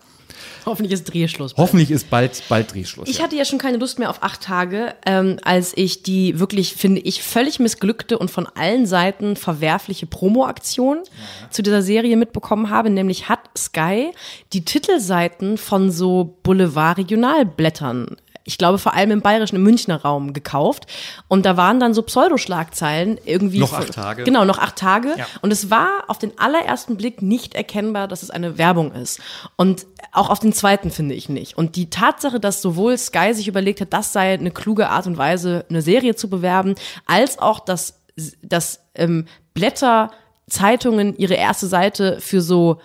Hoffentlich 0.66 0.92
ist 0.92 1.04
Drehschluss. 1.04 1.54
Bald. 1.54 1.66
Hoffentlich 1.66 1.90
ist 1.90 2.08
bald, 2.10 2.42
bald 2.48 2.72
Drehschluss. 2.72 3.08
Ich 3.08 3.18
ja. 3.18 3.24
hatte 3.24 3.36
ja 3.36 3.44
schon 3.44 3.58
keine 3.58 3.78
Lust 3.78 3.98
mehr 3.98 4.10
auf 4.10 4.22
acht 4.22 4.42
Tage, 4.42 4.94
ähm, 5.06 5.38
als 5.42 5.72
ich 5.76 6.02
die 6.02 6.38
wirklich, 6.38 6.74
finde 6.74 7.00
ich, 7.00 7.22
völlig 7.22 7.58
missglückte 7.58 8.18
und 8.18 8.30
von 8.30 8.46
allen 8.46 8.86
Seiten 8.86 9.36
verwerfliche 9.36 10.06
Promo-Aktion 10.06 10.98
ja. 10.98 11.50
zu 11.50 11.62
dieser 11.62 11.82
Serie 11.82 12.16
mitbekommen 12.16 12.70
habe. 12.70 12.90
Nämlich 12.90 13.28
hat 13.28 13.40
Sky 13.56 14.12
die 14.52 14.64
Titelseiten 14.64 15.58
von 15.58 15.90
so 15.90 16.36
Boulevard-Regionalblättern 16.42 18.16
ich 18.44 18.58
glaube 18.58 18.78
vor 18.78 18.94
allem 18.94 19.10
im 19.10 19.20
bayerischen, 19.20 19.56
im 19.56 19.62
Münchner 19.62 20.02
Raum 20.02 20.32
gekauft. 20.32 20.86
Und 21.28 21.46
da 21.46 21.56
waren 21.56 21.80
dann 21.80 21.94
so 21.94 22.02
Pseudoschlagzeilen 22.02 23.18
irgendwie. 23.24 23.60
Noch 23.60 23.72
acht 23.72 23.92
Tage. 23.92 24.24
Genau, 24.24 24.44
noch 24.44 24.58
acht 24.58 24.76
Tage. 24.76 25.14
Ja. 25.16 25.26
Und 25.40 25.52
es 25.52 25.70
war 25.70 26.04
auf 26.08 26.18
den 26.18 26.38
allerersten 26.38 26.96
Blick 26.96 27.22
nicht 27.22 27.54
erkennbar, 27.54 28.08
dass 28.08 28.22
es 28.22 28.30
eine 28.30 28.58
Werbung 28.58 28.92
ist. 28.92 29.20
Und 29.56 29.86
auch 30.12 30.30
auf 30.30 30.40
den 30.40 30.52
zweiten 30.52 30.90
finde 30.90 31.14
ich 31.14 31.28
nicht. 31.28 31.56
Und 31.56 31.76
die 31.76 31.90
Tatsache, 31.90 32.40
dass 32.40 32.62
sowohl 32.62 32.98
Sky 32.98 33.34
sich 33.34 33.48
überlegt 33.48 33.80
hat, 33.80 33.92
das 33.92 34.12
sei 34.12 34.34
eine 34.34 34.50
kluge 34.50 34.88
Art 34.88 35.06
und 35.06 35.16
Weise, 35.16 35.64
eine 35.68 35.82
Serie 35.82 36.14
zu 36.14 36.28
bewerben, 36.28 36.74
als 37.06 37.38
auch, 37.38 37.60
dass, 37.60 38.00
dass 38.42 38.80
ähm, 38.94 39.26
Blätter, 39.54 40.10
Zeitungen 40.48 41.16
ihre 41.16 41.34
erste 41.34 41.66
Seite 41.66 42.20
für 42.20 42.40
so 42.40 42.80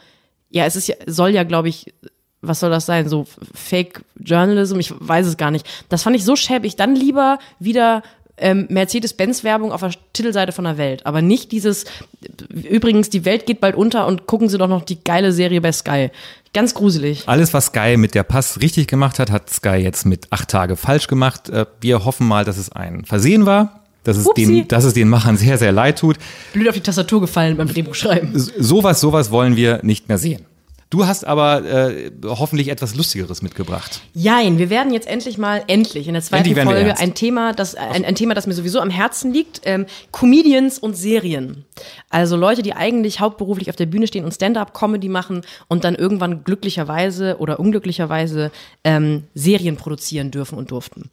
ja, 0.49 0.65
es 0.65 0.75
ist 0.75 0.87
ja, 0.87 0.95
soll 1.05 1.31
ja, 1.31 1.43
glaube 1.43 1.69
ich, 1.69 1.93
was 2.41 2.59
soll 2.59 2.69
das 2.69 2.85
sein? 2.85 3.09
So 3.09 3.25
Fake 3.53 4.01
Journalism? 4.19 4.79
Ich 4.79 4.93
weiß 4.97 5.25
es 5.27 5.37
gar 5.37 5.51
nicht. 5.51 5.65
Das 5.89 6.03
fand 6.03 6.15
ich 6.15 6.23
so 6.23 6.35
schäbig. 6.35 6.75
Dann 6.75 6.95
lieber 6.95 7.39
wieder 7.59 8.03
ähm, 8.37 8.67
Mercedes-Benz-Werbung 8.69 9.71
auf 9.71 9.81
der 9.81 9.91
Titelseite 10.13 10.51
von 10.51 10.65
der 10.65 10.77
Welt. 10.77 11.05
Aber 11.05 11.21
nicht 11.21 11.51
dieses, 11.51 11.85
übrigens, 12.49 13.09
die 13.09 13.25
Welt 13.25 13.45
geht 13.45 13.59
bald 13.59 13.75
unter 13.75 14.05
und 14.07 14.27
gucken 14.27 14.49
Sie 14.49 14.57
doch 14.57 14.67
noch 14.67 14.83
die 14.83 15.03
geile 15.03 15.31
Serie 15.31 15.61
bei 15.61 15.71
Sky. 15.71 16.11
Ganz 16.53 16.73
gruselig. 16.73 17.23
Alles, 17.27 17.53
was 17.53 17.67
Sky 17.67 17.97
mit 17.97 18.15
der 18.15 18.23
Pass 18.23 18.61
richtig 18.61 18.87
gemacht 18.87 19.19
hat, 19.19 19.31
hat 19.31 19.49
Sky 19.49 19.77
jetzt 19.77 20.05
mit 20.05 20.31
acht 20.31 20.49
Tage 20.49 20.75
falsch 20.75 21.07
gemacht. 21.07 21.49
Äh, 21.49 21.65
wir 21.81 22.05
hoffen 22.05 22.27
mal, 22.27 22.45
dass 22.45 22.57
es 22.57 22.71
ein 22.71 23.05
Versehen 23.05 23.45
war. 23.45 23.81
Dass 24.03 24.15
es, 24.15 24.29
den, 24.37 24.65
dass 24.69 24.85
es 24.85 24.93
den 24.93 25.09
Machern 25.09 25.35
sehr, 25.35 25.57
sehr 25.57 25.73
leid 25.73 25.99
tut. 25.99 26.15
Blöd 26.53 26.69
auf 26.69 26.75
die 26.75 26.79
Tastatur 26.79 27.19
gefallen 27.19 27.57
beim 27.57 27.67
Drehbuch 27.67 27.93
schreiben. 27.93 28.31
Sowas, 28.33 29.01
sowas 29.01 29.31
wollen 29.31 29.57
wir 29.57 29.81
nicht 29.83 30.07
mehr 30.07 30.17
sehen. 30.17 30.45
Du 30.89 31.05
hast 31.05 31.27
aber 31.27 31.65
äh, 31.65 32.11
hoffentlich 32.23 32.69
etwas 32.69 32.95
Lustigeres 32.95 33.41
mitgebracht. 33.41 34.01
Jein, 34.13 34.57
wir 34.57 34.69
werden 34.69 34.93
jetzt 34.93 35.07
endlich 35.07 35.37
mal, 35.37 35.61
endlich 35.67 36.07
in 36.07 36.13
der 36.13 36.23
zweiten 36.23 36.55
Folge 36.55 36.97
ein 36.97 37.13
Thema, 37.13 37.51
das, 37.51 37.75
ein, 37.75 38.05
ein, 38.05 38.15
Thema, 38.15 38.33
das 38.35 38.47
mir 38.47 38.53
sowieso 38.53 38.79
am 38.79 38.89
Herzen 38.89 39.33
liegt, 39.33 39.61
ähm, 39.65 39.85
Comedians 40.13 40.79
und 40.79 40.95
Serien. 40.95 41.65
Also 42.09 42.37
Leute, 42.37 42.61
die 42.61 42.73
eigentlich 42.73 43.19
hauptberuflich 43.19 43.69
auf 43.69 43.75
der 43.75 43.85
Bühne 43.85 44.07
stehen 44.07 44.23
und 44.23 44.33
Stand-up-Comedy 44.33 45.09
machen 45.09 45.41
und 45.67 45.83
dann 45.83 45.93
irgendwann 45.93 46.45
glücklicherweise 46.45 47.37
oder 47.39 47.59
unglücklicherweise 47.59 48.51
ähm, 48.85 49.23
Serien 49.33 49.75
produzieren 49.75 50.31
dürfen 50.31 50.57
und 50.57 50.71
durften. 50.71 51.09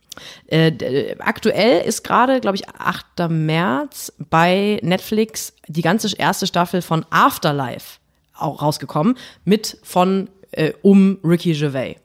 Äh, 0.46 1.16
aktuell 1.18 1.84
ist 1.84 2.04
gerade, 2.04 2.40
glaube 2.40 2.56
ich, 2.56 2.68
8. 2.68 3.28
März 3.28 4.12
bei 4.30 4.78
Netflix 4.82 5.52
die 5.66 5.82
ganze 5.82 6.14
erste 6.16 6.46
Staffel 6.46 6.80
von 6.80 7.04
Afterlife 7.10 7.98
auch 8.34 8.62
rausgekommen, 8.62 9.16
mit 9.44 9.78
von 9.82 10.28
äh, 10.52 10.72
um 10.82 11.18
Ricky 11.24 11.52
Gervais. 11.52 11.96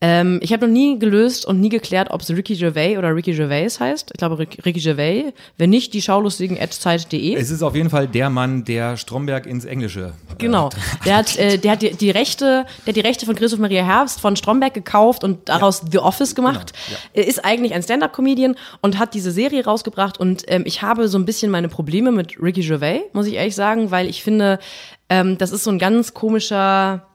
Ähm, 0.00 0.38
ich 0.42 0.52
habe 0.52 0.66
noch 0.66 0.72
nie 0.72 0.98
gelöst 0.98 1.44
und 1.44 1.60
nie 1.60 1.68
geklärt, 1.68 2.10
ob 2.10 2.20
es 2.20 2.30
Ricky 2.30 2.54
Gervais 2.54 2.98
oder 2.98 3.14
Ricky 3.14 3.32
Gervais 3.32 3.80
heißt. 3.80 4.10
Ich 4.12 4.18
glaube 4.18 4.38
Ricky 4.38 4.80
Gervais. 4.80 5.32
Wenn 5.56 5.70
nicht, 5.70 5.92
die 5.92 6.02
schaulustigen 6.02 6.58
Zeit.de. 6.70 7.34
Es 7.34 7.50
ist 7.50 7.62
auf 7.62 7.74
jeden 7.74 7.90
Fall 7.90 8.06
der 8.06 8.30
Mann, 8.30 8.64
der 8.64 8.96
Stromberg 8.96 9.46
ins 9.46 9.64
Englische. 9.64 10.12
Äh, 10.30 10.34
genau. 10.38 10.70
Der 11.04 11.16
hat, 11.16 11.36
äh, 11.36 11.58
der 11.58 11.72
hat 11.72 11.82
die, 11.82 11.90
die, 11.90 12.10
Rechte, 12.10 12.64
der 12.86 12.92
hat 12.92 12.96
die 12.96 13.00
Rechte 13.00 13.26
von 13.26 13.34
Christoph 13.34 13.60
Maria 13.60 13.84
Herbst 13.84 14.20
von 14.20 14.36
Stromberg 14.36 14.74
gekauft 14.74 15.24
und 15.24 15.48
daraus 15.48 15.82
ja. 15.82 15.88
The 15.92 15.98
Office 15.98 16.34
gemacht. 16.34 16.72
Genau. 16.72 16.98
Ja. 17.14 17.22
Er 17.22 17.26
ist 17.26 17.44
eigentlich 17.44 17.74
ein 17.74 17.82
Stand-up-Comedian 17.82 18.54
und 18.80 18.98
hat 18.98 19.14
diese 19.14 19.32
Serie 19.32 19.64
rausgebracht. 19.64 20.18
Und 20.18 20.44
ähm, 20.46 20.62
ich 20.64 20.82
habe 20.82 21.08
so 21.08 21.18
ein 21.18 21.24
bisschen 21.24 21.50
meine 21.50 21.68
Probleme 21.68 22.12
mit 22.12 22.40
Ricky 22.40 22.62
Gervais, 22.62 23.02
muss 23.12 23.26
ich 23.26 23.34
ehrlich 23.34 23.54
sagen, 23.54 23.90
weil 23.90 24.08
ich 24.08 24.22
finde, 24.22 24.60
ähm, 25.08 25.38
das 25.38 25.50
ist 25.50 25.64
so 25.64 25.70
ein 25.70 25.78
ganz 25.78 26.14
komischer 26.14 27.07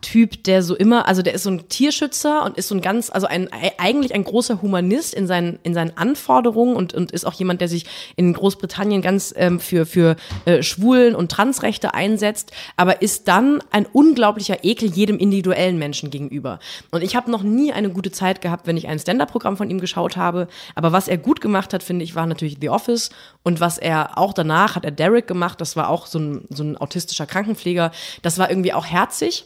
Typ, 0.00 0.44
der 0.44 0.62
so 0.62 0.74
immer, 0.74 1.06
also 1.08 1.22
der 1.22 1.34
ist 1.34 1.42
so 1.42 1.50
ein 1.50 1.68
Tierschützer 1.68 2.44
und 2.44 2.56
ist 2.56 2.68
so 2.68 2.74
ein 2.74 2.80
ganz, 2.80 3.10
also 3.10 3.26
ein 3.26 3.48
eigentlich 3.78 4.14
ein 4.14 4.24
großer 4.24 4.62
Humanist 4.62 5.14
in 5.14 5.26
seinen 5.26 5.58
in 5.62 5.74
seinen 5.74 5.96
Anforderungen 5.96 6.76
und 6.76 6.94
und 6.94 7.12
ist 7.12 7.26
auch 7.26 7.34
jemand, 7.34 7.60
der 7.60 7.68
sich 7.68 7.86
in 8.16 8.32
Großbritannien 8.32 9.02
ganz 9.02 9.34
ähm, 9.36 9.60
für 9.60 9.86
für 9.86 10.16
äh, 10.44 10.62
Schwulen 10.62 11.14
und 11.14 11.30
Transrechte 11.30 11.94
einsetzt, 11.94 12.52
aber 12.76 13.02
ist 13.02 13.28
dann 13.28 13.62
ein 13.70 13.86
unglaublicher 13.86 14.64
Ekel 14.64 14.90
jedem 14.90 15.18
individuellen 15.18 15.78
Menschen 15.78 16.10
gegenüber. 16.10 16.58
Und 16.90 17.02
ich 17.02 17.16
habe 17.16 17.30
noch 17.30 17.42
nie 17.42 17.72
eine 17.72 17.90
gute 17.90 18.10
Zeit 18.10 18.40
gehabt, 18.40 18.66
wenn 18.66 18.76
ich 18.76 18.88
ein 18.88 18.98
Stand-up-Programm 18.98 19.56
von 19.56 19.70
ihm 19.70 19.80
geschaut 19.80 20.16
habe. 20.16 20.48
Aber 20.74 20.92
was 20.92 21.08
er 21.08 21.18
gut 21.18 21.40
gemacht 21.40 21.72
hat, 21.72 21.82
finde 21.82 22.04
ich, 22.04 22.14
war 22.14 22.26
natürlich 22.26 22.58
The 22.60 22.70
Office 22.70 23.10
und 23.42 23.60
was 23.60 23.78
er 23.78 24.18
auch 24.18 24.32
danach 24.32 24.76
hat 24.76 24.84
er 24.84 24.90
Derek 24.90 25.26
gemacht. 25.26 25.60
Das 25.60 25.76
war 25.76 25.88
auch 25.88 26.06
so 26.06 26.18
ein 26.18 26.44
so 26.50 26.62
ein 26.62 26.76
autistischer 26.76 27.26
Krankenpfleger. 27.26 27.92
Das 28.22 28.38
war 28.38 28.50
irgendwie 28.50 28.72
auch 28.72 28.86
herzig. 28.86 29.44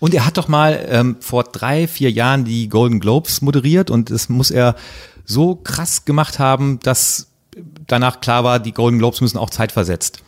Und 0.00 0.14
er 0.14 0.26
hat 0.26 0.36
doch 0.36 0.48
mal 0.48 0.86
ähm, 0.88 1.16
vor 1.20 1.44
drei, 1.44 1.86
vier 1.86 2.10
Jahren 2.10 2.44
die 2.44 2.68
Golden 2.68 3.00
Globes 3.00 3.42
moderiert 3.42 3.90
und 3.90 4.10
das 4.10 4.28
muss 4.28 4.50
er 4.50 4.74
so 5.24 5.56
krass 5.56 6.04
gemacht 6.04 6.38
haben, 6.38 6.78
dass 6.80 7.28
danach 7.86 8.20
klar 8.20 8.44
war, 8.44 8.60
die 8.60 8.72
Golden 8.72 8.98
Globes 8.98 9.20
müssen 9.20 9.38
auch 9.38 9.50
zeitversetzt 9.50 10.22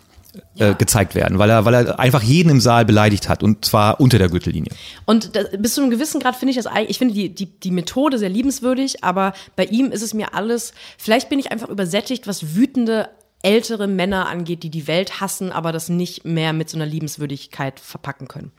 äh, 0.57 0.67
ja. 0.67 0.73
gezeigt 0.73 1.15
werden, 1.15 1.39
weil 1.39 1.51
er, 1.51 1.65
weil 1.65 1.75
er 1.75 1.99
einfach 1.99 2.23
jeden 2.23 2.51
im 2.51 2.61
Saal 2.61 2.85
beleidigt 2.85 3.29
hat 3.29 3.43
und 3.43 3.65
zwar 3.65 4.01
unter 4.01 4.19
der 4.19 4.29
Gürtellinie. 4.29 4.73
Und 5.05 5.37
das, 5.37 5.47
bis 5.59 5.75
zu 5.75 5.83
einem 5.83 5.91
gewissen 5.91 6.21
Grad 6.21 6.37
finde 6.37 6.51
ich 6.51 6.57
das 6.57 6.67
eigentlich, 6.67 6.91
ich 6.91 6.99
finde 6.99 7.15
die, 7.15 7.35
die, 7.35 7.47
die 7.47 7.71
Methode 7.71 8.19
sehr 8.19 8.29
liebenswürdig, 8.29 9.05
aber 9.05 9.33
bei 9.57 9.65
ihm 9.65 9.91
ist 9.91 10.03
es 10.03 10.15
mir 10.15 10.35
alles, 10.35 10.73
vielleicht 10.97 11.29
bin 11.29 11.39
ich 11.39 11.51
einfach 11.53 11.69
übersättigt, 11.69 12.27
was 12.27 12.55
wütende 12.55 13.09
ältere 13.43 13.87
Männer 13.87 14.29
angeht, 14.29 14.63
die 14.63 14.71
die 14.71 14.87
Welt 14.87 15.21
hassen, 15.21 15.53
aber 15.53 15.73
das 15.73 15.89
nicht 15.89 16.25
mehr 16.25 16.53
mit 16.53 16.69
so 16.69 16.77
einer 16.77 16.87
Liebenswürdigkeit 16.87 17.79
verpacken 17.79 18.29
können. 18.29 18.53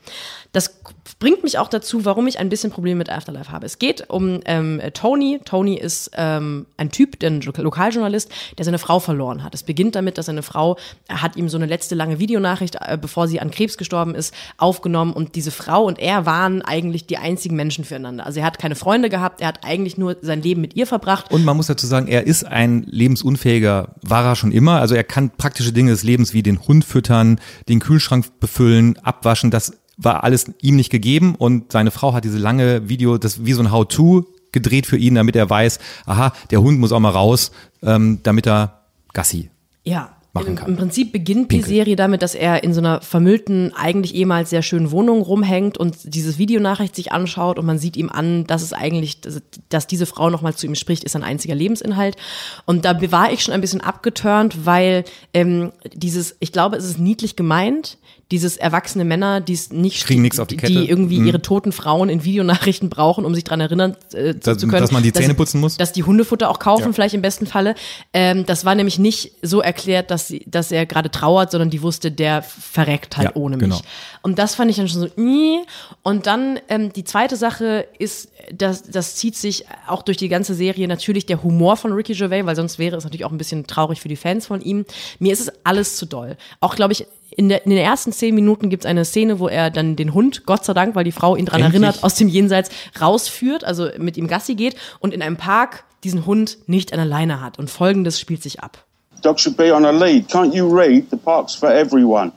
Das 0.52 0.80
bringt 1.18 1.42
mich 1.42 1.58
auch 1.58 1.68
dazu, 1.68 2.04
warum 2.04 2.26
ich 2.26 2.38
ein 2.38 2.48
bisschen 2.48 2.70
Probleme 2.70 2.98
mit 2.98 3.10
Afterlife 3.10 3.50
habe. 3.50 3.66
Es 3.66 3.78
geht 3.78 4.08
um 4.08 4.40
ähm, 4.44 4.80
Tony. 4.94 5.40
Tony 5.44 5.74
ist 5.74 6.10
ähm, 6.14 6.66
ein 6.76 6.90
Typ, 6.90 7.18
der 7.18 7.30
ein 7.30 7.40
Lokaljournalist, 7.40 8.30
der 8.58 8.64
seine 8.64 8.78
Frau 8.78 9.00
verloren 9.00 9.42
hat. 9.42 9.54
Es 9.54 9.62
beginnt 9.62 9.94
damit, 9.94 10.18
dass 10.18 10.26
seine 10.26 10.42
Frau 10.42 10.76
hat 11.08 11.36
ihm 11.36 11.48
so 11.48 11.56
eine 11.56 11.66
letzte 11.66 11.94
lange 11.94 12.18
Videonachricht, 12.18 12.76
äh, 12.80 12.98
bevor 13.00 13.28
sie 13.28 13.40
an 13.40 13.50
Krebs 13.50 13.76
gestorben 13.76 14.14
ist, 14.14 14.34
aufgenommen 14.58 15.12
und 15.12 15.34
diese 15.34 15.50
Frau 15.50 15.84
und 15.84 15.98
er 15.98 16.26
waren 16.26 16.62
eigentlich 16.62 17.06
die 17.06 17.18
einzigen 17.18 17.56
Menschen 17.56 17.84
füreinander. 17.84 18.26
Also 18.26 18.40
er 18.40 18.46
hat 18.46 18.58
keine 18.58 18.76
Freunde 18.76 19.08
gehabt, 19.08 19.40
er 19.40 19.48
hat 19.48 19.64
eigentlich 19.64 19.98
nur 19.98 20.16
sein 20.22 20.42
Leben 20.42 20.60
mit 20.60 20.76
ihr 20.76 20.86
verbracht. 20.86 21.30
Und 21.30 21.44
man 21.44 21.56
muss 21.56 21.66
dazu 21.66 21.86
sagen, 21.86 22.06
er 22.06 22.26
ist 22.26 22.44
ein 22.44 22.84
lebensunfähiger, 22.88 23.94
war 24.02 24.24
er 24.24 24.36
schon 24.36 24.52
immer. 24.52 24.80
Also 24.80 24.94
er 24.94 25.04
kann 25.04 25.30
praktische 25.30 25.72
Dinge 25.72 25.90
des 25.90 26.02
Lebens 26.02 26.34
wie 26.34 26.42
den 26.42 26.66
Hund 26.66 26.84
füttern, 26.84 27.40
den 27.68 27.80
Kühlschrank 27.80 28.40
befüllen, 28.40 28.98
abwaschen. 28.98 29.50
Das 29.50 29.72
war 30.02 30.24
alles 30.24 30.52
ihm 30.60 30.76
nicht 30.76 30.90
gegeben. 30.90 31.34
Und 31.34 31.72
seine 31.72 31.90
Frau 31.90 32.14
hat 32.14 32.24
diese 32.24 32.38
lange 32.38 32.88
Video, 32.88 33.18
das 33.18 33.44
wie 33.44 33.52
so 33.52 33.62
ein 33.62 33.70
How-to 33.70 34.26
gedreht 34.52 34.86
für 34.86 34.96
ihn, 34.96 35.14
damit 35.14 35.36
er 35.36 35.48
weiß, 35.48 35.78
aha, 36.06 36.32
der 36.50 36.62
Hund 36.62 36.80
muss 36.80 36.92
auch 36.92 37.00
mal 37.00 37.10
raus, 37.10 37.52
ähm, 37.82 38.20
damit 38.22 38.46
er 38.46 38.80
Gassi. 39.12 39.50
Ja, 39.84 40.16
machen 40.32 40.48
Im, 40.48 40.54
kann. 40.56 40.68
Im 40.70 40.76
Prinzip 40.76 41.12
beginnt 41.12 41.48
Pinkel. 41.48 41.68
die 41.68 41.74
Serie 41.74 41.96
damit, 41.96 42.22
dass 42.22 42.34
er 42.34 42.62
in 42.62 42.72
so 42.72 42.80
einer 42.80 43.00
vermüllten, 43.00 43.72
eigentlich 43.74 44.14
ehemals 44.14 44.50
sehr 44.50 44.62
schönen 44.62 44.90
Wohnung 44.90 45.22
rumhängt 45.22 45.76
und 45.78 45.96
dieses 46.04 46.38
Videonachricht 46.38 46.94
sich 46.94 47.12
anschaut 47.12 47.58
und 47.58 47.66
man 47.66 47.78
sieht 47.78 47.96
ihm 47.96 48.08
an, 48.10 48.46
dass 48.46 48.62
es 48.62 48.72
eigentlich, 48.72 49.20
dass, 49.20 49.42
dass 49.68 49.86
diese 49.86 50.06
Frau 50.06 50.30
nochmal 50.30 50.54
zu 50.54 50.66
ihm 50.66 50.74
spricht, 50.74 51.04
ist 51.04 51.16
ein 51.16 51.24
einziger 51.24 51.54
Lebensinhalt. 51.54 52.16
Und 52.64 52.84
da 52.84 53.00
war 53.10 53.32
ich 53.32 53.42
schon 53.42 53.54
ein 53.54 53.60
bisschen 53.60 53.80
abgeturnt, 53.80 54.64
weil 54.66 55.04
ähm, 55.34 55.72
dieses, 55.92 56.36
ich 56.40 56.52
glaube, 56.52 56.76
es 56.76 56.84
ist 56.84 56.98
niedlich 56.98 57.36
gemeint, 57.36 57.98
dieses 58.30 58.56
erwachsene 58.56 59.04
Männer, 59.04 59.40
die 59.40 59.54
es 59.54 59.72
nicht 59.72 60.06
Kriegen 60.06 60.22
nix 60.22 60.38
auf 60.38 60.46
die 60.46 60.56
Kette. 60.56 60.72
die 60.72 60.88
irgendwie 60.88 61.18
Mhm. 61.18 61.26
ihre 61.26 61.42
toten 61.42 61.72
Frauen 61.72 62.08
in 62.08 62.22
Videonachrichten 62.22 62.88
brauchen, 62.88 63.24
um 63.24 63.34
sich 63.34 63.42
dran 63.42 63.60
erinnern 63.60 63.96
äh, 64.12 64.34
zu, 64.34 64.38
Dass- 64.38 64.58
zu 64.58 64.68
können, 64.68 64.82
dass 64.82 64.92
man 64.92 65.02
die 65.02 65.12
Zähne 65.12 65.34
putzen 65.34 65.60
muss? 65.60 65.76
dass 65.78 65.92
die 65.92 66.04
Hundefutter 66.04 66.48
auch 66.48 66.60
kaufen, 66.60 66.84
Ja. 66.84 66.92
vielleicht 66.92 67.14
im 67.16 67.22
besten 67.22 67.46
Falle. 67.48 67.74
Ähm, 68.12 68.46
das 68.46 68.64
war 68.64 68.76
nämlich 68.76 69.00
nicht 69.00 69.32
so 69.42 69.60
erklärt, 69.60 70.12
dass, 70.12 70.19
sie, 70.28 70.44
dass 70.46 70.72
er 70.72 70.86
gerade 70.86 71.10
trauert, 71.10 71.50
sondern 71.50 71.70
die 71.70 71.82
wusste, 71.82 72.10
der 72.10 72.42
verreckt 72.42 73.16
halt 73.16 73.28
Ja, 73.28 73.36
ohne 73.36 73.58
genau. 73.58 73.76
mich. 73.76 73.84
Und 74.22 74.38
das 74.38 74.54
fand 74.54 74.70
ich 74.70 74.76
dann 74.76 74.88
schon 74.88 75.00
so, 75.00 75.06
"Ih." 75.20 75.60
und 76.02 76.26
dann 76.26 76.58
ähm, 76.68 76.92
die 76.92 77.04
zweite 77.04 77.36
Sache 77.36 77.86
ist, 77.98 78.30
das, 78.52 78.82
das 78.82 79.16
zieht 79.16 79.36
sich 79.36 79.64
auch 79.86 80.02
durch 80.02 80.16
die 80.16 80.28
ganze 80.28 80.54
Serie 80.54 80.88
natürlich 80.88 81.26
der 81.26 81.42
Humor 81.42 81.76
von 81.76 81.92
Ricky 81.92 82.14
Gervais, 82.14 82.46
weil 82.46 82.56
sonst 82.56 82.78
wäre 82.78 82.96
es 82.96 83.04
natürlich 83.04 83.24
auch 83.24 83.32
ein 83.32 83.38
bisschen 83.38 83.66
traurig 83.66 84.00
für 84.00 84.08
die 84.08 84.16
Fans 84.16 84.46
von 84.46 84.60
ihm. 84.60 84.84
Mir 85.18 85.32
ist 85.32 85.40
es 85.40 85.52
alles 85.64 85.96
zu 85.96 86.06
doll. 86.06 86.36
Auch, 86.60 86.74
glaube 86.74 86.92
ich, 86.92 87.06
in, 87.36 87.48
der, 87.48 87.64
in 87.64 87.70
den 87.70 87.78
ersten 87.78 88.12
zehn 88.12 88.34
Minuten 88.34 88.70
gibt 88.70 88.84
es 88.84 88.90
eine 88.90 89.04
Szene, 89.04 89.38
wo 89.38 89.48
er 89.48 89.70
dann 89.70 89.96
den 89.96 90.14
Hund, 90.14 90.46
Gott 90.46 90.64
sei 90.64 90.74
Dank, 90.74 90.94
weil 90.94 91.04
die 91.04 91.12
Frau 91.12 91.36
ihn 91.36 91.46
dran 91.46 91.60
Endlich. 91.60 91.82
erinnert, 91.82 92.02
aus 92.02 92.16
dem 92.16 92.28
Jenseits 92.28 92.70
rausführt, 93.00 93.64
also 93.64 93.88
mit 93.98 94.16
ihm 94.16 94.26
Gassi 94.26 94.54
geht 94.56 94.74
und 94.98 95.14
in 95.14 95.22
einem 95.22 95.36
Park 95.36 95.84
diesen 96.02 96.26
Hund 96.26 96.58
nicht 96.66 96.92
an 96.92 96.98
der 96.98 97.06
Leine 97.06 97.40
hat. 97.40 97.58
Und 97.58 97.70
folgendes 97.70 98.18
spielt 98.18 98.42
sich 98.42 98.60
ab. 98.60 98.84
Dog 99.22 99.38
should 99.38 99.56
be 99.56 99.70
on 99.70 99.84
a 99.84 99.92
lead. 99.92 100.28
Can't 100.28 100.54
you 100.54 100.68
read? 100.68 101.10
The 101.10 101.16
park's 101.16 101.54
for 101.54 101.68
everyone. 101.68 102.32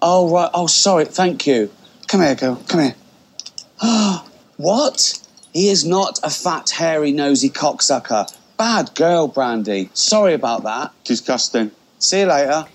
Oh, 0.00 0.32
right. 0.32 0.50
Oh, 0.54 0.66
sorry. 0.66 1.04
Thank 1.04 1.46
you. 1.46 1.70
Come 2.08 2.20
here, 2.22 2.34
girl. 2.34 2.62
Come 2.68 2.80
here. 2.80 2.94
what? 4.56 5.18
He 5.52 5.68
is 5.68 5.84
not 5.84 6.18
a 6.22 6.30
fat, 6.30 6.70
hairy, 6.70 7.12
nosy 7.12 7.50
cocksucker. 7.50 8.26
Bad 8.56 8.94
girl, 8.94 9.28
Brandy. 9.28 9.90
Sorry 9.92 10.34
about 10.34 10.62
that. 10.64 10.92
Disgusting. 11.04 11.70
See 11.98 12.20
you 12.20 12.26
later. 12.26 12.66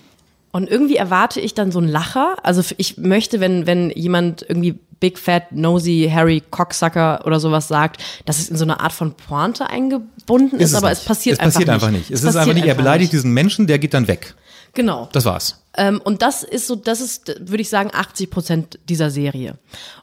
Und 0.52 0.70
irgendwie 0.70 0.96
erwarte 0.96 1.40
ich 1.40 1.54
dann 1.54 1.70
so 1.70 1.78
einen 1.78 1.88
Lacher. 1.88 2.36
Also 2.42 2.62
ich 2.78 2.96
möchte, 2.98 3.40
wenn, 3.40 3.66
wenn 3.66 3.90
jemand 3.90 4.44
irgendwie 4.48 4.78
Big 5.00 5.18
Fat, 5.18 5.52
Nosy, 5.52 6.10
Harry, 6.12 6.42
Cocksucker 6.50 7.24
oder 7.24 7.40
sowas 7.40 7.68
sagt, 7.68 8.02
dass 8.24 8.38
es 8.38 8.48
in 8.48 8.56
so 8.56 8.64
eine 8.64 8.80
Art 8.80 8.92
von 8.92 9.14
Pointe 9.14 9.68
eingebunden 9.68 10.58
ist, 10.58 10.74
aber 10.74 10.90
nicht. 10.90 11.00
es 11.00 11.04
passiert 11.04 11.34
es 11.34 11.40
einfach 11.40 11.54
passiert 11.54 11.68
nicht. 11.68 11.74
einfach 11.74 11.90
nicht. 11.90 12.10
Es, 12.10 12.20
ist 12.20 12.26
passiert 12.26 12.42
einfach 12.42 12.54
nicht, 12.54 12.66
er 12.66 12.74
beleidigt 12.74 13.12
nicht. 13.12 13.22
diesen 13.24 13.32
Menschen, 13.32 13.66
der 13.66 13.78
geht 13.78 13.94
dann 13.94 14.08
weg. 14.08 14.34
Genau. 14.74 15.08
Das 15.12 15.24
war's. 15.24 15.62
Ähm, 15.76 16.00
und 16.02 16.22
das 16.22 16.42
ist 16.42 16.66
so, 16.66 16.76
das 16.76 17.00
ist, 17.00 17.28
würde 17.40 17.62
ich 17.62 17.68
sagen, 17.68 17.90
80 17.92 18.30
Prozent 18.30 18.78
dieser 18.88 19.10
Serie. 19.10 19.58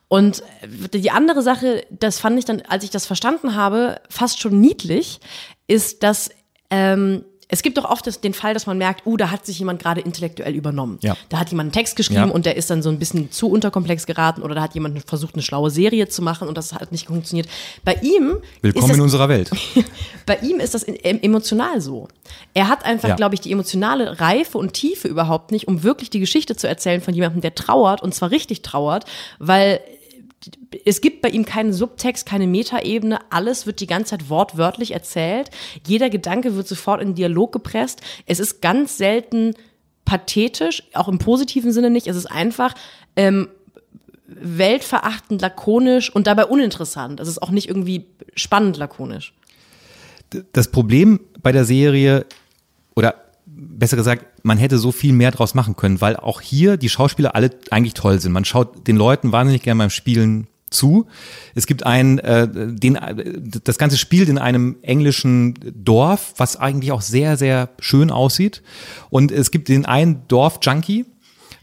Und 0.08 0.44
die 0.94 1.12
andere 1.12 1.42
Sache, 1.42 1.86
das 1.90 2.20
fand 2.20 2.38
ich 2.40 2.46
dann, 2.46 2.62
als 2.68 2.84
ich 2.84 2.90
das 2.90 3.06
verstanden 3.06 3.56
habe, 3.56 4.00
fast 4.10 4.40
schon 4.40 4.60
niedlich, 4.60 5.20
ist, 5.68 6.04
dass 6.04 6.30
ähm, 6.70 7.26
es 7.48 7.62
gibt 7.62 7.78
doch 7.78 7.86
oft 7.86 8.08
das, 8.08 8.22
den 8.22 8.34
Fall, 8.34 8.54
dass 8.54 8.66
man 8.66 8.78
merkt, 8.78 9.06
uh, 9.06 9.18
da 9.18 9.30
hat 9.30 9.46
sich 9.46 9.60
jemand 9.60 9.82
gerade 9.82 10.02
intellektuell 10.02 10.56
übernommen. 10.56 10.98
Ja. 11.02 11.16
Da 11.30 11.40
hat 11.40 11.50
jemand 11.52 11.68
einen 11.68 11.72
Text 11.74 11.96
geschrieben 11.96 12.30
Ja. 12.30 12.34
und 12.34 12.46
der 12.46 12.56
ist 12.56 12.70
dann 12.70 12.82
so 12.82 12.90
ein 12.90 12.98
bisschen 12.98 13.32
zu 13.32 13.50
unterkomplex 13.50 14.06
geraten 14.08 14.42
oder 14.42 14.56
da 14.56 14.62
hat 14.64 14.74
jemand 14.74 15.04
versucht, 15.08 15.36
eine 15.36 15.44
schlaue 15.44 15.70
Serie 15.70 16.08
zu 16.08 16.22
machen 16.22 16.48
und 16.48 16.58
das 16.58 16.74
hat 16.74 16.92
nicht 16.92 17.08
funktioniert. 17.08 17.48
Bei 17.84 17.94
ihm 18.02 18.38
Willkommen 18.62 18.84
ist 18.84 18.90
das 18.90 18.98
in 18.98 19.02
unserer 19.04 19.30
Welt. 19.30 19.52
bei 20.26 20.38
ihm 20.38 20.60
ist 20.60 20.74
das 20.74 20.84
emotional 20.84 21.82
so. 21.82 22.08
Er 22.54 22.68
hat 22.68 22.84
einfach, 22.86 23.10
Ja. 23.10 23.16
glaube 23.16 23.36
ich, 23.36 23.42
die 23.42 23.52
emotionale 23.52 24.20
Reife 24.20 24.58
und 24.58 24.74
Tiefe 24.74 25.08
überhaupt 25.08 25.52
nicht, 25.52 25.68
um 25.68 25.84
wirklich 25.84 26.10
die 26.10 26.20
Geschichte 26.20 26.56
zu 26.56 26.68
erzählen 26.68 27.02
von 27.02 27.14
jemandem, 27.14 27.42
der 27.42 27.54
trauert 27.54 28.02
und 28.02 28.16
zwar 28.16 28.32
richtig 28.32 28.64
trauert, 28.64 29.06
weil 29.40 29.80
es 30.86 31.02
gibt 31.02 31.22
bei 31.22 31.30
ihm 31.30 31.46
keinen 31.46 31.74
Subtext, 31.74 32.26
keine 32.26 32.48
Metaebene, 32.48 33.20
alles 33.30 33.66
wird 33.66 33.80
die 33.80 33.88
ganze 33.88 34.12
Zeit 34.12 34.30
wortwörtlich 34.30 34.92
erzählt. 34.92 35.50
Jeder 35.88 36.10
Gedanke 36.10 36.56
wird 36.56 36.68
sofort 36.68 37.02
in 37.02 37.16
Dialog 37.16 37.52
gepresst. 37.52 38.02
Es 38.26 38.40
ist 38.40 38.62
ganz 38.62 38.98
selten 38.98 39.54
pathetisch, 40.06 40.84
auch 40.94 41.08
im 41.08 41.18
positiven 41.18 41.72
Sinne 41.72 41.90
nicht. 41.90 42.08
Es 42.08 42.16
ist 42.16 42.28
einfach 42.28 42.76
ähm, 43.16 43.50
weltverachtend 44.28 45.42
lakonisch 45.42 46.14
und 46.14 46.28
dabei 46.28 46.46
uninteressant. 46.46 47.20
Es 47.20 47.28
ist 47.28 47.42
auch 47.42 47.52
nicht 47.52 47.68
irgendwie 47.68 48.06
spannend 48.36 48.78
lakonisch. 48.78 49.34
Das 50.54 50.70
Problem 50.70 51.20
bei 51.42 51.52
der 51.52 51.66
Serie, 51.66 52.26
oder 52.96 53.25
besser 53.56 53.98
gesagt, 53.98 54.26
man 54.44 54.58
hätte 54.58 54.78
so 54.78 54.92
viel 54.92 55.14
mehr 55.14 55.32
draus 55.32 55.54
machen 55.54 55.76
können, 55.76 56.02
weil 56.02 56.16
auch 56.18 56.42
hier 56.42 56.78
die 56.78 56.90
Schauspieler 56.90 57.36
alle 57.36 57.52
eigentlich 57.72 57.94
toll 57.94 58.20
sind. 58.20 58.32
Man 58.32 58.46
schaut 58.46 58.88
den 58.88 58.98
Leuten 58.98 59.32
wahnsinnig 59.32 59.64
gerne 59.64 59.80
beim 59.80 59.90
Spielen 59.90 60.48
zu. 60.70 61.08
Es 61.54 61.68
gibt 61.68 61.86
einen, 61.86 62.20
äh, 62.20 62.48
den, 62.52 62.98
das 63.64 63.78
Ganze 63.78 63.98
spielt 63.98 64.30
in 64.30 64.38
einem 64.38 64.78
englischen 64.82 65.56
Dorf, 65.76 66.34
was 66.38 66.58
eigentlich 66.58 66.92
auch 66.92 67.02
sehr, 67.02 67.38
sehr 67.38 67.70
schön 67.80 68.12
aussieht. 68.12 68.62
Und 69.10 69.32
es 69.32 69.52
gibt 69.52 69.70
den 69.70 69.86
einen 69.86 70.28
Dorf-Junkie, 70.28 71.06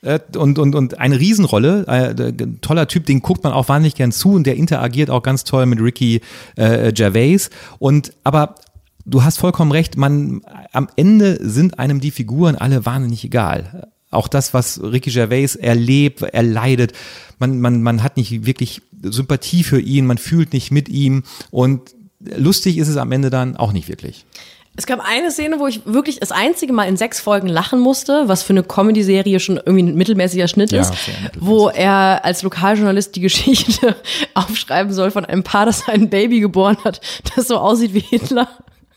äh, 0.02 0.18
und, 0.37 0.59
und, 0.59 0.74
und 0.74 0.98
eine 0.98 1.18
Riesenrolle, 1.18 1.85
äh, 1.87 2.22
ein 2.42 2.61
toller 2.61 2.88
Typ, 2.88 3.07
den 3.07 3.20
guckt 3.20 3.44
man 3.44 3.52
auch 3.52 3.68
wahnsinnig 3.68 3.94
gern 3.94 4.12
zu 4.12 4.33
und 4.33 4.46
der 4.46 4.57
interagiert 4.57 5.11
auch 5.11 5.22
ganz 5.22 5.44
toll 5.44 5.66
mit 5.66 5.81
Ricky 5.81 6.20
äh, 6.57 6.92
Gervais. 6.92 7.50
Und 7.78 8.12
aber 8.24 8.57
du 9.04 9.22
hast 9.24 9.38
vollkommen 9.38 9.72
recht, 9.72 9.96
man 9.96 10.42
am 10.72 10.88
Ende 10.96 11.38
sind 11.48 11.78
einem 11.78 12.00
die 12.00 12.10
Figuren 12.10 12.56
alle 12.56 12.84
wahnsinnig 12.86 13.24
egal. 13.24 13.88
Auch 14.10 14.28
das, 14.28 14.52
was 14.52 14.82
Ricky 14.82 15.10
Gervais 15.10 15.56
erlebt, 15.56 16.22
er 16.22 16.42
leidet, 16.42 16.92
man, 17.38 17.60
man, 17.60 17.82
man 17.82 18.02
hat 18.02 18.16
nicht 18.16 18.44
wirklich 18.44 18.82
Sympathie 19.02 19.64
für 19.64 19.80
ihn, 19.80 20.06
man 20.06 20.18
fühlt 20.18 20.52
nicht 20.52 20.70
mit 20.70 20.88
ihm 20.88 21.22
und 21.50 21.80
lustig 22.20 22.78
ist 22.78 22.88
es 22.88 22.96
am 22.98 23.10
Ende 23.10 23.30
dann 23.30 23.56
auch 23.56 23.72
nicht 23.72 23.88
wirklich. 23.88 24.26
Es 24.74 24.86
gab 24.86 25.00
eine 25.06 25.30
Szene, 25.30 25.58
wo 25.58 25.66
ich 25.66 25.84
wirklich 25.84 26.18
das 26.20 26.32
einzige 26.32 26.72
Mal 26.72 26.84
in 26.84 26.96
sechs 26.96 27.20
Folgen 27.20 27.46
lachen 27.48 27.78
musste, 27.80 28.26
was 28.28 28.42
für 28.42 28.54
eine 28.54 28.62
Comedy-Serie 28.62 29.38
schon 29.38 29.56
irgendwie 29.58 29.82
ein 29.82 29.94
mittelmäßiger 29.96 30.48
Schnitt 30.48 30.72
Ja, 30.72 30.80
ist, 30.80 30.90
mittelmäßig. 30.92 31.40
wo 31.40 31.68
er 31.68 32.24
als 32.24 32.42
Lokaljournalist 32.42 33.14
die 33.16 33.20
Geschichte 33.22 33.96
aufschreiben 34.32 34.92
soll 34.92 35.10
von 35.10 35.26
einem 35.26 35.42
Paar, 35.42 35.66
das 35.66 35.88
ein 35.88 36.08
Baby 36.08 36.40
geboren 36.40 36.78
hat, 36.84 37.02
das 37.36 37.48
so 37.48 37.58
aussieht 37.58 37.92
wie 37.92 38.00
Hitler. 38.00 38.48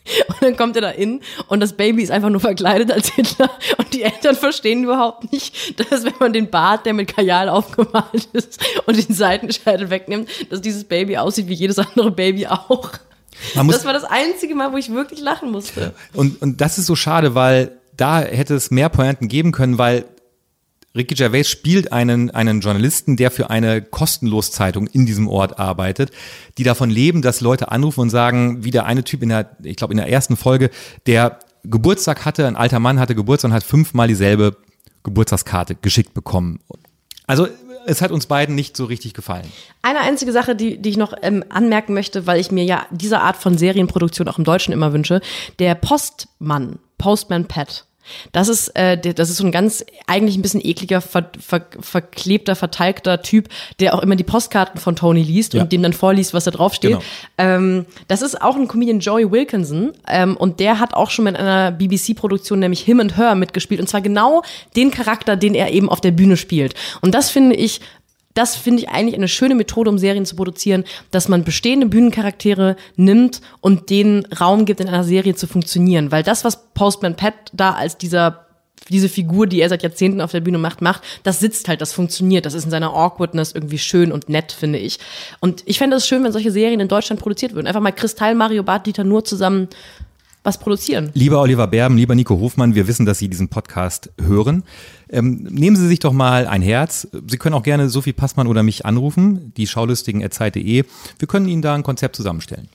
Und 0.28 0.42
dann 0.42 0.56
kommt 0.56 0.76
er 0.76 0.82
da 0.84 0.90
in 0.90 1.22
und 1.48 1.60
das 1.60 1.74
Baby 1.74 2.04
ist 2.04 2.12
einfach 2.12 2.30
nur 2.30 2.40
verkleidet 2.40 2.92
als 2.92 3.10
Hitler 3.14 3.50
und 3.78 3.94
die 3.94 4.04
Eltern 4.04 4.36
verstehen 4.36 4.84
überhaupt 4.84 5.32
nicht, 5.32 5.80
dass 5.80 6.04
wenn 6.04 6.14
man 6.20 6.34
den 6.34 6.50
Bart, 6.50 6.86
der 6.86 6.94
mit 6.94 7.16
Kajal 7.16 7.50
aufgemalt 7.50 8.28
ist 8.34 8.64
und 8.86 8.98
den 8.98 9.16
Seitenscheitel 9.16 9.90
wegnimmt, 9.90 10.30
dass 10.50 10.62
dieses 10.62 10.84
Baby 10.84 11.18
aussieht 11.18 11.48
wie 11.48 11.54
jedes 11.54 11.80
andere 11.80 12.12
Baby 12.12 12.48
auch. 12.48 12.92
Das 13.56 13.86
war 13.86 13.94
das 13.94 14.04
einzige 14.04 14.56
Mal, 14.56 14.72
wo 14.72 14.78
ich 14.78 14.92
wirklich 14.92 15.22
lachen 15.22 15.52
musste. 15.52 15.94
Und, 16.14 16.42
und 16.42 16.62
das 16.62 16.78
ist 16.78 16.86
so 16.86 16.96
schade, 16.96 17.36
weil 17.36 17.72
da 17.98 18.22
hätte 18.22 18.56
es 18.56 18.72
mehr 18.72 18.90
Pointen 18.90 19.28
geben 19.28 19.52
können, 19.52 19.78
weil 19.78 20.06
Ricky 20.96 21.16
Gervais 21.16 21.48
spielt 21.50 21.92
einen, 21.92 22.32
einen 22.32 22.62
Journalisten, 22.62 23.18
der 23.18 23.32
für 23.32 23.50
eine 23.50 23.82
Kostenloszeitung 23.82 24.88
in 24.88 25.06
diesem 25.06 25.28
Ort 25.28 25.60
arbeitet, 25.60 26.12
die 26.58 26.64
davon 26.64 26.90
leben, 26.90 27.22
dass 27.22 27.42
Leute 27.42 27.72
anrufen 27.72 28.02
und 28.02 28.10
sagen, 28.10 28.64
wie 28.64 28.72
der 28.72 28.86
eine 28.86 29.04
Typ 29.04 29.22
in 29.22 29.30
der, 29.30 29.58
ich 29.64 29.76
glaube 29.76 29.94
in 29.94 29.98
der 29.98 30.10
ersten 30.10 30.38
Folge, 30.38 30.70
der 31.06 31.40
Geburtstag 31.64 32.26
hatte, 32.26 32.48
ein 32.48 32.56
alter 32.56 32.80
Mann 32.80 33.00
hatte 33.00 33.16
Geburtstag 33.16 33.50
und 33.50 33.56
hat 33.56 33.64
fünfmal 33.64 34.08
dieselbe 34.08 34.56
Geburtstagskarte 35.04 35.76
geschickt 35.76 36.14
bekommen. 36.14 36.60
Also 37.28 37.48
es 37.88 38.02
hat 38.02 38.12
uns 38.12 38.26
beiden 38.26 38.56
nicht 38.56 38.76
so 38.78 38.86
richtig 38.86 39.14
gefallen. 39.14 39.46
Eine 39.82 40.00
einzige 40.00 40.32
Sache, 40.32 40.56
die, 40.56 40.78
die 40.78 40.90
ich 40.90 40.98
noch 40.98 41.14
ähm, 41.22 41.44
anmerken 41.50 41.94
möchte, 41.94 42.26
weil 42.26 42.40
ich 42.40 42.52
mir 42.52 42.64
ja 42.64 42.86
diese 42.92 43.20
Art 43.20 43.38
von 43.38 43.58
Serienproduktion 43.58 44.28
auch 44.28 44.38
im 44.38 44.44
Deutschen 44.44 44.74
immer 44.74 44.94
wünsche, 44.94 45.22
der 45.60 45.76
Postmann, 45.76 46.80
Postman 46.98 47.46
Pat. 47.46 47.86
Das 48.32 48.48
ist, 48.48 48.70
äh, 48.76 48.98
das 48.98 49.30
ist 49.30 49.38
so 49.38 49.46
ein 49.46 49.52
ganz, 49.52 49.84
eigentlich 50.08 50.38
ein 50.38 50.42
bisschen 50.42 50.62
ekliger, 50.64 51.02
ver, 51.02 51.30
ver, 51.40 51.66
verklebter, 51.80 52.56
verteilter 52.56 53.22
Typ, 53.22 53.50
der 53.80 53.96
auch 53.96 54.00
immer 54.02 54.16
die 54.16 54.24
Postkarten 54.24 54.80
von 54.80 54.96
Tony 54.96 55.24
liest 55.24 55.54
Ja. 55.54 55.62
und 55.64 55.72
dem 55.72 55.84
dann 55.84 55.94
vorliest, 55.94 56.34
was 56.34 56.44
da 56.46 56.52
draufsteht. 56.52 56.92
Genau. 56.92 57.04
Ähm, 57.38 57.86
das 58.08 58.22
ist 58.22 58.42
auch 58.42 58.56
ein 58.56 58.68
Comedian 58.68 59.00
Joey 59.00 59.32
Wilkinson 59.32 59.94
ähm, 60.08 60.38
und 60.38 60.60
der 60.60 60.80
hat 60.80 60.94
auch 60.94 61.10
schon 61.10 61.26
mit 61.26 61.36
einer 61.36 61.72
BBC-Produktion, 61.72 62.60
nämlich 62.60 62.82
Him 62.82 63.00
and 63.00 63.18
Her, 63.18 63.36
mitgespielt 63.36 63.82
und 63.82 63.88
zwar 63.88 64.02
genau 64.02 64.44
den 64.76 64.92
Charakter, 64.92 65.36
den 65.36 65.56
er 65.56 65.72
eben 65.72 65.90
auf 65.90 66.02
der 66.02 66.12
Bühne 66.12 66.38
spielt. 66.38 66.76
Und 67.02 67.14
das 67.16 67.30
finde 67.30 67.56
ich 67.56 67.82
das 68.36 68.56
finde 68.56 68.84
ich 68.84 68.90
eigentlich 68.90 69.16
eine 69.16 69.28
schöne 69.28 69.56
Methode, 69.56 69.90
um 69.90 69.98
Serien 69.98 70.26
zu 70.26 70.36
produzieren, 70.36 70.84
dass 71.10 71.28
man 71.30 71.44
bestehende 71.44 71.88
Bühnencharaktere 71.88 72.76
nimmt 72.96 73.42
und 73.62 73.90
denen 73.90 74.26
Raum 74.26 74.66
gibt, 74.66 74.82
in 74.82 74.88
einer 74.88 75.04
Serie 75.04 75.36
zu 75.36 75.48
funktionieren. 75.48 76.12
Weil 76.12 76.22
das, 76.22 76.44
was 76.44 76.74
Postman 76.74 77.16
Pat 77.16 77.34
da 77.54 77.72
als 77.72 77.98
dieser 77.98 78.46
diese 78.90 79.10
Figur, 79.10 79.48
die 79.48 79.62
er 79.62 79.70
seit 79.70 79.82
Jahrzehnten 79.82 80.22
auf 80.22 80.32
der 80.32 80.42
Bühne 80.42 80.60
macht, 80.60 80.82
macht, 80.82 81.02
das 81.24 81.40
sitzt 81.40 81.68
halt, 81.68 81.82
das 81.82 81.92
funktioniert, 81.92 82.46
das 82.46 82.54
ist 82.54 82.66
in 82.66 82.70
seiner 82.70 82.94
Awkwardness 82.94 83.54
irgendwie 83.54 83.80
schön 83.80 84.12
und 84.12 84.30
nett, 84.30 84.52
finde 84.52 84.78
ich. 84.78 85.00
Und 85.40 85.64
ich 85.66 85.80
fände 85.80 85.96
es 85.96 86.06
schön, 86.08 86.24
wenn 86.24 86.32
solche 86.32 86.52
Serien 86.52 86.80
in 86.80 86.88
Deutschland 86.88 87.20
produziert 87.20 87.56
würden. 87.56 87.66
Einfach 87.66 87.82
mal 87.82 87.92
Kristall, 87.92 88.36
Mario 88.36 88.62
Barth, 88.62 88.86
Dieter 88.86 89.04
Nur 89.04 89.24
zusammen 89.24 89.70
was 90.44 90.60
produzieren. 90.60 91.10
Lieber 91.14 91.42
Oliver 91.42 91.66
Berben, 91.66 91.98
lieber 91.98 92.14
Nico 92.14 92.40
Hofmann, 92.40 92.76
wir 92.76 92.88
wissen, 92.88 93.08
dass 93.08 93.18
Sie 93.18 93.28
diesen 93.28 93.50
Podcast 93.50 94.12
hören. 94.22 94.64
Ähm, 95.16 95.48
nehmen 95.50 95.78
Sie 95.78 95.88
sich 95.88 96.00
doch 96.00 96.12
mal 96.12 96.46
ein 96.46 96.62
Herz. 96.62 97.08
Sie 97.28 97.38
können 97.38 97.56
auch 97.56 97.64
gerne 97.64 97.88
Sophie 97.88 98.12
Passmann 98.12 98.48
oder 98.48 98.64
mich 98.64 98.86
anrufen, 98.86 99.54
die 99.56 99.66
schaulustigen.zeit.de. 99.66 100.84
Wir 101.20 101.28
können 101.28 101.48
Ihnen 101.48 101.62
da 101.62 101.74
ein 101.74 101.84
Konzept 101.84 102.18
zusammenstellen. 102.18 102.68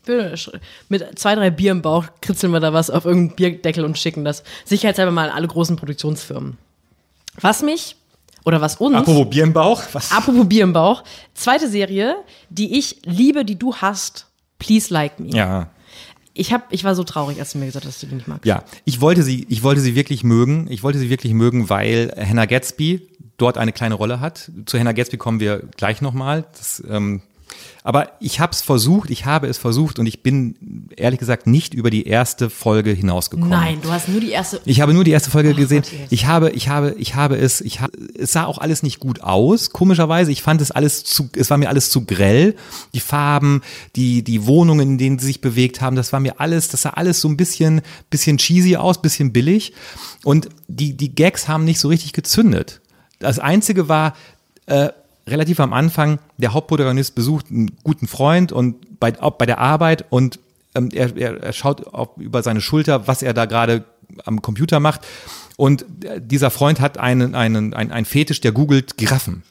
Mit 0.89 1.19
zwei, 1.19 1.35
drei 1.35 1.51
Bier 1.51 1.73
im 1.73 1.83
Bauch 1.83 2.07
kritzeln 2.23 2.53
wir 2.53 2.61
da 2.61 2.73
was 2.73 2.89
auf 2.89 3.05
irgendeinen 3.05 3.37
Bierdeckel 3.37 3.85
und 3.85 3.99
schicken 3.99 4.25
das 4.25 4.43
sicherheitshalber 4.65 5.13
mal 5.13 5.29
an 5.29 5.37
alle 5.37 5.49
großen 5.49 5.77
Produktionsfirmen. 5.77 6.57
Was 7.39 7.63
mich 7.63 7.97
oder 8.47 8.63
was 8.63 8.77
uns. 8.77 8.97
Apropos 8.97 9.29
Bier 9.29 9.45
im 9.45 9.53
Bauch. 9.53 9.83
Was? 9.93 10.11
Apropos 10.11 10.49
Bier 10.49 10.65
im 10.65 10.73
Bauch. 10.73 11.05
Zweite 11.35 11.69
Serie, 11.69 12.17
die 12.49 12.79
ich 12.79 13.03
liebe, 13.05 13.45
die 13.45 13.59
du 13.59 13.75
hast. 13.75 14.29
Please 14.59 14.93
Like 14.93 15.21
Me. 15.21 15.29
Ja. 15.29 15.69
Ich, 16.41 16.55
hab, 16.55 16.73
ich 16.73 16.85
war 16.85 16.95
so 16.95 17.05
traurig, 17.05 17.39
als 17.39 17.53
du 17.53 17.59
mir 17.59 17.67
gesagt 17.67 17.85
hast, 17.85 17.97
dass 17.97 18.01
du 18.01 18.07
die 18.07 18.15
nicht 18.15 18.27
magst. 18.27 18.47
Ja, 18.47 18.65
ich 18.87 19.03
wollte 19.03 19.23
sie, 19.23 19.45
ich 19.51 19.63
wollte 19.63 19.83
sie 19.83 19.95
wirklich 19.95 20.25
mögen. 20.25 20.69
Ich 20.71 20.83
wollte 20.83 20.99
sie 20.99 21.11
wirklich 21.11 21.35
mögen, 21.35 21.69
weil 21.69 22.15
Hannah 22.17 22.47
Gatsby 22.47 23.07
dort 23.37 23.59
eine 23.59 23.73
kleine 23.73 23.95
Rolle 23.95 24.21
hat. 24.21 24.51
Zu 24.65 24.79
Hannah 24.79 24.93
Gatsby 24.93 25.19
kommen 25.19 25.39
wir 25.39 25.59
gleich 25.77 26.01
nochmal. 26.01 26.47
Das 26.57 26.83
ähm, 26.89 27.21
aber 27.83 28.13
ich 28.21 28.41
habe 28.41 28.53
es 28.53 28.63
versucht, 28.63 29.11
ich 29.11 29.25
habe 29.25 29.47
es 29.47 29.59
versucht 29.59 29.99
und 29.99 30.07
ich 30.07 30.23
bin 30.23 30.89
ehrlich 30.97 31.19
gesagt 31.19 31.47
nicht 31.47 31.73
über 31.73 31.91
die 31.91 32.07
erste 32.07 32.51
Folge 32.51 32.91
hinausgekommen. 32.91 33.51
Nein, 33.51 33.79
du 33.83 33.91
hast 33.91 34.09
nur 34.09 34.21
die 34.21 34.31
erste. 34.31 34.61
Ich 34.65 34.81
habe 34.81 34.93
nur 34.93 35.05
die 35.05 35.11
erste 35.11 35.31
Folge 35.31 35.53
oh, 35.53 35.57
gesehen. 35.57 35.83
Gott, 35.83 36.09
ich 36.11 36.27
habe, 36.27 36.51
ich 36.51 36.69
habe, 36.69 36.95
ich 36.99 37.15
habe 37.15 37.37
es, 37.37 37.61
ich 37.61 37.81
habe, 37.81 37.93
es 38.19 38.33
sah 38.33 38.45
auch 38.45 38.59
alles 38.59 38.83
nicht 38.83 39.01
gut 39.01 39.23
aus. 39.23 39.71
Komischerweise, 39.71 40.31
ich 40.31 40.43
fand 40.43 40.61
es 40.61 40.71
alles 40.71 41.05
zu, 41.05 41.31
es 41.37 41.51
war 41.51 41.57
mir 41.57 41.69
alles 41.69 41.91
zu 41.91 42.05
grell. 42.05 42.55
Die 42.95 43.01
Farben, 43.01 43.63
die 43.97 44.23
die 44.23 44.47
Wohnungen, 44.47 44.91
in 44.91 44.99
denen 44.99 45.19
sie 45.19 45.27
sich 45.27 45.41
bewegt 45.41 45.81
haben, 45.81 45.97
das 45.97 46.13
war 46.13 46.21
mir 46.21 46.41
alles, 46.41 46.69
das 46.69 46.83
sah 46.83 46.91
alles 46.91 47.21
so 47.21 47.29
ein 47.29 47.37
bisschen, 47.37 47.81
bisschen 48.11 48.39
cheesy 48.39 48.77
aus, 48.77 49.01
bisschen 49.01 49.33
billig. 49.33 49.73
Und 50.25 50.49
die 50.69 50.97
die 50.97 51.15
Gags 51.15 51.49
haben 51.49 51.65
nicht 51.65 51.81
so 51.81 51.89
richtig 51.89 52.13
gezündet. 52.13 52.81
Das 53.19 53.39
einzige 53.39 53.89
war, 53.89 54.15
äh, 54.67 54.91
relativ 55.31 55.61
am 55.61 55.73
Anfang, 55.73 56.19
der 56.37 56.53
Hauptprotagonist 56.53 57.15
besucht 57.15 57.47
einen 57.51 57.71
guten 57.83 58.07
Freund 58.07 58.53
und 58.53 59.01
bei, 59.01 59.13
bei 59.13 59.47
der 59.47 59.59
Arbeit 59.59 60.05
und 60.11 60.39
ähm, 60.75 60.91
er, 60.93 61.17
er, 61.17 61.53
schaut 61.53 61.87
auf, 61.87 62.11
über 62.17 62.43
seine 62.43 62.61
Schulter, 62.61 63.07
was 63.07 63.23
er 63.23 63.35
da 63.35 63.47
gerade 63.47 63.85
am 64.25 64.43
Computer 64.43 64.81
macht. 64.81 65.07
Und 65.57 65.85
äh, 66.05 66.21
dieser 66.21 66.51
Freund 66.51 66.81
hat 66.81 66.99
einen, 66.99 67.35
einen, 67.35 67.75
einen, 67.75 67.93
einen 67.93 68.07
Fetisch, 68.07 68.41
der 68.41 68.53
googelt 68.53 68.97
Giraffen. 68.97 69.43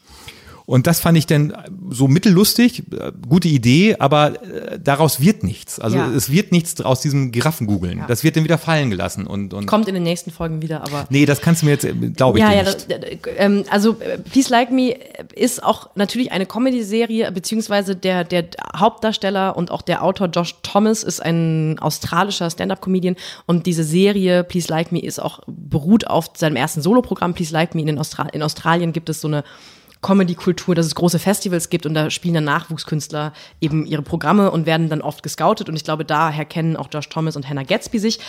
Und 0.69 0.85
das 0.85 0.99
fand 0.99 1.17
ich 1.17 1.25
dann 1.25 1.51
so 1.89 2.07
mittellustig, 2.07 2.83
äh, 2.91 3.11
gute 3.27 3.47
Idee, 3.47 3.95
aber 3.97 4.39
äh, 4.43 4.79
daraus 4.79 5.19
wird 5.19 5.43
nichts. 5.43 5.79
Also 5.79 5.97
ja. 5.97 6.11
es 6.11 6.31
wird 6.31 6.51
nichts 6.51 6.79
aus 6.79 7.01
diesem 7.01 7.31
Giraffengoogeln. 7.31 7.97
Ja. 7.97 8.05
Das 8.05 8.23
wird 8.23 8.35
dann 8.35 8.43
wieder 8.43 8.59
fallen 8.59 8.91
gelassen. 8.91 9.25
Und, 9.25 9.55
und 9.55 9.65
Kommt 9.65 9.87
in 9.87 9.95
den 9.95 10.03
nächsten 10.03 10.29
Folgen 10.29 10.61
wieder, 10.61 10.83
aber. 10.83 11.07
Nee, 11.09 11.25
das 11.25 11.41
kannst 11.41 11.63
du 11.63 11.65
mir 11.65 11.71
jetzt, 11.71 11.85
äh, 11.85 11.93
glaube 11.93 12.37
ich, 12.37 12.43
ja, 12.43 12.53
ja, 12.53 12.61
nicht. 12.61 12.85
Das, 12.87 12.99
ähm, 13.37 13.63
also 13.71 13.97
Peace 14.31 14.49
Like 14.49 14.69
Me 14.69 14.93
ist 15.33 15.63
auch 15.63 15.89
natürlich 15.95 16.31
eine 16.31 16.45
Comedy-Serie, 16.45 17.31
beziehungsweise 17.31 17.95
der, 17.95 18.23
der 18.23 18.45
Hauptdarsteller 18.77 19.57
und 19.57 19.71
auch 19.71 19.81
der 19.81 20.03
Autor 20.03 20.27
Josh 20.27 20.53
Thomas 20.61 21.01
ist 21.01 21.19
ein 21.19 21.79
australischer 21.79 22.47
Stand-Up-Comedian 22.47 23.15
und 23.47 23.65
diese 23.65 23.83
Serie 23.83 24.43
Please 24.43 24.67
Like 24.67 24.91
Me 24.91 25.01
ist 25.01 25.19
auch 25.19 25.39
beruht 25.47 26.05
auf 26.05 26.27
seinem 26.37 26.57
ersten 26.57 26.83
Soloprogramm 26.83 27.33
Please 27.33 27.51
Like 27.51 27.73
Me. 27.73 27.81
In, 27.81 27.97
Austra 27.97 28.27
in 28.29 28.43
Australien 28.43 28.93
gibt 28.93 29.09
es 29.09 29.19
so 29.19 29.27
eine 29.27 29.43
Comedy-Kultur, 30.01 30.75
dass 30.75 30.85
es 30.85 30.95
große 30.95 31.19
Festivals 31.19 31.69
gibt 31.69 31.85
und 31.85 31.93
da 31.93 32.09
spielen 32.09 32.35
dann 32.35 32.45
Nachwuchskünstler 32.45 33.33
eben 33.59 33.85
ihre 33.85 34.01
Programme 34.01 34.49
und 34.49 34.65
werden 34.65 34.89
dann 34.89 35.01
oft 35.01 35.23
gescoutet. 35.23 35.67
Und 35.67 35.75
ich 35.75 35.83
glaube, 35.83 36.05
daher 36.05 36.45
kennen 36.45 36.77
auch 36.77 36.87
Josh 36.91 37.09
Thomas 37.09 37.35
und 37.35 37.49
Hannah 37.49 37.63
Gatsby 37.63 37.99
sich. 37.99 38.19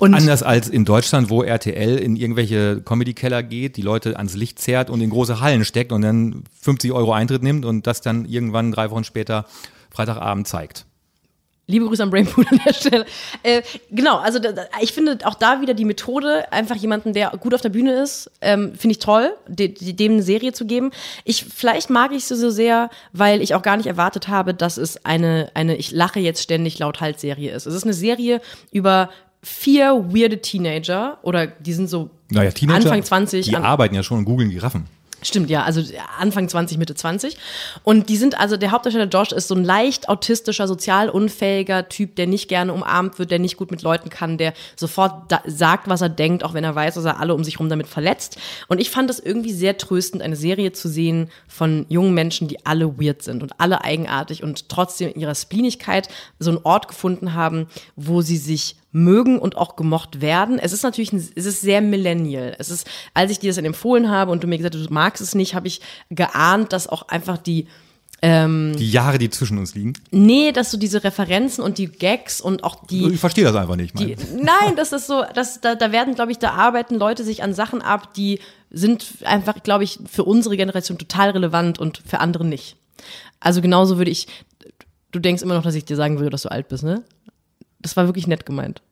Und 0.00 0.14
Anders 0.14 0.42
als 0.42 0.68
in 0.68 0.84
Deutschland, 0.84 1.30
wo 1.30 1.42
RTL 1.42 1.98
in 1.98 2.16
irgendwelche 2.16 2.82
Comedy-Keller 2.82 3.42
geht, 3.44 3.76
die 3.76 3.82
Leute 3.82 4.16
ans 4.16 4.34
Licht 4.34 4.58
zerrt 4.58 4.90
und 4.90 5.00
in 5.00 5.10
große 5.10 5.40
Hallen 5.40 5.64
steckt 5.64 5.92
und 5.92 6.02
dann 6.02 6.42
50 6.60 6.92
Euro 6.92 7.12
Eintritt 7.12 7.42
nimmt 7.42 7.64
und 7.64 7.86
das 7.86 8.00
dann 8.00 8.24
irgendwann 8.24 8.72
drei 8.72 8.90
Wochen 8.90 9.04
später 9.04 9.46
Freitagabend 9.90 10.48
zeigt. 10.48 10.86
Liebe 11.68 11.86
Grüße 11.86 12.02
an 12.02 12.10
Brainpool 12.10 12.44
an 12.50 12.60
der 12.66 12.72
Stelle. 12.72 13.06
Äh, 13.42 13.62
genau, 13.90 14.18
also 14.18 14.38
da, 14.40 14.52
ich 14.80 14.92
finde 14.92 15.18
auch 15.24 15.34
da 15.34 15.60
wieder 15.60 15.74
die 15.74 15.84
Methode, 15.84 16.50
einfach 16.52 16.76
jemanden, 16.76 17.12
der 17.12 17.30
gut 17.38 17.54
auf 17.54 17.60
der 17.60 17.68
Bühne 17.68 17.92
ist, 18.02 18.30
ähm, 18.40 18.74
finde 18.74 18.92
ich 18.92 18.98
toll, 18.98 19.32
de, 19.46 19.68
de, 19.68 19.92
dem 19.92 20.12
eine 20.12 20.22
Serie 20.22 20.52
zu 20.52 20.66
geben. 20.66 20.90
Ich, 21.24 21.44
vielleicht 21.44 21.88
mag 21.88 22.12
ich 22.12 22.24
sie 22.24 22.36
so 22.36 22.50
sehr, 22.50 22.90
weil 23.12 23.40
ich 23.40 23.54
auch 23.54 23.62
gar 23.62 23.76
nicht 23.76 23.86
erwartet 23.86 24.28
habe, 24.28 24.54
dass 24.54 24.76
es 24.76 25.04
eine, 25.04 25.50
eine 25.54 25.76
ich 25.76 25.92
lache 25.92 26.18
jetzt 26.18 26.42
ständig 26.42 26.78
laut 26.78 27.00
Halt 27.00 27.20
Serie 27.20 27.52
ist. 27.52 27.66
Es 27.66 27.74
ist 27.74 27.84
eine 27.84 27.94
Serie 27.94 28.40
über 28.72 29.10
vier 29.42 30.04
weirde 30.08 30.40
Teenager 30.40 31.18
oder 31.22 31.46
die 31.46 31.72
sind 31.72 31.88
so 31.88 32.10
naja, 32.30 32.50
Teenager, 32.50 32.86
Anfang 32.86 33.02
20. 33.02 33.46
Die 33.46 33.56
arbeiten 33.56 33.94
ja 33.94 34.02
schon 34.02 34.18
und 34.18 34.24
googeln 34.24 34.50
Giraffen. 34.50 34.86
Stimmt, 35.22 35.50
ja, 35.50 35.62
also 35.62 35.82
Anfang 36.18 36.48
20, 36.48 36.78
Mitte 36.78 36.94
20. 36.94 37.36
Und 37.84 38.08
die 38.08 38.16
sind, 38.16 38.38
also 38.38 38.56
der 38.56 38.72
Hauptdarsteller 38.72 39.08
Josh 39.08 39.30
ist 39.30 39.48
so 39.48 39.54
ein 39.54 39.64
leicht 39.64 40.08
autistischer, 40.08 40.66
sozial 40.66 41.08
unfähiger 41.08 41.88
Typ, 41.88 42.16
der 42.16 42.26
nicht 42.26 42.48
gerne 42.48 42.72
umarmt 42.72 43.18
wird, 43.18 43.30
der 43.30 43.38
nicht 43.38 43.56
gut 43.56 43.70
mit 43.70 43.82
Leuten 43.82 44.10
kann, 44.10 44.36
der 44.36 44.52
sofort 44.74 45.32
sagt, 45.46 45.88
was 45.88 46.00
er 46.00 46.08
denkt, 46.08 46.44
auch 46.44 46.54
wenn 46.54 46.64
er 46.64 46.74
weiß, 46.74 46.94
dass 46.94 47.04
er 47.04 47.20
alle 47.20 47.34
um 47.34 47.44
sich 47.44 47.54
herum 47.54 47.68
damit 47.68 47.86
verletzt. 47.86 48.36
Und 48.66 48.80
ich 48.80 48.90
fand 48.90 49.10
es 49.10 49.20
irgendwie 49.20 49.52
sehr 49.52 49.78
tröstend, 49.78 50.22
eine 50.22 50.36
Serie 50.36 50.72
zu 50.72 50.88
sehen 50.88 51.30
von 51.46 51.86
jungen 51.88 52.14
Menschen, 52.14 52.48
die 52.48 52.66
alle 52.66 52.98
weird 52.98 53.22
sind 53.22 53.42
und 53.42 53.52
alle 53.60 53.84
eigenartig 53.84 54.42
und 54.42 54.68
trotzdem 54.68 55.12
in 55.12 55.20
ihrer 55.20 55.36
Splinigkeit 55.36 56.08
so 56.40 56.50
einen 56.50 56.60
Ort 56.64 56.88
gefunden 56.88 57.34
haben, 57.34 57.68
wo 57.94 58.22
sie 58.22 58.36
sich 58.36 58.76
mögen 58.92 59.38
und 59.38 59.56
auch 59.56 59.76
gemocht 59.76 60.20
werden. 60.20 60.58
Es 60.58 60.72
ist 60.72 60.82
natürlich, 60.82 61.12
ein, 61.12 61.28
es 61.34 61.46
ist 61.46 61.62
sehr 61.62 61.80
millennial. 61.80 62.54
Es 62.58 62.70
ist, 62.70 62.86
als 63.14 63.30
ich 63.30 63.38
dir 63.38 63.48
das 63.48 63.56
dann 63.56 63.64
empfohlen 63.64 64.10
habe 64.10 64.30
und 64.30 64.42
du 64.42 64.46
mir 64.46 64.58
gesagt 64.58 64.74
hast, 64.74 64.86
du 64.86 64.92
magst 64.92 65.22
es 65.22 65.34
nicht, 65.34 65.54
habe 65.54 65.66
ich 65.66 65.80
geahnt, 66.10 66.72
dass 66.72 66.88
auch 66.88 67.08
einfach 67.08 67.38
die 67.38 67.66
ähm, 68.24 68.76
die 68.78 68.88
Jahre, 68.88 69.18
die 69.18 69.30
zwischen 69.30 69.58
uns 69.58 69.74
liegen? 69.74 69.94
Nee, 70.12 70.52
dass 70.52 70.70
so 70.70 70.78
diese 70.78 71.02
Referenzen 71.02 71.64
und 71.64 71.76
die 71.76 71.88
Gags 71.88 72.40
und 72.40 72.62
auch 72.62 72.86
die. 72.86 73.08
Ich 73.08 73.18
verstehe 73.18 73.42
das 73.42 73.56
einfach 73.56 73.74
nicht. 73.74 73.98
Die, 73.98 74.16
nein, 74.36 74.76
das 74.76 74.92
ist 74.92 75.08
so, 75.08 75.24
das, 75.34 75.60
da, 75.60 75.74
da 75.74 75.90
werden, 75.90 76.14
glaube 76.14 76.30
ich, 76.30 76.38
da 76.38 76.52
arbeiten 76.52 76.94
Leute 76.94 77.24
sich 77.24 77.42
an 77.42 77.52
Sachen 77.52 77.82
ab, 77.82 78.14
die 78.14 78.38
sind 78.70 79.04
einfach, 79.24 79.64
glaube 79.64 79.82
ich, 79.82 79.98
für 80.08 80.22
unsere 80.22 80.56
Generation 80.56 80.98
total 80.98 81.30
relevant 81.30 81.80
und 81.80 82.00
für 82.06 82.20
andere 82.20 82.44
nicht. 82.44 82.76
Also 83.40 83.60
genauso 83.60 83.98
würde 83.98 84.12
ich, 84.12 84.28
du 85.10 85.18
denkst 85.18 85.42
immer 85.42 85.54
noch, 85.54 85.64
dass 85.64 85.74
ich 85.74 85.84
dir 85.84 85.96
sagen 85.96 86.18
würde, 86.18 86.30
dass 86.30 86.42
du 86.42 86.50
alt 86.50 86.68
bist, 86.68 86.84
ne? 86.84 87.02
Das 87.82 87.96
war 87.96 88.06
wirklich 88.06 88.26
nett 88.26 88.46
gemeint. 88.46 88.82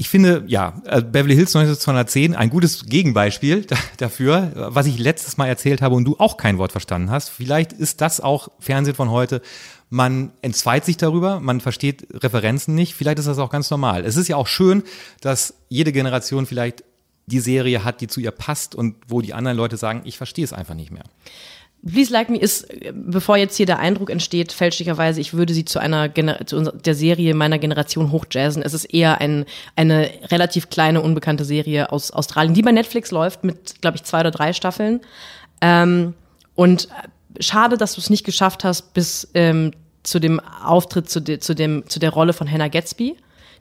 Ich 0.00 0.08
finde, 0.08 0.44
ja, 0.46 0.80
äh, 0.84 1.02
Beverly 1.02 1.34
Hills 1.34 1.54
90210 1.54 2.36
ein 2.36 2.50
gutes 2.50 2.86
Gegenbeispiel 2.86 3.66
dafür, 3.96 4.52
was 4.54 4.86
ich 4.86 4.96
letztes 4.96 5.38
Mal 5.38 5.48
erzählt 5.48 5.82
habe 5.82 5.96
und 5.96 6.04
du 6.04 6.14
auch 6.18 6.36
kein 6.36 6.56
Wort 6.56 6.70
verstanden 6.70 7.10
hast. 7.10 7.30
Vielleicht 7.30 7.72
ist 7.72 8.00
das 8.00 8.20
auch 8.20 8.48
Fernsehen 8.60 8.94
von 8.94 9.10
heute. 9.10 9.42
Man 9.90 10.30
entzweit 10.40 10.84
sich 10.84 10.98
darüber, 10.98 11.40
man 11.40 11.60
versteht 11.60 12.06
Referenzen 12.12 12.76
nicht. 12.76 12.94
Vielleicht 12.94 13.18
ist 13.18 13.26
das 13.26 13.38
auch 13.38 13.50
ganz 13.50 13.70
normal. 13.70 14.04
Es 14.04 14.16
ist 14.16 14.28
ja 14.28 14.36
auch 14.36 14.46
schön, 14.46 14.84
dass 15.20 15.54
jede 15.68 15.90
Generation 15.90 16.46
vielleicht 16.46 16.84
die 17.26 17.40
Serie 17.40 17.82
hat, 17.82 18.00
die 18.00 18.06
zu 18.06 18.20
ihr 18.20 18.30
passt 18.30 18.76
und 18.76 18.94
wo 19.08 19.20
die 19.20 19.34
anderen 19.34 19.56
Leute 19.56 19.76
sagen, 19.76 20.02
ich 20.04 20.16
verstehe 20.16 20.44
es 20.44 20.52
einfach 20.52 20.74
nicht 20.74 20.92
mehr. 20.92 21.04
Please 21.86 22.12
Like 22.12 22.28
Me 22.28 22.38
ist, 22.38 22.66
bevor 22.92 23.36
jetzt 23.36 23.56
hier 23.56 23.66
der 23.66 23.78
Eindruck 23.78 24.10
entsteht, 24.10 24.52
fälschlicherweise, 24.52 25.20
ich 25.20 25.34
würde 25.34 25.54
sie 25.54 25.64
zu 25.64 25.78
einer 25.78 26.12
zu 26.44 26.72
der 26.72 26.94
Serie 26.94 27.34
meiner 27.34 27.58
Generation 27.58 28.10
hochjazzen. 28.10 28.62
Es 28.62 28.74
ist 28.74 28.84
eher 28.86 29.20
ein, 29.20 29.44
eine 29.76 30.10
relativ 30.30 30.70
kleine, 30.70 31.00
unbekannte 31.00 31.44
Serie 31.44 31.92
aus 31.92 32.10
Australien, 32.10 32.54
die 32.54 32.62
bei 32.62 32.72
Netflix 32.72 33.10
läuft 33.12 33.44
mit, 33.44 33.80
glaube 33.80 33.96
ich, 33.96 34.02
zwei 34.02 34.20
oder 34.20 34.32
drei 34.32 34.52
Staffeln. 34.52 35.00
Ähm, 35.60 36.14
und 36.56 36.88
schade, 37.38 37.76
dass 37.76 37.94
du 37.94 38.00
es 38.00 38.10
nicht 38.10 38.24
geschafft 38.24 38.64
hast 38.64 38.92
bis 38.92 39.28
ähm, 39.34 39.70
zu 40.02 40.18
dem 40.18 40.40
Auftritt, 40.40 41.08
zu, 41.08 41.20
de, 41.20 41.38
zu, 41.38 41.54
dem, 41.54 41.84
zu 41.88 42.00
der 42.00 42.10
Rolle 42.10 42.32
von 42.32 42.50
Hannah 42.50 42.68
Gatsby 42.68 43.16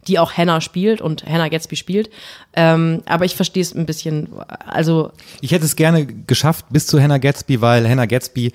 die 0.08 0.20
auch 0.20 0.34
Hannah 0.34 0.62
spielt 0.62 1.02
und 1.02 1.26
Hannah 1.26 1.50
Gatsby 1.50 1.76
spielt. 1.76 2.10
Ähm, 2.54 3.02
aber 3.06 3.26
ich 3.26 3.36
verstehe 3.36 3.62
es 3.62 3.74
ein 3.74 3.86
bisschen. 3.86 4.30
Also 4.66 5.12
ich 5.42 5.52
hätte 5.52 5.66
es 5.66 5.76
gerne 5.76 6.06
geschafft 6.06 6.66
bis 6.70 6.88
zu 6.88 7.02
Hannah 7.02 7.18
Gatsby, 7.18 7.62
weil 7.62 7.88
Hannah 7.90 8.06
Gatsby 8.06 8.52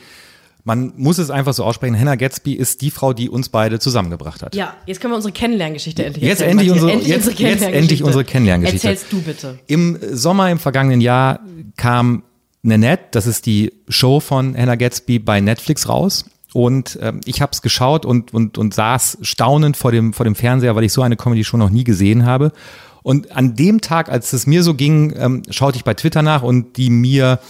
man 0.64 0.92
muss 0.96 1.18
es 1.18 1.30
einfach 1.30 1.54
so 1.54 1.64
aussprechen. 1.64 1.98
Hannah 1.98 2.14
Gatsby 2.14 2.54
ist 2.54 2.82
die 2.82 2.90
Frau, 2.90 3.12
die 3.12 3.28
uns 3.28 3.48
beide 3.48 3.80
zusammengebracht 3.80 4.42
hat. 4.42 4.54
Ja, 4.54 4.74
jetzt 4.86 5.00
können 5.00 5.12
wir 5.12 5.16
unsere 5.16 5.32
Kennenlerngeschichte 5.32 6.04
endlich 6.04 6.24
jetzt 6.24 6.40
Endlich 6.40 6.70
unsere, 6.70 6.92
endlich 6.92 7.08
jetzt, 7.08 7.28
unsere 7.28 7.48
jetzt 7.48 7.62
endlich 7.62 8.02
unsere 8.04 8.24
Kennenlerngeschichte. 8.24 8.88
Erzählst 8.88 9.12
du 9.12 9.22
bitte. 9.22 9.58
Im 9.66 9.98
Sommer 10.12 10.50
im 10.50 10.58
vergangenen 10.58 11.00
Jahr 11.00 11.40
kam 11.76 12.22
Nanette, 12.62 13.06
das 13.10 13.26
ist 13.26 13.46
die 13.46 13.72
Show 13.88 14.20
von 14.20 14.56
Hannah 14.56 14.76
Gatsby 14.76 15.18
bei 15.18 15.40
Netflix 15.40 15.88
raus. 15.88 16.26
Und 16.52 16.98
ähm, 17.00 17.20
ich 17.24 17.40
habe 17.40 17.52
es 17.52 17.62
geschaut 17.62 18.04
und, 18.04 18.34
und, 18.34 18.58
und 18.58 18.74
saß 18.74 19.18
staunend 19.22 19.76
vor 19.76 19.92
dem, 19.92 20.12
vor 20.12 20.24
dem 20.24 20.34
Fernseher, 20.34 20.76
weil 20.76 20.84
ich 20.84 20.92
so 20.92 21.02
eine 21.02 21.16
Comedy 21.16 21.44
schon 21.44 21.60
noch 21.60 21.70
nie 21.70 21.84
gesehen 21.84 22.26
habe. 22.26 22.52
Und 23.02 23.32
an 23.32 23.56
dem 23.56 23.80
Tag, 23.80 24.10
als 24.10 24.32
es 24.32 24.46
mir 24.46 24.62
so 24.62 24.74
ging, 24.74 25.14
ähm, 25.16 25.42
schaute 25.50 25.76
ich 25.76 25.84
bei 25.84 25.94
Twitter 25.94 26.22
nach 26.22 26.42
und 26.42 26.76
die 26.76 26.90
mir 26.90 27.40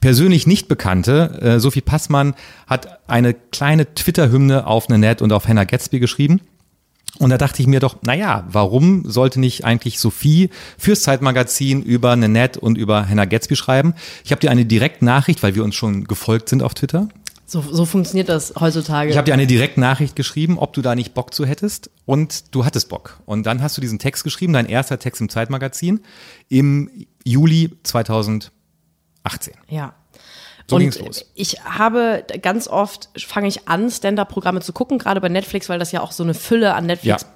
persönlich 0.00 0.46
nicht 0.46 0.68
bekannte, 0.68 1.40
äh, 1.40 1.60
Sophie 1.60 1.80
Passmann, 1.80 2.34
hat 2.66 3.08
eine 3.08 3.34
kleine 3.34 3.94
Twitter-Hymne 3.94 4.66
auf 4.66 4.88
Nanette 4.88 5.24
und 5.24 5.32
auf 5.32 5.48
Hannah 5.48 5.64
Gatsby 5.64 5.98
geschrieben. 5.98 6.40
Und 7.18 7.30
da 7.30 7.38
dachte 7.38 7.62
ich 7.62 7.68
mir 7.68 7.78
doch, 7.78 7.98
naja, 8.02 8.44
warum 8.50 9.08
sollte 9.08 9.38
nicht 9.38 9.64
eigentlich 9.64 10.00
Sophie 10.00 10.50
fürs 10.76 11.02
Zeitmagazin 11.02 11.82
über 11.82 12.16
Nanette 12.16 12.58
und 12.58 12.76
über 12.76 13.08
Hannah 13.08 13.24
Gatsby 13.24 13.54
schreiben? 13.54 13.94
Ich 14.24 14.32
habe 14.32 14.40
dir 14.40 14.50
eine 14.50 14.64
Direktnachricht, 14.64 15.42
weil 15.42 15.54
wir 15.54 15.62
uns 15.62 15.76
schon 15.76 16.04
gefolgt 16.04 16.48
sind 16.48 16.62
auf 16.62 16.74
Twitter. 16.74 17.08
So, 17.54 17.62
so 17.70 17.84
funktioniert 17.84 18.28
das 18.28 18.54
heutzutage. 18.58 19.12
Ich 19.12 19.16
habe 19.16 19.26
dir 19.26 19.32
eine 19.32 19.46
Direktnachricht 19.46 20.16
geschrieben, 20.16 20.58
ob 20.58 20.72
du 20.72 20.82
da 20.82 20.96
nicht 20.96 21.14
Bock 21.14 21.32
zu 21.32 21.46
hättest. 21.46 21.88
Und 22.04 22.52
du 22.52 22.64
hattest 22.64 22.88
Bock. 22.88 23.20
Und 23.26 23.46
dann 23.46 23.62
hast 23.62 23.76
du 23.76 23.80
diesen 23.80 24.00
Text 24.00 24.24
geschrieben, 24.24 24.52
dein 24.52 24.66
erster 24.66 24.98
Text 24.98 25.20
im 25.20 25.28
Zeitmagazin 25.28 26.00
im 26.48 26.90
Juli 27.24 27.70
2018. 27.84 28.50
ja. 29.68 29.94
So 30.66 30.76
und 30.76 30.82
ging's 30.82 30.98
los. 30.98 31.30
ich 31.34 31.60
habe 31.64 32.24
ganz 32.40 32.66
oft, 32.66 33.10
fange 33.18 33.46
ich 33.48 33.68
an, 33.68 33.90
Stand-Up-Programme 33.90 34.60
zu 34.62 34.72
gucken, 34.72 34.98
gerade 34.98 35.20
bei 35.20 35.28
Netflix, 35.28 35.68
weil 35.68 35.78
das 35.78 35.92
ja 35.92 36.00
auch 36.00 36.10
so 36.10 36.22
eine 36.22 36.32
Fülle 36.32 36.74
an 36.74 36.86
Netflix 36.86 37.26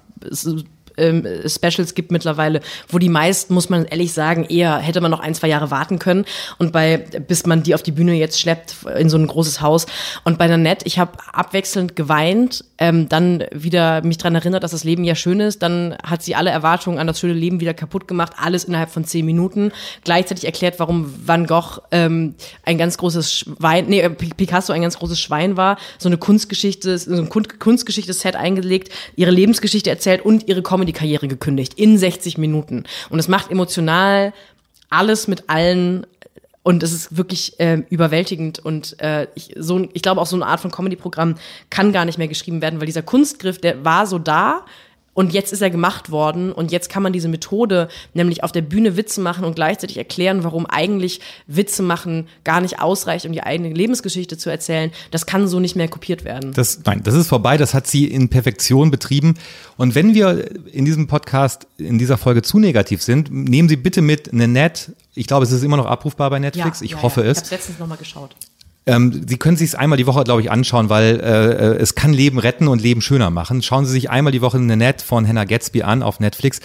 ähm, 0.99 1.25
Specials 1.47 1.95
gibt 1.95 2.11
mittlerweile, 2.11 2.61
wo 2.87 2.99
die 2.99 3.09
meisten, 3.09 3.53
muss 3.53 3.69
man 3.69 3.85
ehrlich 3.85 4.13
sagen, 4.13 4.45
eher 4.45 4.77
hätte 4.77 5.01
man 5.01 5.11
noch 5.11 5.19
ein, 5.19 5.33
zwei 5.35 5.47
Jahre 5.47 5.71
warten 5.71 5.99
können. 5.99 6.25
Und 6.57 6.71
bei, 6.71 6.97
bis 6.97 7.45
man 7.45 7.63
die 7.63 7.75
auf 7.75 7.83
die 7.83 7.91
Bühne 7.91 8.13
jetzt 8.13 8.39
schleppt 8.39 8.75
in 8.97 9.09
so 9.09 9.17
ein 9.17 9.27
großes 9.27 9.61
Haus. 9.61 9.85
Und 10.23 10.37
bei 10.37 10.47
Nanette, 10.47 10.85
ich 10.85 10.99
habe 10.99 11.13
abwechselnd 11.33 11.95
geweint, 11.95 12.63
ähm, 12.77 13.09
dann 13.09 13.43
wieder 13.51 14.01
mich 14.03 14.17
dran 14.17 14.35
erinnert, 14.35 14.63
dass 14.63 14.71
das 14.71 14.83
Leben 14.83 15.03
ja 15.03 15.15
schön 15.15 15.39
ist, 15.39 15.61
dann 15.61 15.95
hat 16.03 16.23
sie 16.23 16.35
alle 16.35 16.49
Erwartungen 16.49 16.97
an 16.97 17.07
das 17.07 17.19
schöne 17.19 17.33
Leben 17.33 17.59
wieder 17.59 17.73
kaputt 17.73 18.07
gemacht, 18.07 18.33
alles 18.37 18.63
innerhalb 18.63 18.89
von 18.89 19.03
zehn 19.03 19.25
Minuten, 19.25 19.71
gleichzeitig 20.03 20.45
erklärt, 20.45 20.79
warum 20.79 21.13
Van 21.25 21.45
Gogh 21.45 21.81
ähm, 21.91 22.35
ein 22.63 22.77
ganz 22.77 22.97
großes 22.97 23.33
Schwein, 23.33 23.87
nee, 23.87 24.01
äh, 24.01 24.09
Picasso 24.09 24.73
ein 24.73 24.81
ganz 24.81 24.97
großes 24.97 25.19
Schwein 25.19 25.57
war, 25.57 25.77
so 25.97 26.07
eine 26.09 26.17
Kunstgeschichte, 26.17 26.97
so 26.97 27.13
ein 27.13 27.29
Kun- 27.29 27.59
Kunstgeschichte-Set 27.59 28.35
eingelegt, 28.35 28.91
ihre 29.15 29.31
Lebensgeschichte 29.31 29.89
erzählt 29.89 30.23
und 30.23 30.47
ihre 30.47 30.61
Comedy-Karriere 30.89 31.27
gekündigt 31.27 31.75
in 31.75 31.97
60 31.97 32.37
Minuten. 32.37 32.83
Und 33.09 33.19
es 33.19 33.27
macht 33.27 33.51
emotional 33.51 34.33
alles 34.89 35.27
mit 35.27 35.49
allen 35.49 36.05
und 36.63 36.83
es 36.83 36.91
ist 36.91 37.15
wirklich 37.15 37.55
ähm, 37.59 37.85
überwältigend 37.89 38.59
und 38.59 38.99
äh, 38.99 39.27
ich, 39.33 39.55
so, 39.57 39.87
ich 39.93 40.01
glaube 40.01 40.19
auch 40.19 40.25
so 40.25 40.35
eine 40.35 40.45
Art 40.45 40.59
von 40.59 40.71
Comedy-Programm 40.71 41.35
kann 41.69 41.93
gar 41.93 42.05
nicht 42.05 42.17
mehr 42.17 42.27
geschrieben 42.27 42.61
werden, 42.61 42.79
weil 42.79 42.85
dieser 42.85 43.01
Kunstgriff, 43.01 43.59
der 43.59 43.85
war 43.85 44.05
so 44.05 44.19
da 44.19 44.65
und 45.19 45.33
jetzt 45.33 45.51
ist 45.51 45.61
er 45.61 45.69
gemacht 45.69 46.11
worden 46.11 46.53
und 46.53 46.71
jetzt 46.71 46.89
kann 46.89 47.03
man 47.03 47.11
diese 47.11 47.27
Methode, 47.27 47.89
nämlich 48.13 48.41
auf 48.45 48.53
der 48.53 48.61
Bühne 48.61 48.95
Witze 48.95 49.19
machen 49.19 49.43
und 49.43 49.53
gleichzeitig 49.53 49.97
erklären, 49.97 50.45
warum 50.45 50.65
eigentlich 50.65 51.19
Witze 51.45 51.83
machen 51.83 52.29
gar 52.45 52.61
nicht 52.61 52.79
ausreicht, 52.81 53.25
um 53.25 53.33
die 53.33 53.43
eigene 53.43 53.73
Lebensgeschichte 53.73 54.37
zu 54.37 54.49
erzählen, 54.49 54.91
das 55.11 55.25
kann 55.25 55.49
so 55.49 55.59
nicht 55.59 55.75
mehr 55.75 55.89
kopiert 55.89 56.23
werden. 56.23 56.53
Das, 56.53 56.79
nein, 56.85 57.01
das 57.03 57.15
ist 57.15 57.27
vorbei. 57.27 57.57
Das 57.57 57.73
hat 57.73 57.85
sie 57.85 58.05
in 58.05 58.29
Perfektion 58.29 58.91
betrieben. 58.91 59.33
Und 59.75 59.93
wenn 59.93 60.13
wir 60.13 60.49
in 60.71 60.85
diesem 60.85 61.07
Podcast, 61.07 61.67
in 61.77 61.97
dieser 61.99 62.17
Folge 62.17 62.41
zu 62.41 62.57
negativ 62.57 63.03
sind, 63.03 63.29
nehmen 63.29 63.67
Sie 63.67 63.75
bitte 63.75 64.01
mit 64.01 64.31
Nanette. 64.31 64.95
Ich 65.15 65.27
glaube, 65.27 65.43
es 65.43 65.51
ist 65.51 65.63
immer 65.63 65.75
noch 65.75 65.87
abrufbar 65.87 66.29
bei 66.29 66.39
Netflix. 66.39 66.81
ich 66.81 67.01
hoffe 67.01 67.23
Ich 67.23 67.27
es. 67.27 67.37
habe 67.39 67.49
letztens 67.55 67.77
nochmal 67.77 67.97
geschaut. 67.97 68.33
Ähm, 68.89 69.21
Sie 69.27 69.37
können 69.37 69.55
sich 69.55 69.69
es 69.69 69.75
einmal 69.75 69.97
die 69.97 70.07
Woche, 70.07 70.23
glaube 70.23 70.41
ich, 70.41 70.49
anschauen, 70.49 70.89
weil 70.89 71.19
äh, 71.19 71.75
es 71.79 71.93
kann 71.93 72.11
Leben 72.11 72.39
retten 72.39 72.67
und 72.67 72.81
Leben 72.81 73.01
schöner 73.01 73.29
machen. 73.29 73.61
Schauen 73.61 73.85
Sie 73.85 73.91
sich 73.91 74.09
einmal 74.09 74.31
die 74.31 74.41
Woche 74.41 74.59
Nanette 74.59 75.05
von 75.05 75.27
Hannah 75.27 75.45
Gatsby 75.45 75.83
an 75.83 76.01
auf 76.01 76.19
Netflix. 76.19 76.59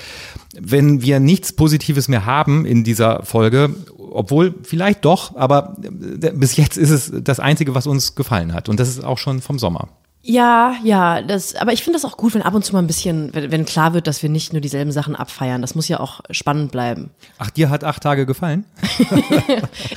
Wenn 0.59 1.03
wir 1.03 1.21
nichts 1.21 1.53
Positives 1.53 2.09
mehr 2.09 2.25
haben 2.25 2.65
in 2.65 2.83
dieser 2.83 3.25
Folge, 3.25 3.75
obwohl 3.99 4.55
vielleicht 4.63 5.05
doch, 5.05 5.37
aber 5.37 5.77
äh, 5.83 6.31
bis 6.31 6.57
jetzt 6.57 6.79
ist 6.79 6.91
es 6.91 7.13
das 7.13 7.41
Einzige, 7.41 7.75
was 7.75 7.87
uns 7.87 8.15
gefallen 8.15 8.55
hat. 8.55 8.71
Und 8.71 8.81
das 8.81 8.89
ist 8.89 9.05
auch 9.05 9.19
schon 9.19 9.43
vom 9.43 9.59
Sommer. 9.59 9.89
Ja, 10.27 10.77
ja, 10.83 11.21
das, 11.21 11.55
aber 11.55 11.75
ich 11.75 11.85
finde 11.85 11.99
das 11.99 12.11
auch 12.11 12.17
gut, 12.17 12.33
wenn 12.33 12.41
ab 12.41 12.55
und 12.55 12.65
zu 12.65 12.73
mal 12.73 12.79
ein 12.79 12.87
bisschen, 12.87 13.35
wenn, 13.35 13.53
wenn 13.53 13.67
klar 13.67 13.93
wird, 13.93 14.07
dass 14.07 14.23
wir 14.23 14.31
nicht 14.31 14.55
nur 14.55 14.63
dieselben 14.63 14.91
Sachen 14.91 15.15
abfeiern. 15.15 15.61
Das 15.61 15.75
muss 15.75 15.87
ja 15.87 16.01
auch 16.01 16.23
spannend 16.31 16.73
bleiben. 16.73 17.11
Ach, 17.37 17.51
dir 17.51 17.69
hat 17.69 17.85
acht 17.85 18.03
Tage 18.03 18.25
gefallen? 18.25 18.65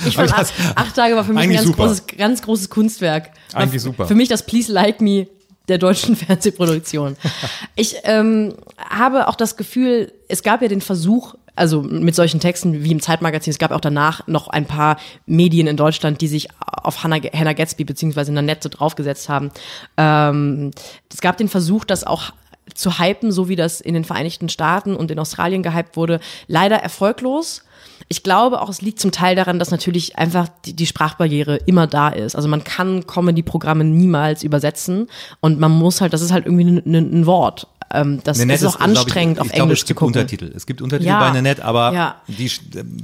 Ich 0.06 0.16
fand, 0.16 0.34
acht, 0.38 0.54
acht 0.76 0.96
Tage 0.96 1.16
war 1.16 1.24
für 1.24 1.34
mich 1.34 1.44
ein 1.44 1.54
ganz 1.54 1.66
super. 1.66 1.86
großes, 1.86 2.08
ganz 2.18 2.42
großes 2.42 2.70
Kunstwerk. 2.70 3.32
Eigentlich 3.54 3.82
super. 3.82 4.06
Für 4.06 4.16
mich 4.16 4.28
das 4.28 4.46
Please 4.46 4.72
Like 4.72 5.00
Me 5.00 5.28
der 5.70 5.78
deutschen 5.78 6.16
Fernsehproduktion. 6.18 7.16
Ich 7.76 7.96
ähm, 8.04 8.56
habe 8.78 9.28
auch 9.28 9.36
das 9.36 9.56
Gefühl, 9.56 10.12
es 10.28 10.44
gab 10.44 10.62
ja 10.62 10.68
den 10.68 10.82
Versuch, 10.82 11.36
also 11.58 11.82
mit 11.82 12.16
solchen 12.16 12.39
Texten 12.39 12.84
wie 12.84 12.91
im 12.91 13.01
Zeitmagazin, 13.01 13.51
es 13.51 13.58
gab 13.58 13.72
auch 13.72 13.82
danach 13.82 14.26
noch 14.28 14.47
ein 14.47 14.66
paar 14.66 14.97
Medien 15.26 15.68
in 15.68 15.78
Deutschland, 15.78 16.22
die 16.22 16.28
sich 16.28 16.47
auf 16.60 17.03
Hannah, 17.03 17.20
Hannah 17.34 17.53
Gatsby 17.53 17.84
beziehungsweise 17.84 18.32
Nanette 18.32 18.70
draufgesetzt 18.70 19.30
haben. 19.30 19.51
Ähm, 19.97 20.72
es 21.12 21.22
gab 21.22 21.38
den 21.38 21.49
Versuch, 21.49 21.86
das 21.86 22.05
auch 22.05 22.32
zu 22.74 22.99
hypen, 22.99 23.32
so 23.32 23.49
wie 23.49 23.55
das 23.55 23.82
in 23.82 23.93
den 23.93 24.03
Vereinigten 24.03 24.49
Staaten 24.49 24.95
und 24.95 25.12
in 25.12 25.20
Australien 25.20 25.64
gehypt 25.64 25.95
wurde, 25.95 26.20
leider 26.47 26.78
erfolglos. 26.78 27.64
Ich 28.10 28.24
glaube 28.24 28.62
auch, 28.62 28.70
es 28.70 28.82
liegt 28.82 28.99
zum 28.99 29.12
Teil 29.12 29.36
daran, 29.36 29.60
dass 29.60 29.72
natürlich 29.72 30.18
einfach 30.18 30.47
die, 30.66 30.74
die 30.74 30.86
Sprachbarriere 30.86 31.58
immer 31.66 31.88
da 31.88 32.10
ist. 32.10 32.36
Also 32.36 32.47
man 32.47 32.64
kann 32.64 33.08
Comedy-Programme 33.08 33.84
niemals 33.84 34.43
übersetzen 34.43 35.08
und 35.39 35.60
man 35.60 35.72
muss 35.72 36.01
halt, 36.01 36.14
das 36.14 36.22
ist 36.22 36.32
halt 36.32 36.45
irgendwie 36.45 36.66
ein, 36.66 36.95
ein 36.95 37.26
Wort. 37.26 37.68
Ähm, 37.94 38.20
das 38.24 38.38
Nanette 38.38 38.66
ist 38.66 38.74
auch 38.74 38.78
glaub 38.78 38.90
ich, 38.92 38.98
anstrengend, 38.98 39.40
auf 39.40 39.46
ich 39.48 39.54
glaube, 39.54 39.64
Englisch 39.64 39.80
es 39.80 39.86
zu 39.86 39.88
gibt 39.88 40.00
gucken. 40.00 40.16
Untertitel. 40.16 40.52
Es 40.56 40.66
gibt 40.66 40.82
Untertitel 40.82 41.08
Ja. 41.10 41.20
bei 41.20 41.32
Nanette, 41.32 41.64
aber 41.64 41.94
Ja. 41.94 42.16
die, 42.28 42.52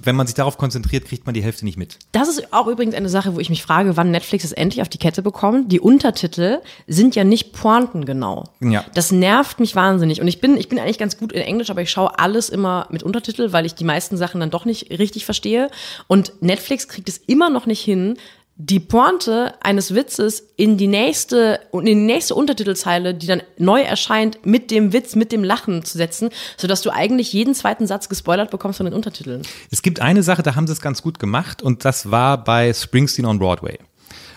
wenn 0.04 0.16
man 0.16 0.28
sich 0.28 0.34
darauf 0.36 0.58
konzentriert, 0.58 1.06
kriegt 1.06 1.26
man 1.26 1.34
die 1.34 1.42
Hälfte 1.44 1.64
nicht 1.66 1.78
mit. 1.78 2.00
Das 2.12 2.28
ist 2.28 2.52
auch 2.54 2.68
übrigens 2.68 2.96
eine 2.96 3.10
Sache, 3.10 3.36
wo 3.36 3.40
ich 3.40 3.50
mich 3.50 3.64
frage, 3.64 3.96
wann 3.98 4.12
Netflix 4.12 4.44
es 4.44 4.52
endlich 4.52 4.82
auf 4.82 4.90
die 4.90 4.98
Kette 4.98 5.22
bekommt. 5.22 5.72
Die 5.72 5.80
Untertitel 5.80 6.60
sind 6.88 7.16
ja 7.16 7.24
nicht 7.24 7.54
pointengenau. 7.54 8.46
Ja. 8.62 8.84
Das 8.94 9.12
nervt 9.12 9.60
mich 9.60 9.76
wahnsinnig. 9.76 10.22
Und 10.22 10.28
ich 10.28 10.42
bin, 10.42 10.58
ich 10.58 10.70
bin 10.70 10.80
eigentlich 10.80 10.98
ganz 11.00 11.18
gut 11.18 11.32
in 11.32 11.42
Englisch, 11.42 11.70
aber 11.70 11.82
ich 11.82 11.90
schaue 11.92 12.20
alles 12.20 12.50
immer 12.50 12.88
mit 12.90 13.04
Untertitel, 13.04 13.52
weil 13.54 13.66
ich 13.66 13.76
die 13.76 13.84
meisten 13.86 14.18
Sachen 14.18 14.40
dann 14.40 14.50
doch 14.50 14.66
nicht 14.66 14.90
richtig 14.92 15.26
verstehe. 15.26 15.70
Und 16.08 16.34
Netflix 16.42 16.88
kriegt 16.88 17.08
es 17.10 17.18
immer 17.18 17.50
noch 17.50 17.66
nicht 17.66 17.82
hin, 17.82 18.18
die 18.56 18.80
Pointe 18.80 19.56
eines 19.64 19.96
Witzes 19.96 20.48
in 20.58 20.78
die 20.78 20.88
nächste 20.88 21.60
in 21.72 21.86
die 21.86 21.96
nächste 21.96 22.36
Untertitelzeile, 22.36 23.16
die 23.16 23.26
dann 23.26 23.42
neu 23.58 23.82
erscheint, 23.82 24.46
mit 24.46 24.70
dem 24.70 24.94
Witz, 24.94 25.16
mit 25.16 25.32
dem 25.32 25.44
Lachen 25.44 25.84
zu 25.84 25.98
setzen, 25.98 26.30
sodass 26.58 26.82
du 26.84 26.92
eigentlich 26.92 27.34
jeden 27.34 27.56
zweiten 27.56 27.88
Satz 27.88 28.10
gespoilert 28.10 28.52
bekommst 28.52 28.78
von 28.78 28.86
den 28.86 28.94
Untertiteln. 28.94 29.42
Es 29.72 29.82
gibt 29.82 30.02
eine 30.02 30.22
Sache, 30.22 30.44
da 30.44 30.56
haben 30.56 30.68
sie 30.68 30.74
es 30.74 30.82
ganz 30.82 31.02
gut 31.02 31.18
gemacht 31.18 31.64
und 31.64 31.84
das 31.84 32.12
war 32.12 32.44
bei 32.44 32.72
Springsteen 32.74 33.26
on 33.26 33.40
Broadway. 33.40 33.80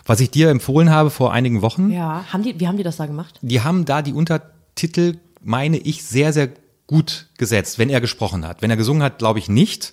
Was 0.06 0.20
ich 0.20 0.30
dir 0.30 0.48
empfohlen 0.48 0.88
habe 0.90 1.10
vor 1.10 1.32
einigen 1.32 1.60
Wochen, 1.62 1.90
Ja, 1.90 2.24
haben 2.32 2.42
die, 2.42 2.58
wie 2.58 2.68
haben 2.68 2.76
die 2.78 2.84
das 2.84 2.96
da 2.96 3.06
gemacht? 3.06 3.38
die 3.42 3.60
haben 3.60 3.84
da 3.84 4.00
die 4.02 4.12
Untertitel, 4.14 5.18
meine 5.42 5.76
ich, 5.76 6.04
sehr, 6.04 6.32
sehr 6.32 6.50
gut 6.86 7.26
gesetzt, 7.36 7.78
wenn 7.78 7.90
er 7.90 8.00
gesprochen 8.00 8.46
hat. 8.46 8.62
Wenn 8.62 8.70
er 8.70 8.76
gesungen 8.76 9.02
hat, 9.02 9.18
glaube 9.18 9.40
ich 9.40 9.48
nicht. 9.48 9.92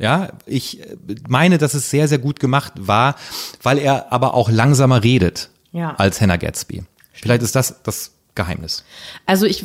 Ja, 0.00 0.30
ich 0.46 0.80
äh, 0.80 0.96
meine, 1.28 1.58
dass 1.58 1.74
es 1.74 1.90
sehr, 1.90 2.08
sehr 2.08 2.18
gut 2.18 2.40
gemacht 2.40 2.72
war, 2.76 3.14
weil 3.62 3.78
er 3.78 4.12
aber 4.12 4.34
auch 4.34 4.50
langsamer 4.50 5.04
redet 5.04 5.50
Ja. 5.72 5.94
als 5.96 6.20
Hannah 6.20 6.36
Gatsby. 6.38 6.82
Vielleicht 7.12 7.42
ist 7.42 7.54
das 7.54 7.82
das 7.82 8.12
Geheimnis. 8.34 8.84
Also 9.26 9.44
ich, 9.44 9.64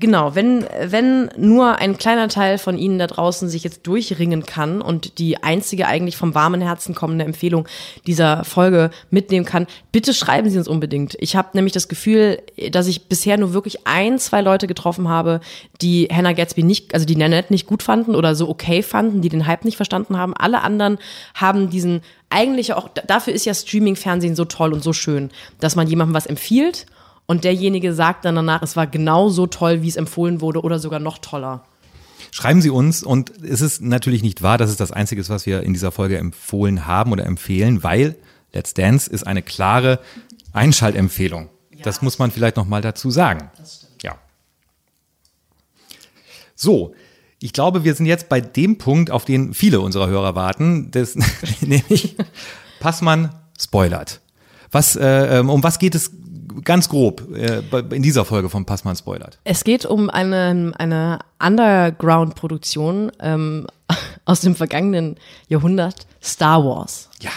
genau, 0.00 0.34
wenn, 0.34 0.64
wenn 0.82 1.30
nur 1.36 1.76
ein 1.76 1.98
kleiner 1.98 2.28
Teil 2.28 2.58
von 2.58 2.78
Ihnen 2.78 2.98
da 2.98 3.06
draußen 3.06 3.48
sich 3.48 3.62
jetzt 3.62 3.86
durchringen 3.86 4.46
kann 4.46 4.80
und 4.80 5.18
die 5.18 5.42
einzige 5.42 5.86
eigentlich 5.86 6.16
vom 6.16 6.34
warmen 6.34 6.62
Herzen 6.62 6.94
kommende 6.94 7.24
Empfehlung 7.24 7.68
dieser 8.06 8.44
Folge 8.44 8.90
mitnehmen 9.10 9.44
kann, 9.44 9.66
bitte 9.92 10.14
schreiben 10.14 10.48
Sie 10.48 10.56
uns 10.56 10.66
unbedingt. 10.66 11.16
Ich 11.20 11.36
habe 11.36 11.50
nämlich 11.52 11.74
das 11.74 11.88
Gefühl, 11.88 12.42
dass 12.70 12.86
ich 12.86 13.06
bisher 13.06 13.36
nur 13.36 13.52
wirklich 13.52 13.86
ein, 13.86 14.18
zwei 14.18 14.40
Leute 14.40 14.66
getroffen 14.66 15.08
habe, 15.08 15.40
die 15.82 16.08
Hannah 16.10 16.32
Gatsby 16.32 16.62
nicht, 16.62 16.94
also 16.94 17.04
die 17.04 17.16
Nanette 17.16 17.52
nicht 17.52 17.66
gut 17.66 17.82
fanden 17.82 18.14
oder 18.14 18.34
so 18.34 18.48
okay 18.48 18.82
fanden, 18.82 19.20
die 19.20 19.28
den 19.28 19.46
Hype 19.46 19.64
nicht 19.64 19.76
verstanden 19.76 20.16
haben. 20.16 20.34
Alle 20.34 20.62
anderen 20.62 20.98
haben 21.34 21.68
diesen 21.68 22.00
eigentlich 22.30 22.72
auch, 22.72 22.88
dafür 22.88 23.34
ist 23.34 23.44
ja 23.44 23.54
Streaming-Fernsehen 23.54 24.34
so 24.36 24.46
toll 24.46 24.72
und 24.72 24.82
so 24.82 24.92
schön, 24.92 25.30
dass 25.60 25.76
man 25.76 25.86
jemandem 25.86 26.14
was 26.14 26.26
empfiehlt 26.26 26.86
und 27.26 27.44
derjenige 27.44 27.92
sagt 27.92 28.24
dann 28.24 28.36
danach, 28.36 28.62
es 28.62 28.76
war 28.76 28.86
genau 28.86 29.28
so 29.28 29.46
toll, 29.46 29.82
wie 29.82 29.88
es 29.88 29.96
empfohlen 29.96 30.40
wurde 30.40 30.62
oder 30.62 30.78
sogar 30.78 31.00
noch 31.00 31.18
toller. 31.18 31.64
Schreiben 32.30 32.60
Sie 32.60 32.70
uns 32.70 33.02
und 33.02 33.32
es 33.42 33.60
ist 33.60 33.82
natürlich 33.82 34.22
nicht 34.22 34.42
wahr, 34.42 34.58
dass 34.58 34.70
es 34.70 34.76
das 34.76 34.92
Einzige 34.92 35.20
ist, 35.20 35.30
was 35.30 35.46
wir 35.46 35.62
in 35.62 35.72
dieser 35.72 35.92
Folge 35.92 36.18
empfohlen 36.18 36.86
haben 36.86 37.12
oder 37.12 37.24
empfehlen, 37.26 37.82
weil 37.82 38.16
Let's 38.52 38.74
Dance 38.74 39.10
ist 39.10 39.26
eine 39.26 39.42
klare 39.42 40.00
Einschaltempfehlung. 40.52 41.50
das 41.82 42.00
muss 42.00 42.18
man 42.18 42.30
vielleicht 42.30 42.56
noch 42.56 42.66
mal 42.66 42.80
dazu 42.80 43.10
sagen. 43.10 43.50
Ja. 44.02 44.16
So, 46.54 46.94
ich 47.38 47.52
glaube, 47.52 47.84
wir 47.84 47.94
sind 47.94 48.06
jetzt 48.06 48.28
bei 48.28 48.40
dem 48.40 48.78
Punkt, 48.78 49.10
auf 49.10 49.24
den 49.24 49.52
viele 49.52 49.80
unserer 49.80 50.08
Hörer 50.08 50.34
warten, 50.34 50.90
das, 50.90 51.16
nämlich 51.60 52.16
Passmann 52.80 53.34
spoilert. 53.60 54.20
Was, 54.70 54.96
äh, 54.96 55.42
um 55.46 55.62
was 55.62 55.78
geht 55.78 55.94
es 55.94 56.10
ganz 56.64 56.88
grob 56.88 57.22
äh, 57.34 57.62
in 57.94 58.02
dieser 58.02 58.24
Folge 58.24 58.48
von 58.48 58.64
Passmann 58.64 58.96
spoilert? 58.96 59.38
Es 59.44 59.64
geht 59.64 59.86
um 59.86 60.10
eine, 60.10 60.72
eine 60.76 61.18
Underground-Produktion 61.38 63.12
ähm, 63.20 63.66
aus 64.24 64.40
dem 64.40 64.54
vergangenen 64.54 65.16
Jahrhundert, 65.48 66.06
Star 66.22 66.64
Wars. 66.64 67.08
Ja. 67.20 67.30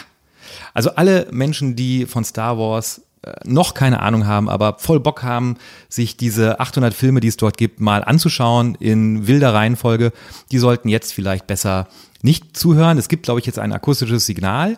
Also 0.73 0.91
alle 0.91 1.27
Menschen, 1.31 1.75
die 1.75 2.05
von 2.05 2.23
Star 2.23 2.57
Wars 2.57 3.01
äh, 3.21 3.33
noch 3.43 3.73
keine 3.73 4.01
Ahnung 4.01 4.25
haben, 4.25 4.49
aber 4.49 4.77
voll 4.79 4.99
Bock 4.99 5.23
haben, 5.23 5.57
sich 5.89 6.17
diese 6.17 6.59
800 6.59 6.93
Filme, 6.93 7.19
die 7.19 7.27
es 7.27 7.37
dort 7.37 7.57
gibt, 7.57 7.79
mal 7.79 8.03
anzuschauen 8.03 8.75
in 8.75 9.27
wilder 9.27 9.53
Reihenfolge, 9.53 10.13
die 10.51 10.57
sollten 10.57 10.89
jetzt 10.89 11.13
vielleicht 11.13 11.47
besser 11.47 11.87
nicht 12.21 12.55
zuhören. 12.57 12.97
Es 12.97 13.09
gibt, 13.09 13.23
glaube 13.23 13.39
ich, 13.39 13.45
jetzt 13.45 13.59
ein 13.59 13.73
akustisches 13.73 14.25
Signal. 14.25 14.77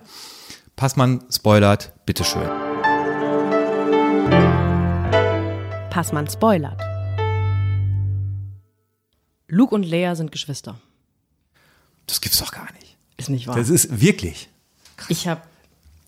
Passmann 0.75 1.23
spoilert, 1.29 1.91
bitteschön. 2.05 2.70
Passmann 5.91 6.27
spoilert. 6.27 6.81
Luke 9.47 9.75
und 9.75 9.83
Leia 9.83 10.15
sind 10.15 10.31
Geschwister. 10.31 10.79
Das 12.07 12.21
gibt's 12.21 12.39
doch 12.39 12.51
gar 12.51 12.67
nicht. 12.73 12.97
Ist 13.17 13.29
nicht 13.29 13.45
wahr. 13.45 13.55
Das 13.55 13.69
ist 13.69 14.01
wirklich 14.01 14.47
ich 15.09 15.27
habe 15.27 15.41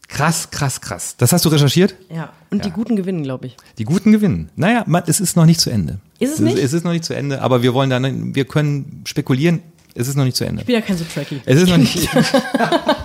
krass, 0.07 0.49
krass, 0.51 0.81
krass. 0.81 1.15
Das 1.17 1.34
hast 1.34 1.45
du 1.45 1.49
recherchiert? 1.49 1.95
ja 2.09 2.31
und 2.49 2.63
die 2.65 2.71
guten 2.71 2.95
gewinnen, 2.95 3.23
glaube 3.23 3.47
ich. 3.47 3.57
Die 3.77 3.84
Guten 3.84 4.11
gewinnen. 4.11 4.49
Naja, 4.55 4.84
man, 4.86 5.03
es 5.07 5.19
ist 5.19 5.36
noch 5.36 5.45
nicht 5.45 5.59
zu 5.59 5.69
Ende. 5.69 5.99
Ist 6.19 6.36
es 6.36 6.39
nicht? 6.39 6.57
Es 6.57 6.71
ist 6.71 6.84
noch 6.86 6.91
nicht 6.91 7.03
zu 7.03 7.13
Ende, 7.13 7.41
aber 7.41 7.63
wir 7.63 7.73
wollen 7.73 7.89
dann, 7.89 8.36
wir 8.36 8.45
können 8.45 9.01
spekulieren, 9.05 9.61
es 9.95 10.07
ist 10.07 10.15
noch 10.15 10.23
nicht 10.23 10.38
zu 10.38 10.45
Ende. 10.45 10.61
Ich 10.61 10.67
bin 10.67 10.75
ja 10.75 10.81
kein 10.81 10.97
so 10.97 11.03
tracky. 11.03 11.41
Es 11.45 11.61
ist 11.61 11.69
noch 11.69 11.77
nicht. 11.77 11.97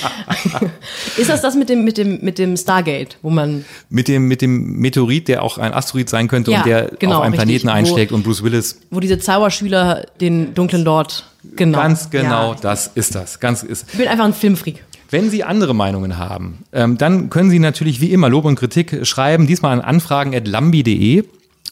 Ist 1.16 1.28
das 1.30 1.40
das 1.42 1.54
mit 1.54 1.68
dem 1.68 1.84
mit 1.84 1.96
dem 1.98 2.18
mit 2.22 2.38
dem 2.38 2.56
Stargate, 2.56 3.18
wo 3.22 3.30
man 3.30 3.64
mit 3.90 4.08
dem, 4.08 4.26
mit 4.28 4.40
dem 4.42 4.76
Meteorit, 4.78 5.28
der 5.28 5.42
auch 5.42 5.58
ein 5.58 5.72
Asteroid 5.74 6.08
sein 6.08 6.28
könnte 6.28 6.50
Ja, 6.52 6.58
und 6.58 6.66
der 6.66 6.90
genau, 6.98 7.18
auf 7.18 7.22
einen 7.24 7.34
richtig, 7.34 7.62
Planeten 7.62 7.68
wo- 7.68 7.72
einschlägt 7.72 8.12
und 8.12 8.22
Bruce 8.24 8.42
Willis. 8.42 8.80
wo 8.90 9.00
diese 9.00 9.18
Zauberschüler 9.18 10.06
den 10.20 10.54
dunklen 10.54 10.84
Lord 10.84 11.24
genau. 11.56 11.78
Ganz 11.78 12.10
genau, 12.10 12.52
Ja. 12.52 12.58
das 12.60 12.90
ist 12.94 13.14
das. 13.14 13.40
Ganz 13.40 13.62
ist. 13.62 13.86
Ich 13.92 13.98
bin 13.98 14.08
einfach 14.08 14.24
ein 14.24 14.34
Filmfreak. 14.34 14.84
Wenn 15.10 15.30
Sie 15.30 15.42
andere 15.42 15.74
Meinungen 15.74 16.18
haben, 16.18 16.64
ähm, 16.72 16.98
dann 16.98 17.30
können 17.30 17.48
Sie 17.50 17.58
natürlich 17.58 18.00
wie 18.02 18.12
immer 18.12 18.28
Lob 18.28 18.44
und 18.44 18.56
Kritik 18.56 19.06
schreiben, 19.06 19.46
diesmal 19.46 19.72
an 19.72 19.80
anfragen.lambi.de 19.80 21.24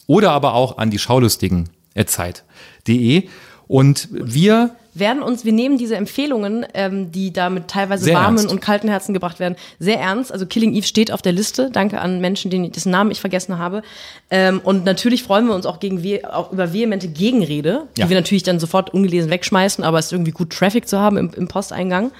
oder 0.07 0.31
aber 0.31 0.55
auch 0.55 0.79
an 0.79 0.89
die 0.89 0.97
Schaulustigen.zeit.de. 0.97 3.23
Und 3.67 4.07
wir 4.11 4.71
werden 4.93 5.21
uns, 5.21 5.45
wir 5.45 5.53
nehmen 5.53 5.77
diese 5.77 5.95
Empfehlungen, 5.95 6.65
ähm, 6.73 7.11
die 7.11 7.31
da 7.31 7.49
mit 7.51 7.67
teilweise 7.67 8.11
warmen 8.13 8.37
ernst. 8.37 8.51
und 8.51 8.61
kalten 8.61 8.87
Herzen 8.89 9.13
gebracht 9.13 9.39
werden, 9.39 9.55
sehr 9.77 9.99
ernst. 9.99 10.31
Also 10.31 10.45
Killing 10.47 10.73
Eve 10.73 10.87
steht 10.87 11.11
auf 11.11 11.21
der 11.21 11.33
Liste. 11.33 11.69
Danke 11.71 12.01
an 12.01 12.19
Menschen, 12.19 12.49
denen 12.49 12.71
dessen 12.71 12.91
Namen 12.91 13.11
ich 13.11 13.19
vergessen 13.21 13.59
habe. 13.59 13.83
Ähm, 14.31 14.59
und 14.63 14.85
natürlich 14.85 15.21
freuen 15.21 15.45
wir 15.47 15.53
uns 15.53 15.65
auch, 15.67 15.79
gegen 15.79 16.01
we 16.03 16.21
auch 16.33 16.51
über 16.51 16.73
vehemente 16.73 17.09
Gegenrede, 17.09 17.83
die 17.95 18.01
Ja. 18.01 18.09
wir 18.09 18.15
natürlich 18.15 18.41
dann 18.43 18.59
sofort 18.59 18.91
ungelesen 18.91 19.29
wegschmeißen, 19.29 19.83
aber 19.83 19.99
es 19.99 20.07
ist 20.07 20.13
irgendwie 20.13 20.31
gut 20.31 20.49
Traffic 20.51 20.87
zu 20.87 20.97
haben 20.99 21.17
im, 21.17 21.31
im 21.35 21.47
Posteingang. 21.47 22.11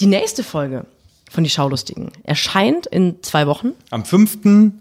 Die 0.00 0.06
nächste 0.06 0.42
Folge 0.42 0.86
von 1.30 1.44
Die 1.44 1.50
Schaulustigen 1.50 2.10
erscheint 2.22 2.86
in 2.86 3.16
zwei 3.22 3.46
Wochen 3.46 3.72
am 3.90 4.04
5. 4.04 4.38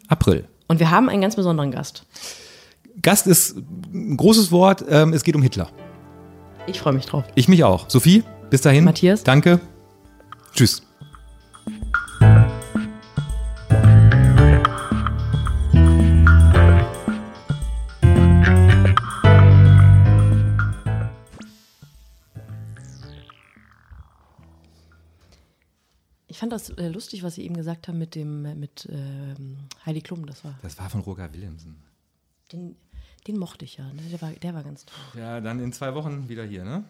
April. 0.08 0.46
und 0.68 0.80
wir 0.80 0.92
haben 0.92 1.10
einen 1.10 1.22
ganz 1.22 1.36
besonderen 1.36 1.72
Gast. 1.72 2.04
Gast 3.02 3.28
ist 3.28 3.58
ein 3.94 4.16
großes 4.16 4.52
Wort, 4.52 4.86
ähm, 4.88 5.12
es 5.14 5.24
geht 5.24 5.36
um 5.36 5.42
Hitler. 5.42 5.70
Ich 6.66 6.80
freue 6.80 6.94
mich 6.94 7.06
drauf. 7.06 7.24
Ich 7.36 7.48
mich 7.48 7.64
auch. 7.64 7.90
Sophie, 7.90 8.24
bis 8.50 8.62
dahin. 8.62 8.86
Matthias. 8.86 9.24
Danke. 9.24 9.60
Tschüss. 10.54 10.82
Ich 26.28 26.40
fand 26.40 26.52
das 26.52 26.70
äh, 26.72 26.88
lustig, 26.88 27.24
was 27.24 27.36
Sie 27.36 27.44
eben 27.44 27.56
gesagt 27.56 27.88
haben 27.88 27.98
mit 28.00 28.16
dem 28.16 28.46
äh, 28.46 28.56
mit 28.56 28.88
ähm, 28.92 29.58
Heidi 29.86 30.02
Klum. 30.02 30.26
Das 30.26 30.44
war 30.44 30.58
Das 30.62 30.78
war 30.80 30.90
von 30.90 31.02
Roger 31.02 31.32
Williamson. 31.34 31.76
den, 32.52 32.76
den 33.28 33.38
mochte 33.38 33.66
ich 33.66 33.78
ja. 33.78 33.92
Ne? 33.94 34.02
Der 34.12 34.22
war 34.22 34.32
der 34.32 34.54
war 34.54 34.64
ganz 34.64 34.86
toll. 34.86 35.22
Ja, 35.22 35.42
dann 35.42 35.60
in 35.60 35.74
zwei 35.74 35.94
Wochen 35.96 36.30
wieder 36.30 36.44
hier, 36.44 36.64
ne? 36.64 36.84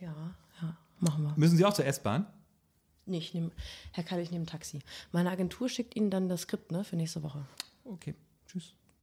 Ja, 0.00 0.14
ja, 0.62 0.76
machen 1.00 1.24
wir. 1.24 1.32
Müssen 1.36 1.56
Sie 1.56 1.64
auch 1.64 1.74
zur 1.74 1.86
S-Bahn? 1.86 2.26
Nee, 3.06 3.18
ich 3.18 3.34
nehm, 3.34 3.52
Herr 3.92 4.04
Kall, 4.04 4.20
ich 4.20 4.30
nehme 4.30 4.44
ein 4.44 4.48
Taxi. 4.48 4.80
Meine 5.12 5.30
Agentur 5.30 5.68
schickt 5.68 5.94
Ihnen 5.94 6.10
dann 6.10 6.28
das 6.28 6.42
Skript 6.42 6.72
ne, 6.72 6.82
für 6.82 6.96
nächste 6.96 7.22
Woche. 7.22 7.44
Okay. 7.84 8.14